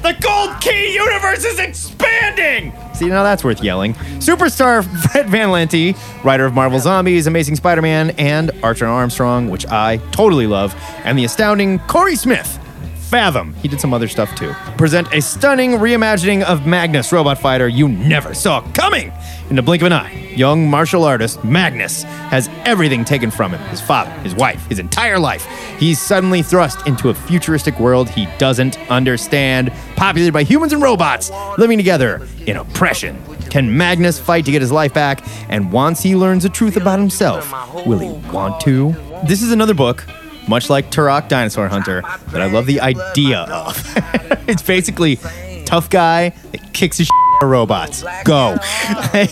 The 0.02 0.14
Gold 0.20 0.60
Key 0.60 0.94
universe 0.94 1.42
is 1.46 1.58
expanding! 1.58 2.74
See, 2.92 3.06
now 3.06 3.22
that's 3.22 3.42
worth 3.42 3.64
yelling. 3.64 3.94
Superstar 4.18 4.84
Fred 5.10 5.30
Van 5.30 5.48
Lente, 5.48 5.96
writer 6.22 6.44
of 6.44 6.52
Marvel 6.52 6.78
Zombies, 6.80 7.26
Amazing 7.26 7.56
Spider 7.56 7.80
Man, 7.80 8.10
and 8.18 8.50
Archer 8.62 8.84
Armstrong, 8.84 9.48
which 9.48 9.64
I 9.68 9.96
totally 10.10 10.46
love, 10.46 10.74
and 11.04 11.18
the 11.18 11.24
astounding 11.24 11.78
Corey 11.78 12.16
Smith. 12.16 12.58
Fathom. 13.06 13.54
He 13.54 13.68
did 13.68 13.80
some 13.80 13.94
other 13.94 14.08
stuff 14.08 14.34
too. 14.34 14.52
Present 14.76 15.06
a 15.14 15.22
stunning 15.22 15.72
reimagining 15.72 16.42
of 16.42 16.66
Magnus 16.66 17.12
Robot 17.12 17.38
Fighter 17.38 17.68
you 17.68 17.88
never 17.88 18.34
saw 18.34 18.62
coming. 18.72 19.12
In 19.48 19.54
the 19.54 19.62
blink 19.62 19.82
of 19.82 19.86
an 19.86 19.92
eye, 19.92 20.12
young 20.34 20.68
martial 20.68 21.04
artist 21.04 21.44
Magnus 21.44 22.02
has 22.02 22.48
everything 22.64 23.04
taken 23.04 23.30
from 23.30 23.52
him 23.52 23.60
his 23.68 23.80
father, 23.80 24.10
his 24.22 24.34
wife, 24.34 24.66
his 24.66 24.80
entire 24.80 25.20
life. 25.20 25.46
He's 25.78 26.00
suddenly 26.00 26.42
thrust 26.42 26.84
into 26.88 27.08
a 27.08 27.14
futuristic 27.14 27.78
world 27.78 28.10
he 28.10 28.26
doesn't 28.38 28.76
understand, 28.90 29.72
populated 29.94 30.32
by 30.32 30.42
humans 30.42 30.72
and 30.72 30.82
robots 30.82 31.30
living 31.58 31.78
together 31.78 32.26
in 32.46 32.56
oppression. 32.56 33.22
Can 33.50 33.76
Magnus 33.76 34.18
fight 34.18 34.44
to 34.46 34.50
get 34.50 34.62
his 34.62 34.72
life 34.72 34.92
back? 34.92 35.24
And 35.48 35.70
once 35.70 36.02
he 36.02 36.16
learns 36.16 36.42
the 36.42 36.48
truth 36.48 36.76
about 36.76 36.98
himself, 36.98 37.52
will 37.86 38.00
he 38.00 38.10
want 38.32 38.60
to? 38.62 38.96
This 39.28 39.42
is 39.42 39.52
another 39.52 39.74
book 39.74 40.04
much 40.48 40.70
like 40.70 40.90
Turok 40.90 41.28
Dinosaur 41.28 41.68
Hunter, 41.68 42.02
that 42.28 42.42
I 42.42 42.46
love 42.50 42.66
the 42.66 42.80
idea 42.80 43.40
of. 43.40 43.76
it's 44.48 44.62
basically 44.62 45.18
tough 45.64 45.90
guy 45.90 46.30
that 46.52 46.72
kicks 46.72 46.98
his 46.98 47.08
robots. 47.42 48.04
Go. 48.24 48.56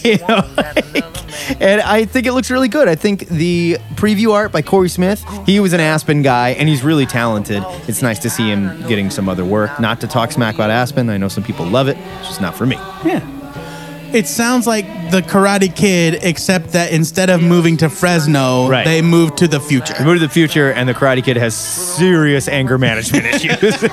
You 0.02 0.18
know, 0.18 0.48
like- 0.56 1.04
and 1.60 1.80
I 1.82 2.04
think 2.06 2.26
it 2.26 2.32
looks 2.32 2.50
really 2.50 2.68
good. 2.68 2.88
I 2.88 2.94
think 2.94 3.28
the 3.28 3.76
preview 3.96 4.32
art 4.32 4.50
by 4.52 4.62
Corey 4.62 4.88
Smith, 4.88 5.24
he 5.46 5.60
was 5.60 5.72
an 5.72 5.80
Aspen 5.80 6.22
guy 6.22 6.50
and 6.50 6.68
he's 6.68 6.82
really 6.82 7.06
talented. 7.06 7.62
It's 7.88 8.02
nice 8.02 8.18
to 8.20 8.30
see 8.30 8.48
him 8.48 8.86
getting 8.88 9.10
some 9.10 9.28
other 9.28 9.44
work. 9.44 9.78
Not 9.80 10.00
to 10.02 10.06
talk 10.06 10.32
smack 10.32 10.54
about 10.54 10.70
Aspen. 10.70 11.10
I 11.10 11.18
know 11.18 11.28
some 11.28 11.44
people 11.44 11.66
love 11.66 11.88
it. 11.88 11.96
It's 12.20 12.28
just 12.28 12.40
not 12.40 12.54
for 12.56 12.66
me. 12.66 12.76
Yeah. 13.04 13.20
It 14.14 14.28
sounds 14.28 14.64
like 14.66 14.86
the 15.10 15.22
Karate 15.22 15.74
Kid, 15.74 16.20
except 16.22 16.68
that 16.72 16.92
instead 16.92 17.30
of 17.30 17.42
moving 17.42 17.76
to 17.78 17.88
Fresno, 17.90 18.68
Right. 18.68 18.84
they 18.84 19.02
moved 19.02 19.38
to 19.38 19.48
the 19.48 19.58
future. 19.58 19.92
Move 20.04 20.14
to 20.20 20.20
the 20.20 20.28
future, 20.32 20.70
and 20.70 20.88
the 20.88 20.94
Karate 20.94 21.24
Kid 21.24 21.36
has 21.36 21.54
serious 21.56 22.46
anger 22.46 22.78
management 22.78 23.24
issues. 23.34 23.74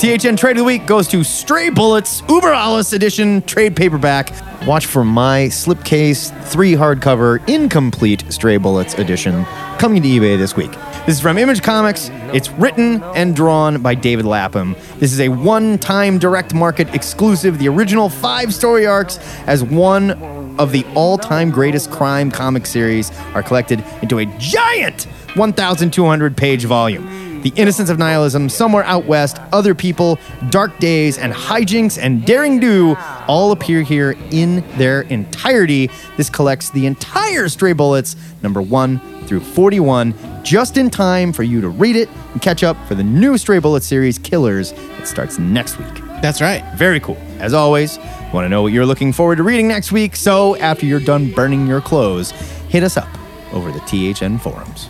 THN 0.00 0.36
Trade 0.36 0.52
of 0.52 0.56
the 0.58 0.64
Week 0.64 0.86
goes 0.86 1.08
to 1.08 1.24
Stray 1.24 1.70
Bullets 1.70 2.22
Uber 2.28 2.52
Alles 2.52 2.92
Edition 2.92 3.40
trade 3.42 3.74
paperback. 3.74 4.32
Watch 4.66 4.84
for 4.84 5.02
my 5.04 5.46
slipcase 5.50 6.30
three 6.44 6.72
hardcover 6.72 7.46
incomplete 7.48 8.24
Stray 8.30 8.58
Bullets 8.58 8.94
edition 8.98 9.44
coming 9.78 10.02
to 10.02 10.08
eBay 10.08 10.36
this 10.36 10.54
week. 10.56 10.72
This 11.06 11.16
is 11.16 11.20
from 11.20 11.36
Image 11.36 11.62
Comics. 11.62 12.10
It's 12.32 12.48
written 12.52 13.02
and 13.02 13.36
drawn 13.36 13.82
by 13.82 13.94
David 13.94 14.24
Lapham. 14.24 14.74
This 14.96 15.12
is 15.12 15.20
a 15.20 15.28
one-time 15.28 16.18
direct 16.18 16.54
market 16.54 16.94
exclusive. 16.94 17.58
The 17.58 17.68
original 17.68 18.08
five 18.08 18.54
story 18.54 18.86
arcs 18.86 19.18
as 19.46 19.62
one 19.62 20.12
of 20.58 20.72
the 20.72 20.86
all-time 20.94 21.50
greatest 21.50 21.90
crime 21.90 22.30
comic 22.30 22.64
series 22.64 23.10
are 23.34 23.42
collected 23.42 23.84
into 24.00 24.18
a 24.18 24.24
giant 24.38 25.02
1,200 25.34 26.36
page 26.38 26.64
volume. 26.64 27.06
The 27.44 27.52
Innocence 27.56 27.90
of 27.90 27.98
Nihilism, 27.98 28.48
Somewhere 28.48 28.84
Out 28.84 29.04
West, 29.04 29.38
Other 29.52 29.74
People, 29.74 30.18
Dark 30.48 30.78
Days, 30.78 31.18
and 31.18 31.30
Hijinks 31.30 31.98
and 32.02 32.24
Daring 32.24 32.58
Do 32.58 32.96
all 33.28 33.52
appear 33.52 33.82
here 33.82 34.16
in 34.30 34.64
their 34.78 35.02
entirety. 35.02 35.90
This 36.16 36.30
collects 36.30 36.70
the 36.70 36.86
entire 36.86 37.50
Stray 37.50 37.74
Bullets, 37.74 38.16
number 38.42 38.62
1 38.62 39.26
through 39.26 39.40
41, 39.40 40.14
just 40.42 40.78
in 40.78 40.88
time 40.88 41.34
for 41.34 41.42
you 41.42 41.60
to 41.60 41.68
read 41.68 41.96
it 41.96 42.08
and 42.32 42.40
catch 42.40 42.64
up 42.64 42.78
for 42.88 42.94
the 42.94 43.04
new 43.04 43.36
Stray 43.36 43.58
Bullets 43.58 43.84
series, 43.84 44.18
Killers, 44.18 44.72
that 44.72 45.06
starts 45.06 45.38
next 45.38 45.78
week. 45.78 45.94
That's 46.22 46.40
right. 46.40 46.64
Very 46.76 46.98
cool. 46.98 47.18
As 47.40 47.52
always, 47.52 47.98
want 48.32 48.46
to 48.46 48.48
know 48.48 48.62
what 48.62 48.72
you're 48.72 48.86
looking 48.86 49.12
forward 49.12 49.36
to 49.36 49.42
reading 49.42 49.68
next 49.68 49.92
week, 49.92 50.16
so 50.16 50.56
after 50.56 50.86
you're 50.86 50.98
done 50.98 51.30
burning 51.30 51.66
your 51.66 51.82
clothes, 51.82 52.30
hit 52.70 52.82
us 52.82 52.96
up 52.96 53.08
over 53.52 53.70
the 53.70 53.80
THN 53.80 54.38
forums. 54.38 54.88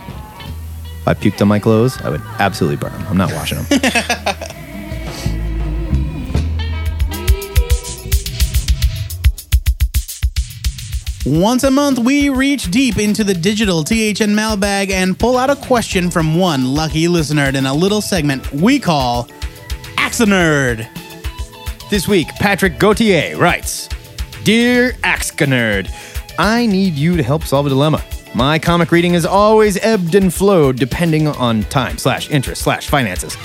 If 1.05 1.09
I 1.09 1.13
puked 1.13 1.39
on 1.39 1.47
my 1.47 1.59
clothes, 1.59 2.01
I 2.01 2.09
would 2.09 2.21
absolutely 2.39 2.77
burn 2.77 2.91
them. 2.91 3.05
I'm 3.07 3.15
not 3.15 3.31
washing 3.31 3.59
them. 3.61 3.79
Once 11.27 11.63
a 11.63 11.69
month, 11.69 11.99
we 11.99 12.29
reach 12.29 12.71
deep 12.71 12.97
into 12.97 13.23
the 13.23 13.35
digital 13.35 13.83
THN 13.83 14.33
mailbag 14.33 14.89
and 14.89 15.17
pull 15.19 15.37
out 15.37 15.51
a 15.51 15.55
question 15.55 16.09
from 16.09 16.39
one 16.39 16.73
lucky 16.73 17.07
listener 17.07 17.49
in 17.49 17.67
a 17.67 17.73
little 17.73 18.01
segment 18.01 18.51
we 18.51 18.79
call 18.79 19.27
Ask 19.99 20.21
a 20.21 20.23
Nerd. 20.23 20.87
this 21.91 22.07
week, 22.07 22.29
Patrick 22.39 22.79
Gauthier 22.79 23.37
writes 23.37 23.89
Dear 24.43 24.93
Axcanerd, 25.03 25.87
I 26.39 26.65
need 26.65 26.95
you 26.95 27.15
to 27.15 27.21
help 27.21 27.43
solve 27.43 27.67
a 27.67 27.69
dilemma. 27.69 28.03
My 28.35 28.59
comic 28.59 28.91
reading 28.91 29.13
has 29.13 29.25
always 29.25 29.77
ebbed 29.77 30.13
and 30.13 30.33
flowed 30.33 30.75
depending 30.75 31.25
on 31.25 31.63
time 31.63 31.97
slash 31.97 32.29
interest 32.29 32.63
slash 32.63 32.89
finances. 32.89 33.37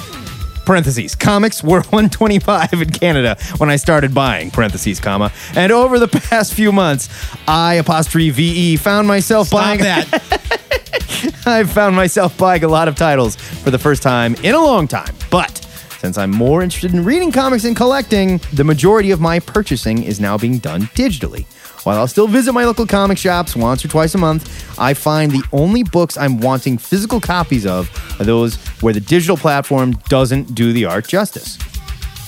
Parentheses. 0.67 1.15
Comics 1.15 1.63
were 1.63 1.81
125 1.91 2.73
in 2.73 2.91
Canada 2.91 3.37
when 3.59 3.71
I 3.71 3.77
started 3.77 4.13
buying. 4.13 4.51
Parentheses, 4.51 4.99
comma. 4.99 5.31
And 5.55 5.71
over 5.71 6.01
the 6.01 6.09
past 6.29 6.55
few 6.55 6.73
months, 6.73 7.09
I 7.47 7.75
apostrophe 7.75 8.31
VE 8.31 8.79
found 8.79 9.07
myself 9.07 9.47
Stop 9.47 9.61
buying 9.61 9.79
that. 9.79 11.43
I've 11.47 11.71
found 11.71 11.95
myself 11.95 12.37
buying 12.37 12.65
a 12.65 12.69
lot 12.69 12.89
of 12.89 12.97
titles 12.97 13.37
for 13.37 13.71
the 13.71 13.79
first 13.79 14.03
time 14.03 14.35
in 14.43 14.57
a 14.57 14.61
long 14.61 14.89
time. 14.89 15.15
But 15.31 15.59
since 16.01 16.19
I'm 16.19 16.33
more 16.33 16.63
interested 16.63 16.93
in 16.95 17.05
reading 17.05 17.31
comics 17.31 17.65
and 17.65 17.77
collecting, 17.77 18.41
the 18.55 18.65
majority 18.65 19.13
of 19.13 19.21
my 19.21 19.39
purchasing 19.39 20.03
is 20.03 20.19
now 20.19 20.37
being 20.37 20.59
done 20.59 20.83
digitally. 20.97 21.47
While 21.85 21.97
I'll 21.97 22.09
still 22.09 22.29
visit 22.29 22.53
my 22.53 22.65
local 22.65 22.87
comic 22.87 23.17
shops 23.17 23.57
once 23.57 23.85
or 23.85 23.89
twice 23.89 24.15
a 24.15 24.19
month, 24.19 24.79
I 24.79 24.93
find 24.93 25.33
the 25.33 25.43
only 25.53 25.83
books 25.83 26.19
I'm 26.19 26.39
wanting 26.39 26.77
physical 26.77 27.21
copies 27.21 27.65
of 27.65 27.91
are 28.21 28.25
those 28.25 28.57
where 28.83 28.93
the 28.93 29.01
digital 29.01 29.37
platform 29.37 29.93
doesn't 30.09 30.55
do 30.55 30.73
the 30.73 30.85
art 30.85 31.09
justice. 31.09 31.59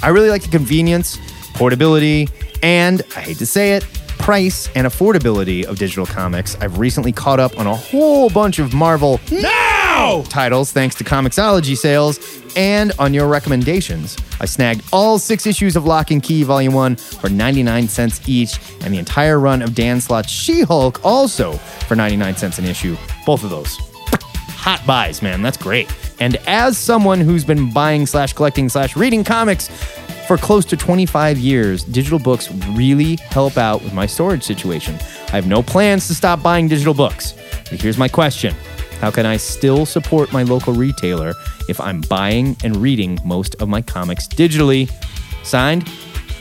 I 0.02 0.08
really 0.08 0.30
like 0.30 0.42
the 0.42 0.48
convenience, 0.48 1.18
portability, 1.54 2.28
and 2.62 3.02
I 3.14 3.20
hate 3.20 3.38
to 3.38 3.46
say 3.46 3.74
it, 3.74 3.84
price 4.22 4.68
and 4.76 4.86
affordability 4.86 5.64
of 5.64 5.78
digital 5.78 6.06
comics. 6.06 6.56
I've 6.60 6.78
recently 6.78 7.10
caught 7.10 7.40
up 7.40 7.58
on 7.58 7.66
a 7.66 7.74
whole 7.74 8.30
bunch 8.30 8.60
of 8.60 8.72
Marvel 8.72 9.20
now 9.32 10.20
No! 10.20 10.24
titles 10.28 10.70
thanks 10.70 10.94
to 10.96 11.04
Comixology 11.04 11.76
sales 11.76 12.20
and 12.56 12.92
on 13.00 13.12
your 13.12 13.26
recommendations. 13.26 14.16
I 14.40 14.44
snagged 14.44 14.84
all 14.92 15.18
six 15.18 15.44
issues 15.44 15.74
of 15.74 15.86
Locke 15.86 16.12
and 16.12 16.22
Key 16.22 16.44
Volume 16.44 16.72
1 16.72 16.96
for 16.96 17.28
99 17.30 17.88
cents 17.88 18.20
each, 18.28 18.60
and 18.84 18.94
the 18.94 18.98
entire 18.98 19.40
run 19.40 19.60
of 19.60 19.74
Dan 19.74 20.00
Slott's 20.00 20.30
She 20.30 20.62
Hulk 20.62 21.04
also 21.04 21.52
for 21.88 21.96
99 21.96 22.36
cents 22.36 22.58
an 22.58 22.66
issue. 22.66 22.96
Both 23.26 23.42
of 23.42 23.50
those. 23.50 23.76
Hot 24.54 24.80
buys, 24.86 25.22
man. 25.22 25.42
That's 25.42 25.56
great. 25.56 25.92
And 26.20 26.36
as 26.46 26.78
someone 26.78 27.20
who's 27.20 27.44
been 27.44 27.72
buying 27.72 28.06
slash 28.06 28.32
collecting 28.34 28.68
slash 28.68 28.94
reading 28.94 29.24
comics 29.24 29.68
for 30.32 30.38
close 30.38 30.64
to 30.64 30.78
25 30.78 31.36
years, 31.36 31.84
digital 31.84 32.18
books 32.18 32.50
really 32.70 33.16
help 33.16 33.58
out 33.58 33.82
with 33.82 33.92
my 33.92 34.06
storage 34.06 34.42
situation. 34.42 34.94
I 35.28 35.32
have 35.32 35.46
no 35.46 35.62
plans 35.62 36.06
to 36.06 36.14
stop 36.14 36.42
buying 36.42 36.68
digital 36.68 36.94
books. 36.94 37.34
But 37.68 37.82
here's 37.82 37.98
my 37.98 38.08
question 38.08 38.54
How 38.98 39.10
can 39.10 39.26
I 39.26 39.36
still 39.36 39.84
support 39.84 40.32
my 40.32 40.42
local 40.42 40.72
retailer 40.72 41.34
if 41.68 41.78
I'm 41.78 42.00
buying 42.00 42.56
and 42.64 42.76
reading 42.76 43.18
most 43.26 43.60
of 43.60 43.68
my 43.68 43.82
comics 43.82 44.26
digitally? 44.26 44.90
Signed, 45.44 45.84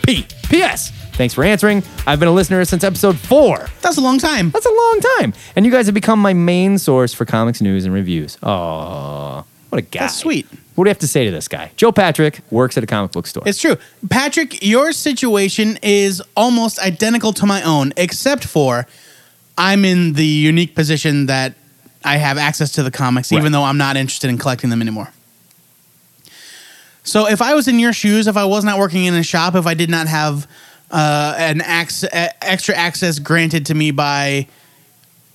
P. 0.04 0.26
P.S. 0.50 0.92
Thanks 1.18 1.34
for 1.34 1.44
answering. 1.44 1.84
I've 2.08 2.20
been 2.20 2.30
a 2.30 2.34
listener 2.34 2.64
since 2.64 2.86
episode 2.86 3.20
four. 3.20 3.68
That's 3.82 3.98
a 3.98 4.02
long 4.02 4.20
time. 4.20 4.52
That's 4.52 4.66
a 4.66 4.70
long 4.70 5.02
time. 5.18 5.34
And 5.58 5.66
you 5.66 5.72
guys 5.72 5.88
have 5.88 5.96
become 5.96 6.20
my 6.20 6.32
main 6.32 6.78
source 6.78 7.14
for 7.14 7.26
comics 7.26 7.60
news 7.60 7.84
and 7.84 7.94
reviews. 7.94 8.38
Oh, 8.42 9.44
what 9.68 9.80
a 9.80 9.82
guy. 9.82 10.00
That's 10.00 10.16
sweet. 10.16 10.48
What 10.76 10.86
do 10.86 10.90
you 10.90 10.92
have 10.92 11.00
to 11.00 11.08
say 11.08 11.26
to 11.26 11.32
this 11.32 11.48
guy? 11.48 11.72
Joe 11.76 11.92
Patrick 11.92 12.40
works 12.50 12.78
at 12.78 12.84
a 12.84 12.88
comic 12.88 13.12
book 13.12 13.28
store. 13.28 13.44
It's 13.46 13.60
true. 13.60 13.76
Patrick, 14.10 14.64
your 14.66 14.94
situation 14.94 15.78
is 15.84 16.22
almost 16.36 16.80
identical 16.80 17.34
to 17.34 17.46
my 17.46 17.62
own, 17.64 17.92
except 17.98 18.46
for 18.46 18.88
I'm 19.58 19.84
in 19.84 20.14
the 20.14 20.26
unique 20.26 20.74
position 20.74 21.26
that 21.26 21.56
I 22.06 22.18
have 22.18 22.38
access 22.38 22.72
to 22.74 22.84
the 22.84 22.92
comics, 22.92 23.32
Right. 23.32 23.38
even 23.40 23.52
though 23.52 23.64
I'm 23.64 23.78
not 23.78 23.98
interested 23.98 24.30
in 24.30 24.38
collecting 24.38 24.70
them 24.70 24.82
anymore. 24.82 25.10
So 27.04 27.28
if 27.28 27.42
I 27.42 27.54
was 27.54 27.68
in 27.68 27.80
your 27.80 27.94
shoes, 27.94 28.28
if 28.28 28.38
I 28.38 28.46
was 28.46 28.64
not 28.64 28.78
working 28.80 29.06
in 29.06 29.14
a 29.16 29.24
shop, 29.24 29.56
if 29.56 29.66
I 29.68 29.74
did 29.74 29.90
not 29.90 30.08
have 30.08 30.48
uh, 30.90 31.34
an 31.38 31.62
ac- 31.62 32.08
extra 32.12 32.76
access 32.76 33.20
granted 33.20 33.66
to 33.68 33.74
me 33.74 33.92
by 33.92 34.48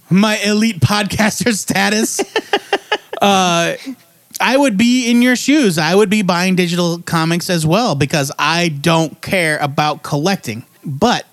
my 0.08 0.38
elite 0.38 0.80
podcaster 0.80 1.52
status, 1.54 2.20
uh, 3.22 3.74
I 4.40 4.56
would 4.56 4.76
be 4.76 5.10
in 5.10 5.22
your 5.22 5.36
shoes. 5.36 5.78
I 5.78 5.94
would 5.94 6.10
be 6.10 6.22
buying 6.22 6.56
digital 6.56 6.98
comics 7.00 7.48
as 7.50 7.66
well 7.66 7.94
because 7.94 8.30
I 8.38 8.68
don't 8.68 9.20
care 9.22 9.58
about 9.58 10.02
collecting. 10.02 10.64
But 10.84 11.26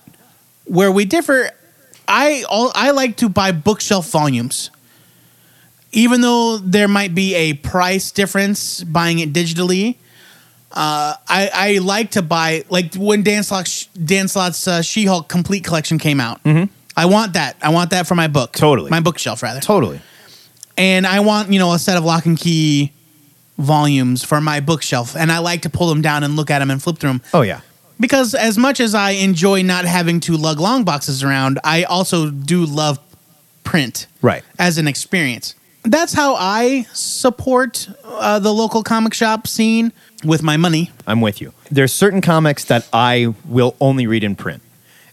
where 0.65 0.91
we 0.91 1.05
differ, 1.05 1.49
I 2.07 2.43
all, 2.49 2.71
I 2.75 2.91
like 2.91 3.17
to 3.17 3.29
buy 3.29 3.51
bookshelf 3.51 4.09
volumes. 4.09 4.69
Even 5.91 6.21
though 6.21 6.57
there 6.57 6.87
might 6.87 7.13
be 7.13 7.35
a 7.35 7.53
price 7.53 8.11
difference 8.11 8.83
buying 8.83 9.19
it 9.19 9.31
digitally, 9.31 9.97
uh, 10.71 11.13
I, 11.27 11.51
I 11.53 11.77
like 11.79 12.11
to 12.11 12.23
buy 12.23 12.65
like 12.69 12.95
when 12.95 13.21
Dan 13.21 13.43
Slott's, 13.43 13.85
Dan 13.87 14.27
Slott's 14.27 14.67
uh, 14.67 14.81
She-Hulk 14.81 15.27
complete 15.27 15.63
collection 15.63 15.99
came 15.99 16.19
out. 16.19 16.41
I 16.95 17.05
want 17.05 17.33
that. 17.33 17.57
I 17.61 17.69
want 17.69 17.91
that 17.91 18.07
for 18.07 18.15
my 18.15 18.27
book. 18.27 18.53
Totally. 18.53 18.89
my 18.89 18.99
bookshelf 18.99 19.43
rather 19.43 19.59
totally. 19.59 20.01
And 20.77 21.05
I 21.05 21.19
want 21.19 21.51
you 21.51 21.59
know 21.59 21.73
a 21.73 21.79
set 21.79 21.97
of 21.97 22.03
Locke 22.03 22.25
and 22.25 22.37
Key 22.37 22.91
volumes 23.57 24.23
for 24.23 24.41
my 24.41 24.59
bookshelf, 24.59 25.15
and 25.15 25.31
I 25.31 25.37
like 25.39 25.61
to 25.63 25.69
pull 25.69 25.87
them 25.89 26.01
down 26.01 26.23
and 26.23 26.35
look 26.35 26.49
at 26.49 26.59
them 26.59 26.71
and 26.71 26.81
flip 26.81 26.97
through 26.97 27.11
them 27.11 27.21
Oh, 27.33 27.41
yeah. 27.41 27.61
because 27.99 28.33
as 28.33 28.57
much 28.57 28.79
as 28.79 28.95
I 28.95 29.11
enjoy 29.11 29.61
not 29.61 29.85
having 29.85 30.19
to 30.21 30.35
lug 30.35 30.59
long 30.59 30.83
boxes 30.83 31.23
around, 31.23 31.59
I 31.63 31.83
also 31.83 32.31
do 32.31 32.65
love 32.65 32.97
print 33.63 34.07
Right. 34.23 34.43
as 34.57 34.79
an 34.79 34.87
experience. 34.87 35.53
That's 35.83 36.13
how 36.13 36.35
I 36.35 36.87
support 36.93 37.87
uh, 38.05 38.39
the 38.39 38.51
local 38.53 38.81
comic 38.83 39.13
shop 39.13 39.45
scene 39.47 39.91
with 40.23 40.41
my 40.41 40.57
money. 40.57 40.89
I'm 41.05 41.21
with 41.21 41.39
you. 41.41 41.53
There's 41.69 41.93
certain 41.93 42.21
comics 42.21 42.65
that 42.65 42.87
I 42.91 43.35
will 43.45 43.75
only 43.79 44.07
read 44.07 44.23
in 44.23 44.35
print. 44.35 44.63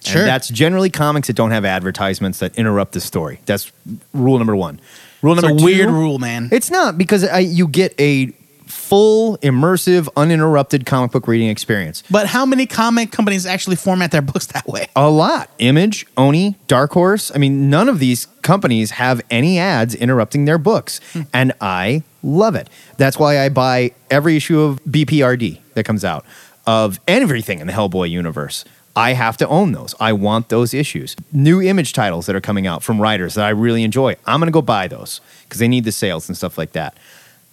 Sure. 0.02 0.22
And 0.22 0.28
that's 0.28 0.48
generally 0.48 0.88
comics 0.88 1.26
that 1.26 1.34
don't 1.36 1.50
have 1.50 1.64
advertisements 1.66 2.38
that 2.38 2.54
interrupt 2.56 2.92
the 2.92 3.00
story. 3.00 3.40
That's 3.46 3.70
rule 4.14 4.38
number 4.38 4.56
one. 4.56 4.80
Rule 5.22 5.34
It's 5.34 5.42
number 5.42 5.56
a 5.56 5.58
two, 5.58 5.64
weird 5.64 5.90
rule, 5.90 6.18
man. 6.18 6.48
It's 6.52 6.70
not 6.70 6.96
because 6.96 7.24
I, 7.24 7.40
you 7.40 7.68
get 7.68 7.98
a 8.00 8.32
full, 8.66 9.36
immersive, 9.38 10.08
uninterrupted 10.16 10.86
comic 10.86 11.10
book 11.12 11.28
reading 11.28 11.48
experience. 11.48 12.02
But 12.10 12.26
how 12.26 12.46
many 12.46 12.66
comic 12.66 13.12
companies 13.12 13.46
actually 13.46 13.76
format 13.76 14.10
their 14.10 14.22
books 14.32 14.46
that 14.46 14.66
way? 14.66 14.86
A 14.96 15.10
lot. 15.10 15.50
Image, 15.58 16.06
Oni, 16.16 16.56
Dark 16.66 16.92
Horse. 16.92 17.30
I 17.34 17.38
mean, 17.38 17.68
none 17.70 17.88
of 17.88 17.98
these 17.98 18.26
companies 18.42 18.92
have 18.92 19.20
any 19.30 19.58
ads 19.58 19.94
interrupting 19.94 20.44
their 20.44 20.58
books. 20.58 21.00
Hmm. 21.12 21.22
And 21.32 21.52
I 21.60 22.02
love 22.22 22.54
it. 22.54 22.68
That's 22.96 23.18
why 23.18 23.40
I 23.40 23.48
buy 23.48 23.92
every 24.10 24.36
issue 24.36 24.60
of 24.60 24.82
BPRD 24.84 25.60
that 25.74 25.84
comes 25.84 26.04
out, 26.04 26.24
of 26.66 27.00
everything 27.06 27.60
in 27.60 27.66
the 27.66 27.72
Hellboy 27.72 28.10
universe. 28.10 28.64
I 29.00 29.12
have 29.14 29.36
to 29.38 29.48
own 29.48 29.72
those. 29.72 29.94
I 29.98 30.12
want 30.12 30.48
those 30.50 30.74
issues. 30.74 31.16
New 31.32 31.60
image 31.62 31.92
titles 31.92 32.26
that 32.26 32.36
are 32.36 32.40
coming 32.40 32.66
out 32.66 32.82
from 32.82 33.00
writers 33.00 33.34
that 33.34 33.44
I 33.46 33.50
really 33.50 33.82
enjoy. 33.82 34.16
I'm 34.26 34.40
going 34.40 34.46
to 34.48 34.52
go 34.52 34.62
buy 34.62 34.88
those 34.88 35.20
because 35.44 35.58
they 35.58 35.68
need 35.68 35.84
the 35.84 35.92
sales 35.92 36.28
and 36.28 36.36
stuff 36.36 36.58
like 36.58 36.72
that. 36.72 36.96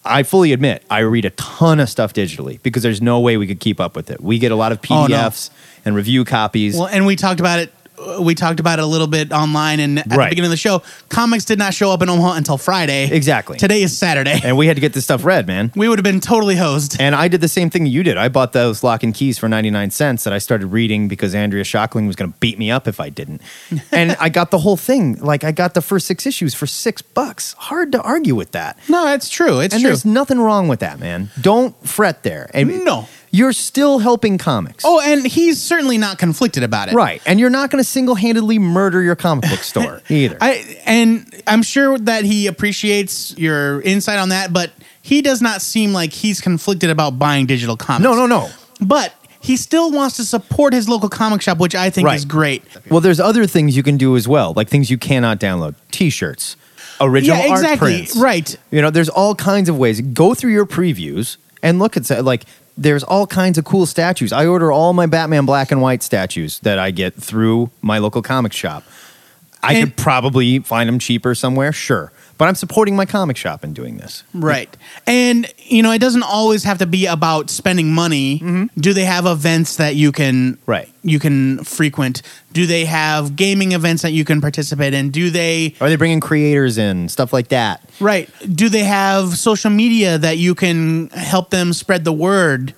I 0.06 0.24
fully 0.24 0.54
admit 0.54 0.84
I 0.90 1.00
read 1.00 1.26
a 1.26 1.32
ton 1.32 1.80
of 1.80 1.90
stuff 1.90 2.14
digitally 2.14 2.62
because 2.64 2.82
there's 2.84 3.02
no 3.02 3.20
way 3.20 3.36
we 3.38 3.46
could 3.48 3.60
keep 3.60 3.80
up 3.80 3.96
with 3.96 4.10
it. 4.10 4.22
We 4.22 4.40
get 4.40 4.52
a 4.52 4.56
lot 4.56 4.72
of 4.72 4.80
Oh, 4.90 5.08
no. 5.08 5.16
PDFs 5.16 5.50
and 5.86 5.96
review 5.96 6.24
copies. 6.24 6.78
Well, 6.78 6.88
and 6.88 7.06
we 7.06 7.16
talked 7.16 7.40
about 7.40 7.60
it. 7.60 7.74
We 8.20 8.36
talked 8.36 8.60
about 8.60 8.78
it 8.78 8.84
a 8.84 8.86
little 8.86 9.08
bit 9.08 9.32
online, 9.32 9.80
and 9.80 10.00
at 10.00 10.08
the 10.10 10.16
beginning 10.16 10.46
of 10.46 10.52
the 10.52 10.58
show, 10.58 10.84
comics 11.10 11.46
did 11.46 11.58
not 11.58 11.74
show 11.74 11.92
up 11.92 12.02
in 12.04 12.10
Omaha 12.10 12.34
until 12.34 12.58
Friday. 12.58 13.10
Exactly. 13.12 13.58
Today 13.58 13.82
is 13.82 13.98
Saturday. 13.98 14.40
and 14.44 14.56
we 14.56 14.68
had 14.68 14.78
to 14.78 14.82
get 14.82 14.94
this 14.94 15.04
stuff 15.04 15.26
read, 15.26 15.48
man. 15.48 15.72
we 15.76 15.90
would 15.90 15.98
have 15.98 16.04
been 16.04 16.20
totally 16.20 16.56
hosed. 16.56 16.98
And 17.00 17.16
I 17.16 17.28
did 17.28 17.42
the 17.42 17.48
same 17.48 17.72
thing 17.72 17.88
you 17.88 18.04
did. 18.04 18.16
I 18.18 18.30
bought 18.30 18.54
those 18.54 18.84
Locke 18.84 19.02
and 19.02 19.16
Keys 19.16 19.40
for 19.40 19.50
99 19.50 19.90
cents 19.92 20.24
that 20.26 20.34
I 20.34 20.38
started 20.38 20.68
reading 20.68 21.08
because 21.08 21.34
Andrea 21.34 21.64
Shockling 21.64 22.06
was 22.06 22.16
going 22.16 22.32
to 22.32 22.38
beat 22.38 22.60
me 22.60 22.70
up 22.70 22.88
if 22.88 23.00
I 23.00 23.10
didn't. 23.10 23.42
and 23.92 24.16
I 24.20 24.30
got 24.30 24.52
the 24.52 24.60
whole 24.60 24.78
thing. 24.78 25.16
Like, 25.16 25.44
I 25.44 25.52
got 25.52 25.74
the 25.74 25.82
first 25.82 26.06
six 26.06 26.26
issues 26.28 26.54
for 26.54 26.68
six 26.68 27.02
bucks. 27.02 27.54
Hard 27.54 27.92
to 27.94 28.02
argue 28.04 28.36
with 28.36 28.52
that. 28.52 28.78
No, 28.88 29.12
it's 29.14 29.30
true. 29.30 29.60
It's 29.60 29.74
and 29.74 29.82
true. 29.82 29.90
there's 29.90 30.06
nothing 30.06 30.40
wrong 30.40 30.68
with 30.68 30.82
that, 30.82 31.00
man. 31.00 31.32
Don't 31.42 31.76
fret 31.88 32.22
there. 32.24 32.50
And 32.54 32.86
No. 32.86 33.08
You're 33.32 33.54
still 33.54 34.00
helping 34.00 34.38
comics. 34.38 34.84
Oh, 34.88 35.02
and 35.02 35.26
he's 35.28 35.62
certainly 35.62 35.98
not 35.98 36.18
conflicted 36.18 36.64
about 36.64 36.88
it. 36.90 36.94
Right. 36.96 37.22
And 37.26 37.40
you're 37.40 37.50
not 37.50 37.70
going 37.70 37.84
to 37.84 37.88
single 37.90 38.16
handedly 38.16 38.58
murder 38.58 39.02
your 39.02 39.16
comic 39.16 39.50
book 39.50 39.60
store 39.64 40.02
either. 40.10 40.38
I 40.42 40.80
and 40.86 41.30
I'm 41.46 41.62
sure 41.62 41.98
that 42.00 42.24
he 42.26 42.48
appreciates 42.48 43.38
your 43.38 43.82
insight 43.82 44.20
on 44.20 44.30
that, 44.30 44.54
but 44.54 44.72
he 45.02 45.22
does 45.22 45.42
not 45.42 45.62
seem 45.62 45.94
like 45.94 46.14
he's 46.14 46.40
conflicted 46.42 46.90
about 46.90 47.20
buying 47.20 47.46
digital 47.46 47.76
comics. 47.78 48.04
no, 48.04 48.14
no, 48.16 48.26
no. 48.28 48.50
But 48.80 49.14
he 49.40 49.56
still 49.58 49.92
wants 49.92 50.16
to 50.18 50.26
support 50.26 50.74
his 50.74 50.88
local 50.90 51.10
comic 51.10 51.42
shop, 51.42 51.58
which 51.58 51.76
I 51.76 51.90
think 51.90 52.06
Right. 52.06 52.16
is 52.16 52.26
great. 52.26 52.64
Well, 52.90 53.02
there's 53.02 53.20
other 53.20 53.46
things 53.46 53.76
you 53.78 53.84
can 53.84 53.98
do 53.98 54.16
as 54.16 54.28
well, 54.28 54.54
like 54.56 54.68
things 54.70 54.90
you 54.90 54.98
cannot 54.98 55.40
download 55.40 55.76
t 55.92 56.10
shirts, 56.10 56.56
original 57.02 57.38
yeah, 57.38 57.50
art 57.52 57.60
exactly. 57.60 57.94
prints. 57.98 58.16
Right. 58.18 58.56
You 58.72 58.82
know, 58.82 58.90
there's 58.90 59.10
all 59.10 59.36
kinds 59.36 59.70
of 59.70 59.78
ways. 59.78 60.02
Go 60.02 60.34
through 60.34 60.52
your 60.52 60.66
previews 60.66 61.38
and 61.64 61.80
look 61.80 61.96
at 61.98 62.24
like 62.26 62.44
there's 62.78 63.04
all 63.04 63.26
kinds 63.28 63.58
of 63.58 63.66
cool 63.66 63.86
statues. 63.86 64.32
I 64.32 64.46
order 64.46 64.72
all 64.72 64.94
my 64.94 65.06
Batman 65.08 65.46
black 65.46 65.72
and 65.72 65.82
white 65.82 66.04
statues 66.04 66.60
that 66.60 66.78
I 66.80 66.92
get 66.92 67.16
through 67.16 67.72
my 67.82 67.98
local 67.98 68.22
comic 68.22 68.54
shop. 68.54 68.84
I 69.64 69.74
And- 69.74 69.90
could 69.90 69.98
probably 69.98 70.60
find 70.60 70.88
them 70.88 71.00
cheaper 71.00 71.34
somewhere, 71.34 71.74
sure. 71.74 72.12
But 72.38 72.48
I'm 72.48 72.56
supporting 72.56 72.96
my 72.96 73.06
comic 73.06 73.36
shop 73.36 73.64
in 73.64 73.74
doing 73.74 73.98
this. 73.98 74.24
Right. 74.34 74.76
And, 75.08 75.52
you 75.58 75.82
know, 75.82 75.92
it 75.92 75.98
doesn't 76.00 76.22
always 76.24 76.64
have 76.66 76.78
to 76.80 76.86
be 76.86 77.08
about 77.08 77.50
spending 77.50 77.92
money. 77.92 78.70
Do 78.78 78.94
they 78.94 79.06
have 79.06 79.26
events 79.26 79.78
that 79.78 79.96
you 79.96 80.12
can 80.12 80.28
Mm-hmm. 80.28 80.70
Right. 80.72 80.90
you 81.04 81.20
can 81.20 81.64
frequent? 81.64 82.22
Do 82.54 82.68
they 82.68 82.86
have 82.86 83.36
gaming 83.36 83.72
events 83.72 84.04
that 84.04 84.12
you 84.12 84.24
can 84.24 84.40
participate 84.42 84.94
in? 84.94 85.10
Do 85.10 85.30
they 85.32 85.74
Are 85.82 85.90
they 85.90 85.96
bringing 85.96 86.20
creators 86.20 86.78
in, 86.78 87.10
stuff 87.10 87.34
like 87.34 87.48
that? 87.48 87.82
right? 88.00 88.30
Do 88.56 88.70
they 88.70 88.84
have 88.84 89.36
social 89.38 89.72
media 89.72 90.18
that 90.20 90.38
you 90.38 90.54
can 90.54 91.10
help 91.10 91.50
them 91.50 91.74
spread 91.74 92.04
the 92.04 92.14
word? 92.14 92.76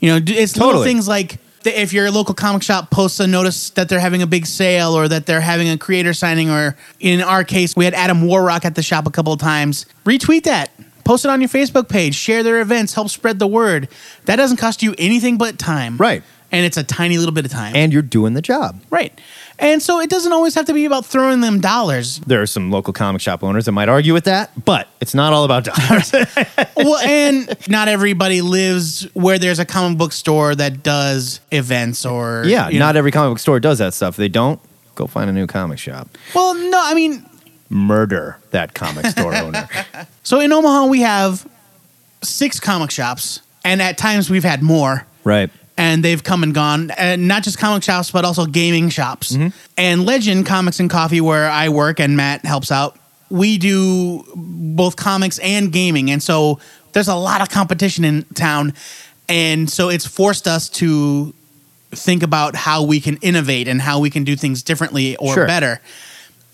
You 0.00 0.08
know, 0.10 0.16
it's 0.16 0.56
little 0.56 0.72
Totally. 0.72 0.86
things 0.86 1.06
like 1.08 1.38
if 1.66 1.92
your 1.92 2.10
local 2.10 2.34
comic 2.34 2.62
shop 2.62 2.90
posts 2.90 3.20
a 3.20 3.26
notice 3.26 3.70
that 3.70 3.88
they're 3.88 4.00
having 4.00 4.22
a 4.22 4.26
big 4.26 4.46
sale 4.46 4.96
or 4.96 5.08
that 5.08 5.26
they're 5.26 5.40
having 5.40 5.68
a 5.68 5.78
creator 5.78 6.12
signing, 6.12 6.50
or 6.50 6.76
in 7.00 7.20
our 7.20 7.44
case, 7.44 7.76
we 7.76 7.84
had 7.84 7.94
Adam 7.94 8.22
Warrock 8.22 8.64
at 8.64 8.74
the 8.74 8.82
shop 8.82 9.06
a 9.06 9.10
couple 9.10 9.32
of 9.32 9.40
times. 9.40 9.86
Retweet 10.04 10.44
that. 10.44 10.70
Post 11.04 11.24
it 11.24 11.30
on 11.30 11.40
your 11.40 11.50
Facebook 11.50 11.88
page. 11.88 12.14
Share 12.14 12.42
their 12.42 12.60
events. 12.60 12.94
Help 12.94 13.10
spread 13.10 13.38
the 13.38 13.46
word. 13.46 13.88
That 14.24 14.36
doesn't 14.36 14.56
cost 14.56 14.82
you 14.82 14.94
anything 14.98 15.36
but 15.36 15.58
time. 15.58 15.96
Right. 15.98 16.22
And 16.50 16.64
it's 16.64 16.76
a 16.76 16.84
tiny 16.84 17.18
little 17.18 17.34
bit 17.34 17.44
of 17.44 17.50
time. 17.50 17.74
And 17.76 17.92
you're 17.92 18.02
doing 18.02 18.34
the 18.34 18.42
job. 18.42 18.80
right. 18.90 19.18
And 19.58 19.80
so 19.80 20.00
it 20.00 20.10
doesn't 20.10 20.32
always 20.32 20.54
have 20.54 20.66
to 20.66 20.74
be 20.74 20.84
about 20.84 21.06
throwing 21.06 21.40
them 21.40 21.60
dollars. 21.60 22.18
There 22.20 22.42
are 22.42 22.46
some 22.46 22.70
local 22.70 22.92
comic 22.92 23.20
shop 23.20 23.44
owners 23.44 23.66
that 23.66 23.72
might 23.72 23.88
argue 23.88 24.12
with 24.12 24.24
that, 24.24 24.64
but 24.64 24.88
it's 25.00 25.14
not 25.14 25.32
all 25.32 25.44
about 25.44 25.64
dollars. 25.64 26.12
well, 26.76 26.96
and 26.98 27.56
not 27.68 27.88
everybody 27.88 28.40
lives 28.40 29.06
where 29.14 29.38
there's 29.38 29.58
a 29.58 29.64
comic 29.64 29.98
book 29.98 30.12
store 30.12 30.54
that 30.54 30.82
does 30.82 31.40
events 31.52 32.04
or 32.04 32.44
yeah, 32.46 32.68
you 32.68 32.78
know. 32.78 32.86
not 32.86 32.96
every 32.96 33.10
comic 33.12 33.32
book 33.32 33.38
store 33.38 33.60
does 33.60 33.78
that 33.78 33.94
stuff. 33.94 34.16
They 34.16 34.28
don't. 34.28 34.60
Go 34.96 35.06
find 35.06 35.28
a 35.28 35.32
new 35.32 35.46
comic 35.46 35.78
shop. 35.78 36.08
Well, 36.34 36.54
no, 36.54 36.80
I 36.82 36.94
mean, 36.94 37.24
murder 37.68 38.38
that 38.50 38.74
comic 38.74 39.06
store 39.06 39.34
owner. 39.34 39.68
So 40.22 40.40
in 40.40 40.50
Omaha, 40.54 40.86
we 40.86 41.02
have 41.02 41.46
six 42.22 42.58
comic 42.58 42.90
shops, 42.90 43.40
and 43.62 43.82
at 43.82 43.98
times 43.98 44.30
we've 44.30 44.42
had 44.42 44.62
more. 44.62 45.06
Right. 45.22 45.50
And 45.76 46.04
they've 46.04 46.22
come 46.22 46.44
and 46.44 46.54
gone, 46.54 46.92
and 46.92 47.26
not 47.26 47.42
just 47.42 47.58
comic 47.58 47.82
shops, 47.82 48.12
but 48.12 48.24
also 48.24 48.46
gaming 48.46 48.90
shops. 48.90 49.32
Mm-hmm. 49.32 49.48
And 49.76 50.06
Legend 50.06 50.46
Comics 50.46 50.78
and 50.78 50.88
Coffee, 50.88 51.20
where 51.20 51.50
I 51.50 51.68
work 51.68 51.98
and 51.98 52.16
Matt 52.16 52.44
helps 52.44 52.70
out, 52.70 52.96
we 53.28 53.58
do 53.58 54.24
both 54.36 54.94
comics 54.94 55.40
and 55.40 55.72
gaming. 55.72 56.12
And 56.12 56.22
so 56.22 56.60
there's 56.92 57.08
a 57.08 57.16
lot 57.16 57.40
of 57.40 57.50
competition 57.50 58.04
in 58.04 58.22
town. 58.34 58.72
And 59.28 59.68
so 59.68 59.88
it's 59.88 60.06
forced 60.06 60.46
us 60.46 60.68
to 60.70 61.34
think 61.90 62.22
about 62.22 62.54
how 62.54 62.84
we 62.84 63.00
can 63.00 63.16
innovate 63.16 63.66
and 63.66 63.80
how 63.80 63.98
we 63.98 64.10
can 64.10 64.22
do 64.22 64.36
things 64.36 64.62
differently 64.62 65.16
or 65.16 65.34
Sure. 65.34 65.46
better. 65.46 65.80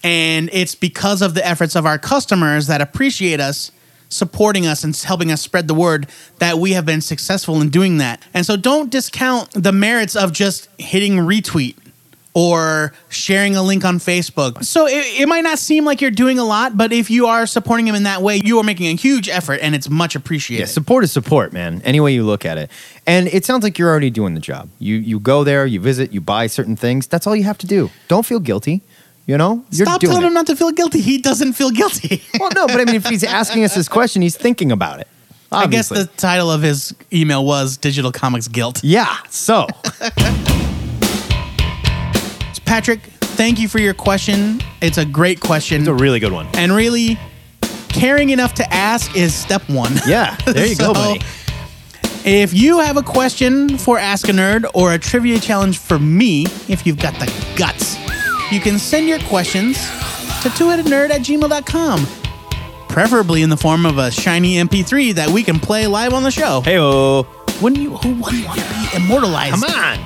And 0.03 0.49
it's 0.53 0.75
because 0.75 1.21
of 1.21 1.35
the 1.35 1.47
efforts 1.47 1.77
of 1.77 1.85
our 1.85 1.99
customers 1.99 2.69
that 2.69 2.81
appreciate 2.81 3.41
us, 3.41 3.71
supporting 4.11 4.67
us, 4.67 4.85
and 4.85 4.95
helping 4.97 5.33
us 5.33 5.41
spread 5.41 5.69
the 5.69 5.75
word 5.75 6.09
that 6.39 6.59
we 6.59 6.73
have 6.73 6.85
been 6.85 7.01
successful 7.01 7.61
in 7.63 7.71
doing 7.71 7.99
that. 7.99 8.23
And 8.35 8.45
so 8.45 8.57
don't 8.57 8.91
discount 8.91 9.51
the 9.53 9.73
merits 9.73 10.15
of 10.15 10.33
just 10.33 10.69
hitting 10.79 11.13
retweet 11.15 11.77
or 12.33 12.93
sharing 13.09 13.57
a 13.57 13.63
link 13.63 13.85
on 13.85 13.99
Facebook. 13.99 14.65
So 14.65 14.87
it, 14.87 15.21
it 15.21 15.29
might 15.29 15.41
not 15.41 15.59
seem 15.59 15.85
like 15.85 16.01
you're 16.01 16.11
doing 16.11 16.39
a 16.39 16.45
lot, 16.45 16.77
but 16.77 16.93
if 16.93 17.11
you 17.11 17.27
are 17.27 17.47
supporting 17.47 17.87
them 17.87 17.95
in 17.95 18.05
that 18.05 18.23
way, 18.23 18.41
you 18.45 18.59
are 18.59 18.63
making 18.63 18.87
a 18.87 18.95
huge 18.95 19.29
effort 19.29 19.59
and 19.63 19.75
it's 19.75 19.91
much 19.91 20.15
appreciated. 20.15 20.63
Yeah, 20.63 20.67
support 20.67 21.03
is 21.05 21.11
support, 21.13 21.53
man. 21.53 21.83
Any 21.85 21.99
way 21.99 22.13
you 22.13 22.25
look 22.25 22.45
at 22.45 22.57
it, 22.57 22.71
and 23.07 23.27
it 23.29 23.45
sounds 23.45 23.65
like 23.65 23.79
you're 23.79 23.91
already 23.91 24.11
doing 24.11 24.35
the 24.35 24.41
job. 24.41 24.69
You 24.79 24.97
you 24.97 25.19
go 25.19 25.43
there, 25.43 25.67
you 25.67 25.81
visit, 25.81 26.13
you 26.13 26.21
buy 26.21 26.47
certain 26.47 26.77
things. 26.77 27.07
That's 27.07 27.27
all 27.27 27.35
you 27.35 27.45
have 27.45 27.59
to 27.59 27.67
do. 27.67 27.91
Don't 28.07 28.25
feel 28.25 28.41
guilty. 28.41 28.83
You 29.27 29.39
know, 29.39 29.65
you're 29.71 29.87
Stop 29.87 30.01
doing 30.01 30.11
telling 30.11 30.25
it. 30.25 30.29
him 30.29 30.35
not 30.35 30.47
to 30.49 30.57
feel 30.57 30.73
guilty. 30.73 31.01
He 31.01 31.19
doesn't 31.19 31.53
feel 31.53 31.71
guilty. 31.71 32.23
well, 32.41 32.51
no, 32.55 32.67
but 32.67 32.81
I 32.81 32.85
mean, 32.85 32.97
if 32.97 33.07
he's 33.07 33.23
asking 33.23 33.63
us 33.65 33.75
this 33.77 33.89
question, 33.89 34.23
he's 34.23 34.37
thinking 34.37 34.73
about 34.73 34.99
it. 35.01 35.07
I 35.53 35.67
guess 35.67 35.89
the 35.89 36.07
title 36.17 36.51
of 36.51 36.63
his 36.63 36.95
email 37.13 37.45
was 37.45 37.77
Digital 37.77 38.11
Comics 38.13 38.49
Guilt. 38.49 38.83
yeah. 38.85 39.17
So 39.31 39.67
Patrick, 42.65 43.01
thank 43.21 43.59
you 43.59 43.69
for 43.69 43.79
your 43.81 43.95
question. 43.95 44.61
It's 44.81 44.99
a 44.99 45.05
great 45.05 45.41
question. 45.41 45.81
it's 45.81 45.89
a 45.89 45.95
really 45.95 46.21
good 46.21 46.33
one. 46.33 46.47
and 46.55 46.73
really, 46.73 47.19
caring 47.89 48.31
enough 48.31 48.55
to 48.55 48.73
ask 48.75 49.17
is 49.17 49.35
step 49.35 49.63
one. 49.69 49.93
Yeah, 50.07 50.37
there 50.47 50.67
you 50.67 50.77
go, 50.77 50.93
buddy. 50.93 51.21
If 52.25 52.53
you 52.55 52.79
have 52.81 52.97
a 52.97 53.03
question 53.03 53.77
for 53.79 53.99
Ask 53.99 54.29
a 54.29 54.33
Nerd 54.33 54.71
or 54.75 54.93
a 54.93 54.99
trivia 54.99 55.39
challenge 55.41 55.79
for 55.79 55.99
me, 55.99 56.45
if 56.69 56.87
you've 56.87 56.99
got 56.99 57.15
the 57.15 57.27
guts, 57.57 57.97
you 58.51 58.61
can 58.61 58.79
send 58.79 59.09
your 59.09 59.19
questions 59.21 59.77
to 60.43 60.49
twoheadednerd 60.51 61.11
at 61.11 61.21
gmail.com. 61.23 62.07
Preferably 62.89 63.43
in 63.43 63.51
the 63.51 63.57
form 63.57 63.87
of 63.87 63.99
a 63.99 64.11
shiny 64.11 64.55
MP3 64.57 65.15
that 65.15 65.29
we 65.31 65.43
can 65.45 65.61
play 65.61 65.87
live 65.87 66.13
on 66.13 66.23
the 66.25 66.31
show. 66.31 66.61
Hey, 66.63 66.79
oh, 66.79 67.27
Wouldn't 67.63 67.81
you? 67.81 67.97
Who 67.97 68.15
wouldn't 68.21 68.45
want 68.47 68.59
to 68.61 68.67
be 68.69 68.97
immortalized? 68.97 69.55
come 69.55 69.65
on. 69.65 69.99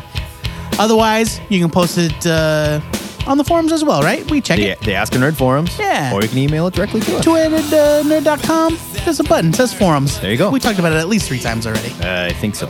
Otherwise, 0.78 1.40
you 1.48 1.60
can 1.60 1.70
post 1.70 1.96
it 1.98 2.26
uh, 2.26 2.80
on 3.26 3.38
the 3.38 3.44
forums 3.44 3.70
as 3.72 3.84
well, 3.84 4.02
right? 4.02 4.28
We 4.30 4.40
check 4.40 4.58
The, 4.58 4.70
it. 4.70 4.80
the 4.80 4.94
Ask 4.94 5.14
a 5.14 5.18
Nerd 5.18 5.34
forums. 5.36 5.78
Yeah. 5.78 6.12
Or 6.12 6.20
you 6.20 6.28
can 6.28 6.38
email 6.38 6.66
it 6.66 6.74
directly 6.74 7.00
to 7.02 7.16
us. 7.16 7.24
Two-headednerd.com. 7.24 8.76
There's 9.04 9.20
a 9.20 9.24
button. 9.24 9.50
It 9.50 9.56
says 9.56 9.72
forums. 9.72 10.20
There 10.20 10.30
you 10.32 10.36
go. 10.36 10.50
We 10.50 10.58
talked 10.60 10.78
about 10.80 10.92
it 10.92 10.96
at 10.96 11.08
least 11.08 11.28
three 11.28 11.38
times 11.38 11.66
already. 11.66 11.90
Uh, 12.02 12.26
I 12.26 12.32
think 12.32 12.54
so. 12.56 12.66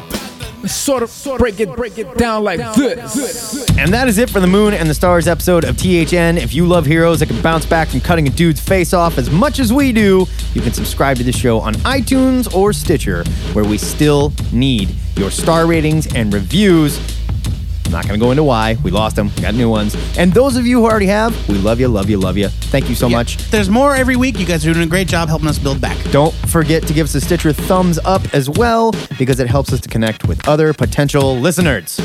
Sort 0.66 1.02
of 1.02 1.38
break 1.38 1.60
it, 1.60 1.74
break 1.76 1.98
it 1.98 2.16
down 2.16 2.44
like 2.44 2.58
this. 2.74 3.68
And 3.78 3.92
that 3.92 4.08
is 4.08 4.18
it 4.18 4.30
for 4.30 4.40
the 4.40 4.46
Moon 4.46 4.74
and 4.74 4.88
the 4.88 4.94
Stars 4.94 5.28
episode 5.28 5.64
of 5.64 5.76
THN. 5.76 6.38
If 6.38 6.54
you 6.54 6.66
love 6.66 6.86
heroes 6.86 7.20
that 7.20 7.26
can 7.26 7.40
bounce 7.42 7.66
back 7.66 7.88
from 7.88 8.00
cutting 8.00 8.26
a 8.26 8.30
dude's 8.30 8.60
face 8.60 8.92
off 8.92 9.18
as 9.18 9.30
much 9.30 9.58
as 9.58 9.72
we 9.72 9.92
do, 9.92 10.26
you 10.54 10.60
can 10.60 10.72
subscribe 10.72 11.16
to 11.18 11.24
the 11.24 11.32
show 11.32 11.60
on 11.60 11.74
iTunes 11.84 12.52
or 12.54 12.72
Stitcher, 12.72 13.24
where 13.52 13.64
we 13.64 13.78
still 13.78 14.32
need 14.52 14.94
your 15.16 15.30
star 15.30 15.66
ratings 15.66 16.12
and 16.14 16.32
reviews. 16.32 16.98
Not 17.95 18.09
going 18.09 18.18
to 18.18 18.26
go 18.26 18.32
into 18.32 18.42
why. 18.42 18.76
We 18.82 18.90
lost 18.90 19.14
them. 19.14 19.30
We 19.36 19.42
got 19.42 19.55
new 19.55 19.70
ones. 19.70 19.95
And 20.18 20.32
those 20.32 20.57
of 20.57 20.66
you 20.66 20.80
who 20.80 20.86
already 20.86 21.07
have, 21.07 21.32
we 21.49 21.55
love 21.59 21.78
you, 21.78 21.86
love 21.86 22.11
you, 22.11 22.18
love 22.18 22.36
you. 22.36 22.49
Thank 22.49 22.88
you 22.88 22.97
so 22.97 23.07
Yeah. 23.07 23.18
much. 23.18 23.36
There's 23.53 23.70
more 23.70 23.95
every 23.95 24.16
week. 24.16 24.36
You 24.40 24.45
guys 24.47 24.66
are 24.66 24.72
doing 24.74 24.84
a 24.84 24.90
great 24.90 25.07
job 25.07 25.28
helping 25.28 25.47
us 25.47 25.61
build 25.61 25.80
back. 25.80 25.97
Don't 26.11 26.34
forget 26.49 26.84
to 26.88 26.92
give 26.92 27.05
us 27.07 27.14
a 27.14 27.20
Stitcher 27.20 27.53
thumbs 27.53 28.01
up 28.05 28.22
as 28.34 28.51
well, 28.51 28.92
because 29.16 29.38
it 29.38 29.47
helps 29.47 29.72
us 29.72 29.78
to 29.82 29.88
connect 29.88 30.26
with 30.26 30.47
other 30.49 30.72
potential 30.72 31.38
listeners. 31.38 32.01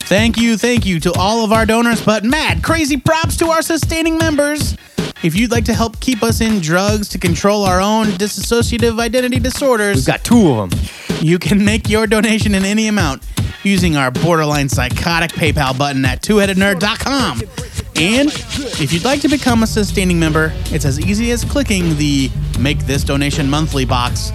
Thank 0.00 0.36
you, 0.36 0.56
thank 0.58 0.84
you 0.84 0.98
to 1.00 1.12
all 1.12 1.44
of 1.44 1.52
our 1.52 1.64
donors, 1.64 2.00
but 2.04 2.24
mad 2.24 2.64
crazy 2.64 2.96
props 2.96 3.36
to 3.36 3.46
our 3.50 3.62
sustaining 3.62 4.18
members. 4.18 4.76
If 5.22 5.36
you'd 5.36 5.52
like 5.52 5.64
to 5.66 5.74
help 5.74 6.00
keep 6.00 6.22
us 6.22 6.40
in 6.40 6.60
drugs 6.60 7.08
to 7.10 7.18
control 7.18 7.64
our 7.64 7.80
own 7.80 8.06
dissociative 8.06 8.98
identity 8.98 9.38
disorders, 9.38 9.96
We've 9.98 10.06
got 10.06 10.24
two 10.24 10.50
of 10.50 10.70
them. 10.70 10.80
you 11.20 11.38
can 11.38 11.64
make 11.64 11.88
your 11.88 12.08
donation 12.08 12.54
in 12.54 12.64
any 12.64 12.88
amount 12.88 13.22
using 13.62 13.96
our 13.96 14.10
borderline 14.10 14.68
psychotic 14.68 15.30
PayPal 15.30 15.78
button 15.78 16.04
at 16.04 16.22
twoheadednerd.com. 16.22 17.40
And 17.94 18.30
if 18.80 18.92
you'd 18.92 19.04
like 19.04 19.20
to 19.20 19.28
become 19.28 19.62
a 19.62 19.66
sustaining 19.66 20.18
member, 20.18 20.52
it's 20.66 20.84
as 20.84 20.98
easy 20.98 21.30
as 21.30 21.44
clicking 21.44 21.96
the 21.98 22.28
Make 22.58 22.80
This 22.80 23.04
Donation 23.04 23.48
Monthly 23.48 23.84
box. 23.84 24.32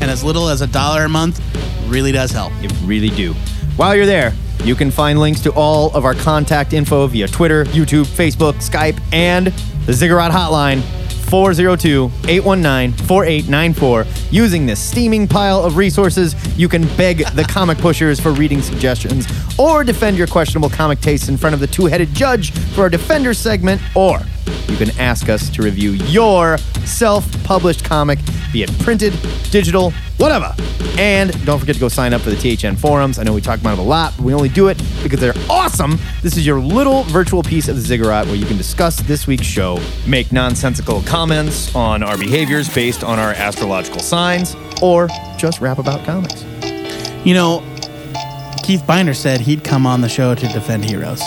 And 0.00 0.08
as 0.08 0.22
little 0.22 0.48
as 0.48 0.60
a 0.60 0.68
dollar 0.68 1.04
a 1.04 1.08
month 1.08 1.40
really 1.88 2.12
does 2.12 2.30
help. 2.30 2.52
It 2.62 2.72
really 2.84 3.08
do. 3.10 3.32
While 3.74 3.96
you're 3.96 4.06
there, 4.06 4.32
you 4.62 4.76
can 4.76 4.92
find 4.92 5.18
links 5.18 5.40
to 5.40 5.50
all 5.54 5.90
of 5.96 6.04
our 6.04 6.14
contact 6.14 6.72
info 6.72 7.08
via 7.08 7.26
Twitter, 7.26 7.64
YouTube, 7.64 8.04
Facebook, 8.04 8.54
Skype, 8.54 9.00
and 9.12 9.52
the 9.88 9.94
Ziggurat 9.94 10.30
hotline 10.30 10.82
402 11.30 12.10
819 12.28 13.06
4894. 13.06 14.04
Using 14.30 14.66
this 14.66 14.78
steaming 14.78 15.26
pile 15.26 15.64
of 15.64 15.78
resources, 15.78 16.36
you 16.58 16.68
can 16.68 16.86
beg 16.96 17.24
the 17.34 17.42
comic 17.48 17.78
pushers 17.78 18.20
for 18.20 18.32
reading 18.32 18.60
suggestions 18.60 19.26
or 19.58 19.84
defend 19.84 20.18
your 20.18 20.26
questionable 20.26 20.68
comic 20.68 21.00
tastes 21.00 21.30
in 21.30 21.38
front 21.38 21.54
of 21.54 21.60
the 21.60 21.66
two 21.66 21.86
headed 21.86 22.12
judge 22.12 22.52
for 22.74 22.82
our 22.82 22.90
Defender 22.90 23.32
segment, 23.32 23.80
or 23.96 24.20
you 24.68 24.76
can 24.76 24.90
ask 24.98 25.30
us 25.30 25.48
to 25.48 25.62
review 25.62 25.92
your 25.92 26.58
self 26.84 27.26
published 27.44 27.82
comic, 27.82 28.18
be 28.52 28.62
it 28.62 28.78
printed, 28.78 29.14
digital, 29.50 29.92
whatever. 30.16 30.54
And 30.98 31.32
don't 31.44 31.58
forget 31.58 31.74
to 31.76 31.80
go 31.80 31.88
sign 31.88 32.12
up 32.12 32.20
for 32.20 32.30
the 32.30 32.56
THN 32.56 32.76
forums. 32.76 33.18
I 33.18 33.22
know 33.22 33.32
we 33.32 33.40
talk 33.40 33.60
about 33.60 33.78
it 33.78 33.80
a 33.80 33.84
lot, 33.84 34.14
but 34.16 34.24
we 34.24 34.34
only 34.34 34.48
do 34.48 34.68
it 34.68 34.82
because 35.02 35.20
they're 35.20 35.34
awesome. 35.48 35.98
This 36.22 36.36
is 36.36 36.44
your 36.46 36.60
little 36.60 37.04
virtual 37.04 37.42
piece 37.42 37.68
of 37.68 37.76
the 37.76 37.82
Ziggurat 37.82 38.26
where 38.26 38.34
you 38.34 38.46
can 38.46 38.56
discuss 38.56 39.00
this 39.02 39.26
week's 39.26 39.46
show, 39.46 39.78
make 40.06 40.32
nonsensical 40.32 41.02
comments 41.02 41.74
on 41.74 42.02
our 42.02 42.18
behaviors 42.18 42.72
based 42.74 43.04
on 43.04 43.18
our 43.18 43.32
astrological 43.32 44.00
signs, 44.00 44.56
or 44.82 45.08
just 45.36 45.60
rap 45.60 45.78
about 45.78 46.04
comics. 46.04 46.44
You 47.24 47.34
know, 47.34 47.62
Keith 48.62 48.86
Binder 48.86 49.14
said 49.14 49.40
he'd 49.40 49.64
come 49.64 49.86
on 49.86 50.00
the 50.00 50.08
show 50.08 50.34
to 50.34 50.48
defend 50.48 50.84
heroes. 50.84 51.22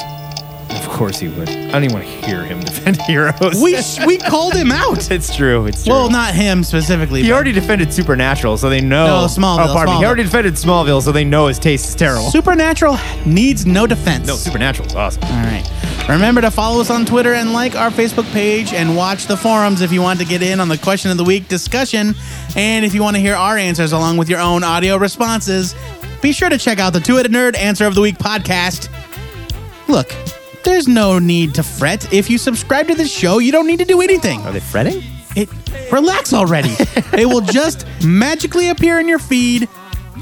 Of 1.02 1.06
course 1.08 1.20
he 1.20 1.30
would. 1.30 1.50
I 1.50 1.72
don't 1.72 1.84
even 1.86 1.96
want 1.96 2.06
to 2.06 2.12
hear 2.28 2.44
him 2.44 2.60
defend 2.64 3.02
heroes. 3.02 3.60
We 3.60 3.76
we 4.06 4.20
called 4.20 4.54
him 4.54 4.72
out. 4.72 5.10
it's 5.12 5.36
true. 5.36 5.66
It's 5.66 5.84
true. 5.84 5.94
Well, 5.94 6.12
not 6.12 6.36
him 6.36 6.64
specifically. 6.64 7.24
He 7.24 7.30
but 7.30 7.34
already 7.36 7.54
defended 7.54 7.92
Supernatural, 7.92 8.56
so 8.58 8.70
they 8.70 8.82
know. 8.82 9.08
No, 9.22 9.26
Smallville, 9.26 9.70
Oh, 9.70 9.74
pardon 9.74 9.96
me. 9.96 9.98
He 10.00 10.04
Smallville. 10.04 10.06
already 10.06 10.24
defended 10.24 10.54
Smallville, 10.54 11.02
so 11.02 11.12
they 11.12 11.24
know 11.24 11.48
his 11.48 11.58
taste 11.58 11.88
is 11.90 11.96
terrible. 11.96 12.30
Supernatural 12.30 13.00
needs 13.26 13.66
no 13.66 13.88
defense. 13.88 14.28
no, 14.28 14.36
Supernatural 14.36 14.90
is 14.90 14.96
awesome. 14.96 15.24
All 15.24 15.30
right. 15.32 15.68
Remember 16.08 16.40
to 16.42 16.52
follow 16.52 16.82
us 16.82 16.92
on 16.92 17.04
Twitter 17.06 17.34
and 17.34 17.52
like 17.52 17.76
our 17.76 17.90
Facebook 17.90 18.32
page 18.32 18.72
and 18.72 18.96
watch 18.96 19.26
the 19.26 19.38
forums 19.38 19.82
if 19.82 19.92
you 19.92 20.04
want 20.04 20.20
to 20.20 20.26
get 20.26 20.44
in 20.44 20.60
on 20.60 20.68
the 20.68 20.78
question 20.78 21.10
of 21.10 21.18
the 21.18 21.24
week 21.24 21.48
discussion. 21.48 22.14
And 22.56 22.86
if 22.86 22.94
you 22.94 23.02
want 23.02 23.16
to 23.16 23.22
hear 23.22 23.34
our 23.34 23.58
answers 23.58 23.92
along 23.92 24.18
with 24.18 24.30
your 24.30 24.40
own 24.40 24.64
audio 24.64 24.98
responses, 24.98 25.74
be 26.22 26.32
sure 26.32 26.50
to 26.50 26.60
check 26.60 26.78
out 26.80 26.94
the 26.94 27.00
Two 27.00 27.16
Headed 27.16 27.32
Nerd 27.32 27.58
Answer 27.58 27.86
of 27.88 27.96
the 27.96 28.02
Week 28.02 28.18
podcast. 28.20 28.90
Look, 29.88 30.14
there's 30.64 30.88
no 30.88 31.20
need 31.20 31.56
to 31.56 31.64
fret. 31.64 32.12
If 32.14 32.30
you 32.30 32.38
subscribe 32.38 32.88
to 32.88 32.96
this 32.96 33.12
show, 33.12 33.40
you 33.40 33.52
don't 33.52 33.68
need 33.68 33.80
to 33.80 33.86
do 33.86 34.02
anything. 34.02 34.42
Are 34.42 34.52
they 34.52 34.60
fretting? 34.60 35.04
It 35.36 35.50
relax 35.92 36.34
already. 36.34 36.76
it 37.14 37.28
will 37.28 37.42
just 37.42 37.86
magically 38.04 38.70
appear 38.70 39.00
in 39.00 39.08
your 39.08 39.20
feed 39.20 39.68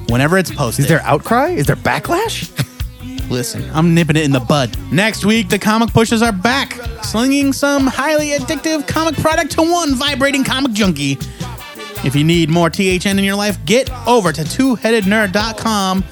whenever 0.08 0.38
it's 0.38 0.52
posted. 0.52 0.86
Is 0.86 0.90
there 0.90 1.02
outcry? 1.02 1.50
Is 1.50 1.66
there 1.66 1.76
backlash? 1.76 2.56
Listen, 3.30 3.70
I'm 3.74 3.94
nipping 3.94 4.16
it 4.16 4.24
in 4.24 4.32
the 4.32 4.40
bud. 4.40 4.76
Next 4.92 5.24
week, 5.24 5.50
the 5.50 5.60
comic 5.60 5.94
pushers 5.94 6.24
are 6.24 6.32
back, 6.32 6.74
slinging 7.04 7.54
some 7.54 7.86
highly 7.86 8.30
addictive 8.30 8.88
comic 8.88 9.16
product 9.16 9.52
to 9.52 9.62
one 9.62 9.94
vibrating 9.96 10.44
comic 10.44 10.72
junkie. 10.72 11.18
If 12.04 12.16
you 12.16 12.24
need 12.24 12.50
more 12.50 12.70
THN 12.70 13.20
in 13.20 13.24
your 13.24 13.36
life, 13.36 13.64
get 13.66 13.92
over 14.08 14.32
to 14.32 14.42
twoheadednerd.com 14.42 16.04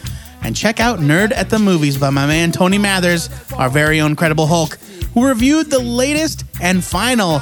and 0.48 0.56
check 0.56 0.80
out 0.80 1.00
Nerd 1.00 1.34
at 1.34 1.50
the 1.50 1.60
Movies 1.60 1.98
by 1.98 2.10
my 2.10 2.26
man 2.26 2.54
Tony 2.54 2.78
Mathers, 2.78 3.30
our 3.58 3.70
very 3.70 4.00
own 4.00 4.16
Credible 4.16 4.48
Hulk, 4.48 4.78
who 5.14 5.28
reviewed 5.28 5.70
the 5.70 5.80
latest 5.80 6.46
and 6.62 6.82
final 6.82 7.40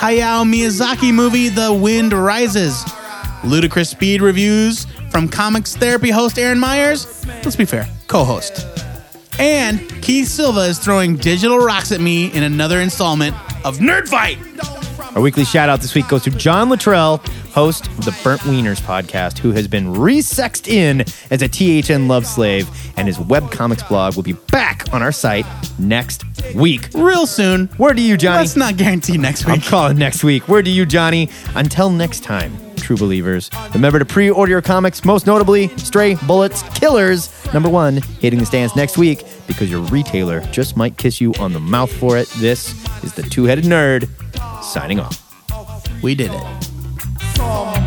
Hayao 0.00 0.44
Miyazaki 0.44 1.14
movie, 1.14 1.50
The 1.50 1.72
Wind 1.72 2.12
Rises. 2.12 2.84
Ludicrous 3.44 3.90
speed 3.90 4.20
reviews 4.20 4.86
from 5.10 5.28
comics 5.28 5.76
therapy 5.76 6.10
host 6.10 6.36
Aaron 6.36 6.58
Myers. 6.58 7.24
Let's 7.44 7.54
be 7.54 7.64
fair, 7.64 7.88
co 8.08 8.24
host. 8.24 8.66
And 9.38 9.80
Keith 10.02 10.26
Silva 10.26 10.62
is 10.62 10.80
throwing 10.80 11.14
digital 11.14 11.58
rocks 11.58 11.92
at 11.92 12.00
me 12.00 12.32
in 12.32 12.42
another 12.42 12.80
installment 12.80 13.36
of 13.64 13.78
Nerd 13.78 14.08
Fight. 14.08 14.38
Our 15.18 15.24
weekly 15.24 15.44
shout 15.44 15.68
out 15.68 15.80
this 15.80 15.96
week 15.96 16.06
goes 16.06 16.22
to 16.22 16.30
John 16.30 16.68
Luttrell, 16.68 17.16
host 17.50 17.88
of 17.88 18.04
the 18.04 18.16
Burnt 18.22 18.42
Wieners 18.42 18.80
podcast, 18.80 19.38
who 19.38 19.50
has 19.50 19.66
been 19.66 19.86
resexed 19.94 20.68
in 20.68 21.00
as 21.32 21.42
a 21.42 21.48
THN 21.48 22.06
love 22.06 22.24
slave, 22.24 22.70
and 22.96 23.08
his 23.08 23.18
webcomics 23.18 23.88
blog 23.88 24.14
will 24.14 24.22
be 24.22 24.34
back 24.52 24.94
on 24.94 25.02
our 25.02 25.10
site 25.10 25.44
next 25.76 26.22
week. 26.54 26.90
Real 26.94 27.26
soon. 27.26 27.66
Where 27.78 27.94
do 27.94 28.00
you, 28.00 28.16
Johnny? 28.16 28.38
Let's 28.38 28.54
not 28.54 28.76
guarantee 28.76 29.18
next 29.18 29.44
week. 29.44 29.56
I'm 29.56 29.60
calling 29.60 29.98
next 29.98 30.22
week. 30.22 30.46
Where 30.46 30.62
do 30.62 30.70
you, 30.70 30.86
Johnny? 30.86 31.30
Until 31.56 31.90
next 31.90 32.22
time, 32.22 32.56
true 32.88 32.96
believers, 32.96 33.50
remember 33.74 33.98
to 33.98 34.04
pre 34.06 34.30
order 34.30 34.50
your 34.50 34.62
comics, 34.62 35.04
most 35.04 35.26
notably 35.26 35.68
Stray 35.76 36.14
Bullets 36.26 36.62
Killers, 36.74 37.28
number 37.52 37.68
one, 37.68 37.98
hitting 38.20 38.38
the 38.38 38.46
stands 38.46 38.74
next 38.74 38.96
week 38.96 39.24
because 39.46 39.70
your 39.70 39.82
retailer 39.82 40.40
just 40.52 40.74
might 40.74 40.96
kiss 40.96 41.20
you 41.20 41.34
on 41.34 41.52
the 41.52 41.60
mouth 41.60 41.92
for 41.92 42.16
it. 42.16 42.28
This 42.38 42.72
is 43.04 43.12
the 43.12 43.22
Two 43.22 43.44
Headed 43.44 43.64
Nerd 43.64 44.08
signing 44.62 45.00
off. 45.00 45.22
We 46.02 46.14
did 46.14 46.30
it. 46.32 47.77